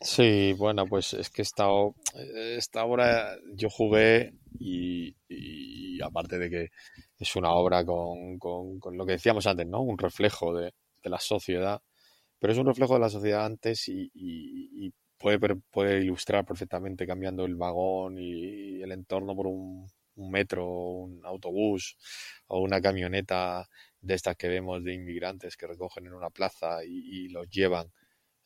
Sí, 0.00 0.52
bueno, 0.52 0.86
pues 0.86 1.14
es 1.14 1.30
que 1.30 1.42
esta, 1.42 1.68
obra 1.68 3.36
yo 3.54 3.70
jugué 3.70 4.34
y, 4.58 5.14
aparte 6.02 6.38
de 6.38 6.50
que 6.50 6.68
es 7.18 7.36
una 7.36 7.50
obra 7.52 7.84
con, 7.84 8.38
lo 8.92 9.06
que 9.06 9.12
decíamos 9.12 9.46
antes, 9.46 9.66
¿no? 9.66 9.80
Un 9.80 9.98
reflejo 9.98 10.54
de, 10.54 10.72
la 11.04 11.20
sociedad, 11.20 11.80
pero 12.40 12.52
es 12.52 12.58
un 12.58 12.66
reflejo 12.66 12.94
de 12.94 13.00
la 13.00 13.08
sociedad 13.08 13.44
antes 13.44 13.88
y, 13.88 14.92
puede, 15.18 15.38
puede 15.70 16.00
ilustrar 16.00 16.44
perfectamente 16.44 17.06
cambiando 17.06 17.44
el 17.44 17.54
vagón 17.54 18.18
y 18.18 18.82
el 18.82 18.92
entorno 18.92 19.34
por 19.34 19.46
un 19.46 19.86
un 20.16 20.30
metro, 20.30 20.66
un 20.66 21.20
autobús 21.24 21.96
o 22.48 22.60
una 22.60 22.80
camioneta 22.80 23.68
de 24.06 24.14
estas 24.14 24.36
que 24.36 24.48
vemos 24.48 24.82
de 24.84 24.94
inmigrantes 24.94 25.56
que 25.56 25.66
recogen 25.66 26.06
en 26.06 26.14
una 26.14 26.30
plaza 26.30 26.84
y, 26.84 27.28
los 27.28 27.48
llevan 27.50 27.92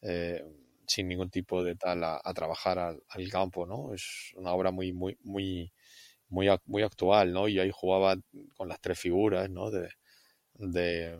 eh, 0.00 0.42
sin 0.86 1.08
ningún 1.08 1.30
tipo 1.30 1.62
de 1.62 1.76
tal 1.76 2.02
a, 2.02 2.34
trabajar 2.34 2.78
al, 2.78 3.30
campo, 3.30 3.66
¿no? 3.66 3.92
Es 3.94 4.32
una 4.36 4.52
obra 4.52 4.70
muy, 4.70 4.92
muy, 4.92 5.18
muy, 5.22 5.72
muy, 6.28 6.48
muy 6.66 6.82
actual, 6.82 7.32
¿no? 7.32 7.46
Y 7.48 7.58
ahí 7.58 7.70
jugaba 7.72 8.16
con 8.56 8.68
las 8.68 8.80
tres 8.80 8.98
figuras, 8.98 9.50
¿no? 9.50 9.70
De, 9.70 11.18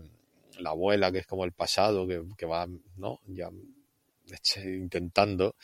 la 0.59 0.71
abuela, 0.71 1.11
que 1.13 1.19
es 1.19 1.27
como 1.27 1.45
el 1.45 1.53
pasado, 1.53 2.07
que, 2.07 2.23
que 2.37 2.47
va, 2.47 2.67
¿no? 2.97 3.21
Ya 3.27 3.51
intentando 4.65 5.55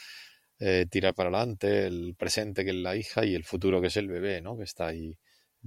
eh, 0.59 0.87
tirar 0.91 1.14
para 1.14 1.29
adelante, 1.31 1.87
el 1.87 2.14
presente 2.16 2.64
que 2.64 2.70
es 2.70 2.77
la 2.77 2.97
hija 2.97 3.24
y 3.24 3.35
el 3.35 3.45
futuro 3.45 3.81
que 3.81 3.89
es 3.89 3.97
el 3.97 4.09
bebé, 4.09 4.41
¿no? 4.41 4.57
Que 4.57 4.64
está 4.64 4.89
ahí 4.89 5.18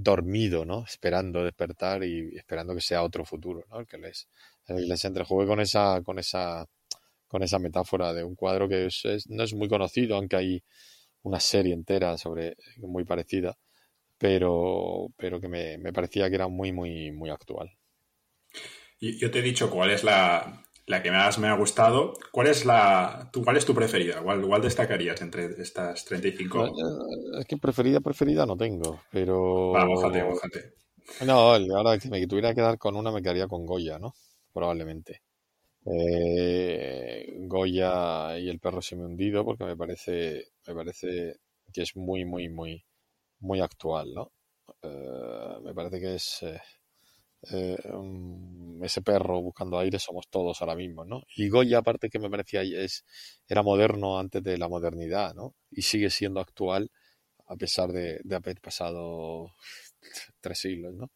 dormido, 0.01 0.63
¿no? 0.63 0.85
Esperando 0.85 1.43
despertar 1.43 2.05
y 2.05 2.37
esperando 2.37 2.73
que 2.73 2.79
sea 2.79 3.03
otro 3.03 3.25
futuro, 3.25 3.65
¿no? 3.69 3.81
El 3.81 3.87
que 3.87 3.97
les, 3.97 4.29
les 4.67 5.03
entrejugué 5.03 5.45
con 5.45 5.59
esa, 5.59 6.01
con 6.03 6.19
esa, 6.19 6.65
con 7.27 7.43
esa 7.43 7.59
metáfora 7.59 8.13
de 8.13 8.23
un 8.23 8.35
cuadro 8.35 8.69
que 8.69 8.87
no 9.27 9.43
es 9.43 9.53
muy 9.53 9.67
conocido, 9.67 10.15
aunque 10.15 10.37
hay 10.37 10.63
una 11.23 11.41
serie 11.41 11.73
entera 11.73 12.17
sobre 12.17 12.55
muy 12.77 13.03
parecida, 13.03 13.57
pero, 14.17 15.07
pero 15.17 15.41
que 15.41 15.49
me, 15.49 15.77
me 15.77 15.91
parecía 15.91 16.29
que 16.29 16.35
era 16.35 16.47
muy, 16.47 16.71
muy, 16.71 17.11
muy 17.11 17.29
actual. 17.29 17.69
Yo 19.01 19.29
te 19.29 19.39
he 19.39 19.41
dicho 19.41 19.69
cuál 19.69 19.91
es 19.91 20.05
la, 20.05 20.63
la 20.89 21.03
que 21.03 21.11
más 21.11 21.37
me 21.37 21.47
ha 21.47 21.53
gustado. 21.53 22.13
¿Cuál 22.31 22.47
es 22.47 22.65
la 22.65 23.29
tu, 23.31 23.43
cuál 23.43 23.57
es 23.57 23.65
tu 23.65 23.75
preferida? 23.75 24.23
¿Cuál, 24.23 24.61
destacarías 24.61 25.21
entre 25.21 25.45
estas 25.61 26.03
35? 26.03 26.71
Es 27.39 27.45
que 27.45 27.57
preferida, 27.57 27.99
preferida 27.99 28.47
no 28.47 28.57
tengo, 28.57 28.99
pero... 29.11 29.71
Va, 29.71 29.85
bójate, 29.85 30.23
bójate. 30.23 30.73
No, 31.27 31.53
ahora 31.53 31.99
que 31.99 32.09
me 32.09 32.25
tuviera 32.25 32.55
que 32.55 32.61
dar 32.61 32.79
con 32.79 32.95
una 32.95 33.11
me 33.11 33.21
quedaría 33.21 33.47
con 33.47 33.67
Goya, 33.67 33.99
¿no? 33.99 34.15
Probablemente. 34.51 35.21
Eh, 35.85 37.35
Goya 37.41 38.39
y 38.39 38.49
el 38.49 38.59
perro 38.59 38.79
me 38.93 39.05
hundido 39.05 39.45
porque 39.45 39.65
me 39.65 39.77
parece, 39.77 40.47
me 40.67 40.73
parece 40.73 41.35
que 41.71 41.83
es 41.83 41.95
muy, 41.95 42.25
muy, 42.25 42.49
muy, 42.49 42.83
muy 43.41 43.61
actual, 43.61 44.11
¿no? 44.11 44.31
Eh, 44.81 45.59
me 45.63 45.73
parece 45.75 45.99
que 45.99 46.15
es... 46.15 46.41
Eh, 46.41 46.59
eh, 47.51 47.77
ese 48.81 49.01
perro 49.01 49.41
buscando 49.41 49.79
aire 49.79 49.99
somos 49.99 50.27
todos 50.29 50.61
ahora 50.61 50.75
mismo, 50.75 51.05
¿no? 51.05 51.23
Y 51.35 51.49
Goya, 51.49 51.79
aparte 51.79 52.09
que 52.09 52.19
me 52.19 52.29
parecía, 52.29 52.61
es, 52.63 53.05
era 53.47 53.63
moderno 53.63 54.19
antes 54.19 54.43
de 54.43 54.57
la 54.57 54.67
modernidad, 54.67 55.33
¿no? 55.35 55.55
Y 55.71 55.81
sigue 55.83 56.09
siendo 56.09 56.39
actual 56.39 56.91
a 57.47 57.55
pesar 57.57 57.91
de, 57.91 58.21
haber 58.31 58.61
pasado 58.61 59.53
tres 60.41 60.59
siglos, 60.59 60.93
¿no? 60.93 61.11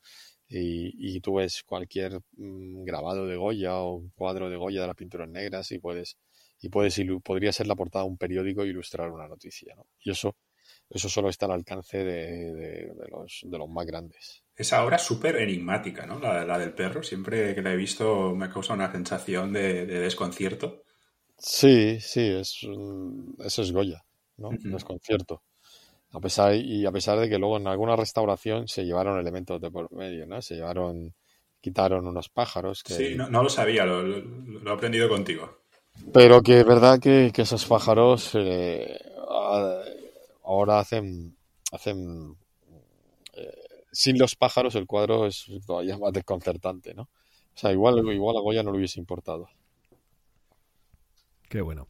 Y, 0.50 1.20
tú 1.22 1.36
ves 1.36 1.64
cualquier 1.64 2.20
mm, 2.38 2.84
grabado 2.84 3.26
de 3.28 3.36
Goya 3.38 3.76
o 3.78 3.96
un 3.96 4.10
cuadro 4.12 4.50
de 4.50 4.58
Goya 4.58 4.82
de 4.82 4.88
las 4.88 4.96
pinturas 4.96 5.30
negras 5.30 5.72
y 5.72 5.80
puedes, 5.80 6.18
y 6.62 6.70
puedes, 6.70 7.00
podría 7.24 7.52
ser 7.52 7.68
la 7.68 7.76
portada 7.76 8.06
de 8.06 8.12
un 8.12 8.18
periódico 8.18 8.64
e 8.64 8.68
ilustrar 8.68 9.12
una 9.12 9.28
noticia, 9.28 9.76
¿no? 9.76 9.88
Y 10.04 10.12
eso, 10.12 10.36
eso 10.90 11.10
solo 11.10 11.30
está 11.30 11.46
al 11.48 11.54
alcance 11.54 12.04
de, 12.04 12.94
los, 13.10 13.42
de 13.44 13.58
los 13.58 13.70
más 13.70 13.86
grandes. 13.86 14.43
Esa 14.56 14.84
obra 14.86 14.98
es 14.98 15.02
súper 15.02 15.38
enigmática, 15.38 16.06
¿no? 16.06 16.20
La, 16.20 16.46
la, 16.46 16.60
del 16.60 16.74
perro. 16.74 17.02
Siempre 17.02 17.56
que 17.56 17.62
la 17.62 17.74
he 17.74 17.78
visto 17.78 18.36
me 18.36 18.50
causa 18.50 18.74
una 18.74 18.92
sensación 18.92 19.52
de, 19.52 19.86
desconcierto. 19.86 20.84
Sí, 21.38 22.00
sí, 22.00 22.22
es, 22.22 22.60
eso 23.44 23.62
es 23.62 23.72
Goya. 23.72 24.04
¿no? 24.38 24.50
Desconcierto. 24.52 25.42
A 26.12 26.20
pesar, 26.20 26.56
y 26.56 26.86
a 26.86 26.92
pesar 26.92 27.20
de 27.20 27.28
que 27.28 27.40
luego 27.40 27.58
en 27.58 27.68
alguna 27.68 27.96
restauración 27.96 28.68
se 28.68 28.86
llevaron 28.86 29.20
elementos 29.20 29.60
de 29.60 29.72
por 29.72 29.92
medio, 29.92 30.28
¿no? 30.28 30.42
Se 30.44 30.56
llevaron, 30.56 31.16
quitaron 31.60 32.08
unos 32.08 32.30
pájaros. 32.30 32.84
Que... 32.84 32.94
Sí, 32.94 33.16
no, 33.16 33.28
lo 33.30 33.50
sabía, 33.50 33.84
lo, 33.86 34.18
he 34.18 34.72
aprendido 34.72 35.10
contigo. 35.10 35.62
Pero 36.14 36.42
que 36.44 36.60
es 36.60 36.66
verdad 36.66 37.00
que, 37.00 37.32
esos 37.36 37.66
pájaros 37.66 38.32
eh, 38.36 39.00
ahora 40.44 40.80
hacen, 40.80 41.36
hacen 41.72 42.38
sin 43.94 44.18
los 44.18 44.36
pájaros 44.36 44.76
el 44.76 44.86
cuadro 44.86 45.26
es 45.26 45.46
todavía 45.66 45.98
más 45.98 46.12
desconcertante, 46.12 46.94
¿no? 46.94 47.04
O 47.04 47.58
sea, 47.58 47.72
igual, 47.72 48.00
igual 48.14 48.36
a 48.36 48.42
Goya 48.42 48.64
no 48.64 48.72
le 48.72 48.80
hubiese 48.80 49.00
importado. 49.00 49.48
Qué 51.48 51.62
bueno. 51.62 51.88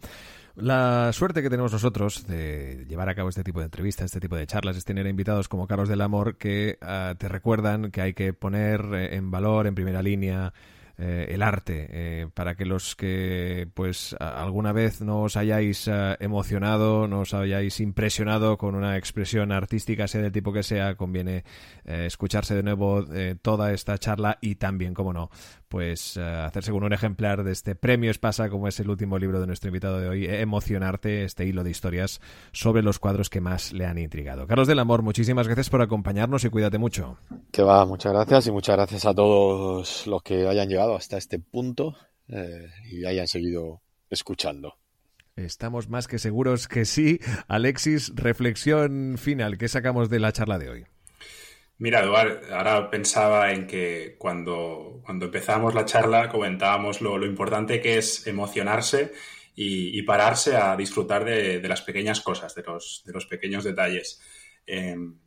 La 0.55 1.11
suerte 1.13 1.41
que 1.41 1.49
tenemos 1.49 1.71
nosotros 1.71 2.27
de 2.27 2.85
llevar 2.87 3.09
a 3.09 3.15
cabo 3.15 3.29
este 3.29 3.43
tipo 3.43 3.59
de 3.59 3.65
entrevistas, 3.65 4.05
este 4.05 4.19
tipo 4.19 4.35
de 4.35 4.45
charlas, 4.45 4.77
es 4.77 4.85
tener 4.85 5.07
invitados 5.07 5.47
como 5.47 5.65
Carlos 5.65 5.89
del 5.89 6.01
Amor 6.01 6.37
que 6.37 6.77
ah, 6.81 7.15
te 7.17 7.27
recuerdan 7.27 7.89
que 7.89 8.01
hay 8.01 8.13
que 8.13 8.33
poner 8.33 8.81
eh, 8.93 9.15
en 9.15 9.31
valor, 9.31 9.65
en 9.65 9.73
primera 9.73 10.03
línea, 10.03 10.53
eh, 10.95 11.25
el 11.29 11.41
arte, 11.41 11.87
eh, 11.89 12.27
para 12.35 12.53
que 12.53 12.65
los 12.65 12.95
que 12.95 13.67
pues 13.73 14.15
alguna 14.19 14.73
vez 14.73 15.01
no 15.01 15.23
os 15.23 15.35
hayáis 15.37 15.87
eh, 15.87 16.15
emocionado, 16.19 17.07
no 17.07 17.21
os 17.21 17.33
hayáis 17.33 17.79
impresionado 17.79 18.59
con 18.59 18.75
una 18.75 18.95
expresión 18.95 19.51
artística, 19.51 20.07
sea 20.07 20.21
del 20.21 20.31
tipo 20.31 20.53
que 20.53 20.61
sea, 20.61 20.93
conviene 20.95 21.45
escucharse 21.83 22.55
de 22.55 22.63
nuevo 22.63 23.03
toda 23.41 23.73
esta 23.73 23.97
charla 23.97 24.37
y 24.39 24.55
también, 24.55 24.93
como 24.93 25.13
no, 25.13 25.29
pues 25.73 26.17
hacerse 26.17 26.71
con 26.71 26.83
un 26.83 26.93
ejemplar 26.93 27.43
de 27.43 27.51
este 27.51 27.73
premio 27.73 28.11
Espasa, 28.11 28.47
como 28.47 28.67
es 28.67 28.79
el 28.79 28.91
último 28.91 29.17
libro 29.17 29.39
de 29.39 29.47
nuestro 29.47 29.69
invitado 29.69 29.99
de 29.99 30.07
hoy, 30.07 30.27
emocionarte, 30.27 31.23
este 31.23 31.47
hilo 31.47 31.63
de 31.63 31.71
historias 31.71 32.21
sobre 32.51 32.83
los 32.83 32.99
cuadros 32.99 33.31
que 33.31 33.41
más 33.41 33.73
le 33.73 33.87
han 33.87 33.97
intrigado. 33.97 34.45
Carlos 34.45 34.67
del 34.67 34.77
Amor, 34.77 35.01
muchísimas 35.01 35.47
gracias 35.47 35.71
por 35.71 35.81
acompañarnos 35.81 36.45
y 36.45 36.49
cuídate 36.49 36.77
mucho. 36.77 37.17
Que 37.51 37.63
va, 37.63 37.87
muchas 37.87 38.13
gracias 38.13 38.45
y 38.45 38.51
muchas 38.51 38.75
gracias 38.75 39.07
a 39.07 39.15
todos 39.15 40.05
los 40.05 40.21
que 40.21 40.47
hayan 40.47 40.69
llegado 40.69 40.95
hasta 40.95 41.17
este 41.17 41.39
punto 41.39 41.95
eh, 42.27 42.69
y 42.91 43.05
hayan 43.05 43.27
seguido 43.27 43.81
escuchando. 44.11 44.75
Estamos 45.35 45.89
más 45.89 46.07
que 46.07 46.19
seguros 46.19 46.67
que 46.67 46.85
sí. 46.85 47.19
Alexis, 47.47 48.13
reflexión 48.13 49.15
final, 49.17 49.57
¿qué 49.57 49.67
sacamos 49.67 50.11
de 50.11 50.19
la 50.19 50.33
charla 50.33 50.59
de 50.59 50.69
hoy? 50.69 50.85
Mira, 51.77 52.01
Eduard, 52.01 52.51
ahora 52.51 52.89
pensaba 52.89 53.51
en 53.51 53.67
que 53.67 54.15
cuando, 54.17 55.01
cuando 55.05 55.25
empezamos 55.25 55.73
la 55.73 55.85
charla 55.85 56.29
comentábamos 56.29 57.01
lo, 57.01 57.23
importante 57.25 57.81
que 57.81 57.97
es 57.97 58.27
emocionarse 58.27 59.11
y, 59.55 60.01
pararse 60.03 60.55
a 60.55 60.75
disfrutar 60.75 61.25
de, 61.25 61.61
las 61.67 61.81
pequeñas 61.81 62.21
cosas, 62.21 62.55
de 62.55 62.63
los, 62.63 63.03
de 63.05 63.13
los 63.13 63.25
pequeños 63.25 63.63
detalles. 63.63 64.21
Em, 64.65 65.17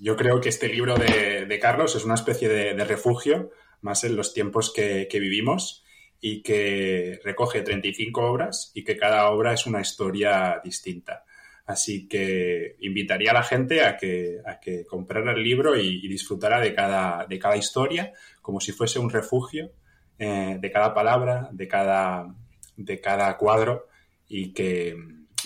yo 0.00 0.16
creo 0.16 0.40
que 0.40 0.48
este 0.48 0.68
libro 0.68 0.96
de, 0.96 1.58
Carlos 1.60 1.94
es 1.94 2.04
una 2.04 2.14
especie 2.14 2.48
de 2.48 2.84
refugio 2.84 3.50
más 3.80 4.04
en 4.04 4.16
los 4.16 4.34
tiempos 4.34 4.72
que, 4.72 5.08
vivimos 5.12 5.84
y 6.20 6.42
que 6.42 7.20
recoge 7.22 7.62
35 7.62 8.20
obras 8.22 8.72
y 8.74 8.84
que 8.84 8.96
cada 8.96 9.30
obra 9.30 9.52
es 9.52 9.66
una 9.66 9.80
historia 9.80 10.60
distinta. 10.62 11.24
Así 11.68 12.08
que 12.08 12.76
invitaría 12.80 13.30
a 13.30 13.34
la 13.34 13.42
gente 13.42 13.84
a 13.84 13.98
que, 13.98 14.38
a 14.46 14.58
que 14.58 14.86
comprara 14.86 15.32
el 15.32 15.44
libro 15.44 15.76
y, 15.76 16.08
disfrutara 16.08 16.60
de 16.60 16.74
cada, 16.74 17.26
de 17.26 17.38
cada 17.38 17.58
historia 17.58 18.14
como 18.40 18.58
si 18.58 18.72
fuese 18.72 18.98
un 18.98 19.10
refugio 19.10 19.70
eh, 20.18 20.56
de 20.58 20.72
cada 20.72 20.94
palabra, 20.94 21.50
de 21.52 21.68
cada, 21.68 22.34
de 22.74 23.00
cada 23.02 23.36
cuadro 23.36 23.86
y 24.26 24.54
que, 24.54 24.96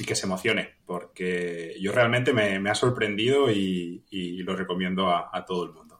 que 0.06 0.14
se 0.14 0.26
emocione, 0.26 0.76
porque 0.86 1.74
yo 1.80 1.90
realmente 1.90 2.32
me, 2.32 2.70
ha 2.70 2.74
sorprendido 2.76 3.50
y, 3.50 4.04
lo 4.44 4.54
recomiendo 4.54 5.10
a 5.10 5.44
todo 5.44 5.64
el 5.64 5.72
mundo. 5.72 5.91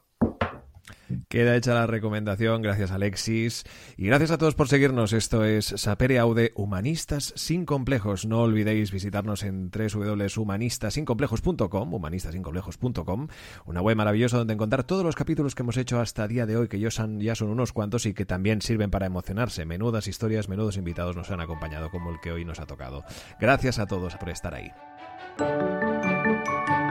Queda 1.27 1.55
hecha 1.55 1.73
la 1.73 1.87
recomendación, 1.87 2.61
gracias 2.61 2.91
Alexis. 2.91 3.63
Y 3.97 4.07
gracias 4.07 4.31
a 4.31 4.37
todos 4.37 4.55
por 4.55 4.67
seguirnos. 4.67 5.13
Esto 5.13 5.43
es 5.43 5.65
Sapere 5.65 6.19
Aude 6.19 6.51
Humanistas 6.55 7.33
sin 7.35 7.65
Complejos. 7.65 8.25
No 8.25 8.41
olvidéis 8.41 8.91
visitarnos 8.91 9.43
en 9.43 9.69
www.humanistasincomplejos.com, 9.69 11.93
humanistasincomplejos.com, 11.93 13.27
una 13.65 13.81
web 13.81 13.95
maravillosa 13.95 14.37
donde 14.37 14.53
encontrar 14.53 14.83
todos 14.83 15.03
los 15.03 15.15
capítulos 15.15 15.55
que 15.55 15.63
hemos 15.63 15.77
hecho 15.77 15.99
hasta 15.99 16.27
día 16.27 16.45
de 16.45 16.57
hoy, 16.57 16.67
que 16.67 16.79
ya 16.79 16.91
son, 16.91 17.19
ya 17.19 17.35
son 17.35 17.49
unos 17.49 17.73
cuantos 17.73 18.05
y 18.05 18.13
que 18.13 18.25
también 18.25 18.61
sirven 18.61 18.91
para 18.91 19.05
emocionarse. 19.05 19.65
Menudas 19.65 20.07
historias, 20.07 20.49
menudos 20.49 20.77
invitados 20.77 21.15
nos 21.15 21.31
han 21.31 21.41
acompañado, 21.41 21.89
como 21.89 22.11
el 22.11 22.19
que 22.21 22.31
hoy 22.31 22.45
nos 22.45 22.59
ha 22.59 22.65
tocado. 22.65 23.03
Gracias 23.39 23.79
a 23.79 23.85
todos 23.85 24.15
por 24.15 24.29
estar 24.29 24.53
ahí. 24.53 24.71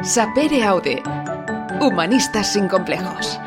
Sapere 0.02 0.64
Aude. 0.64 1.02
Humanistas 1.80 2.52
sin 2.52 2.68
complejos. 2.68 3.38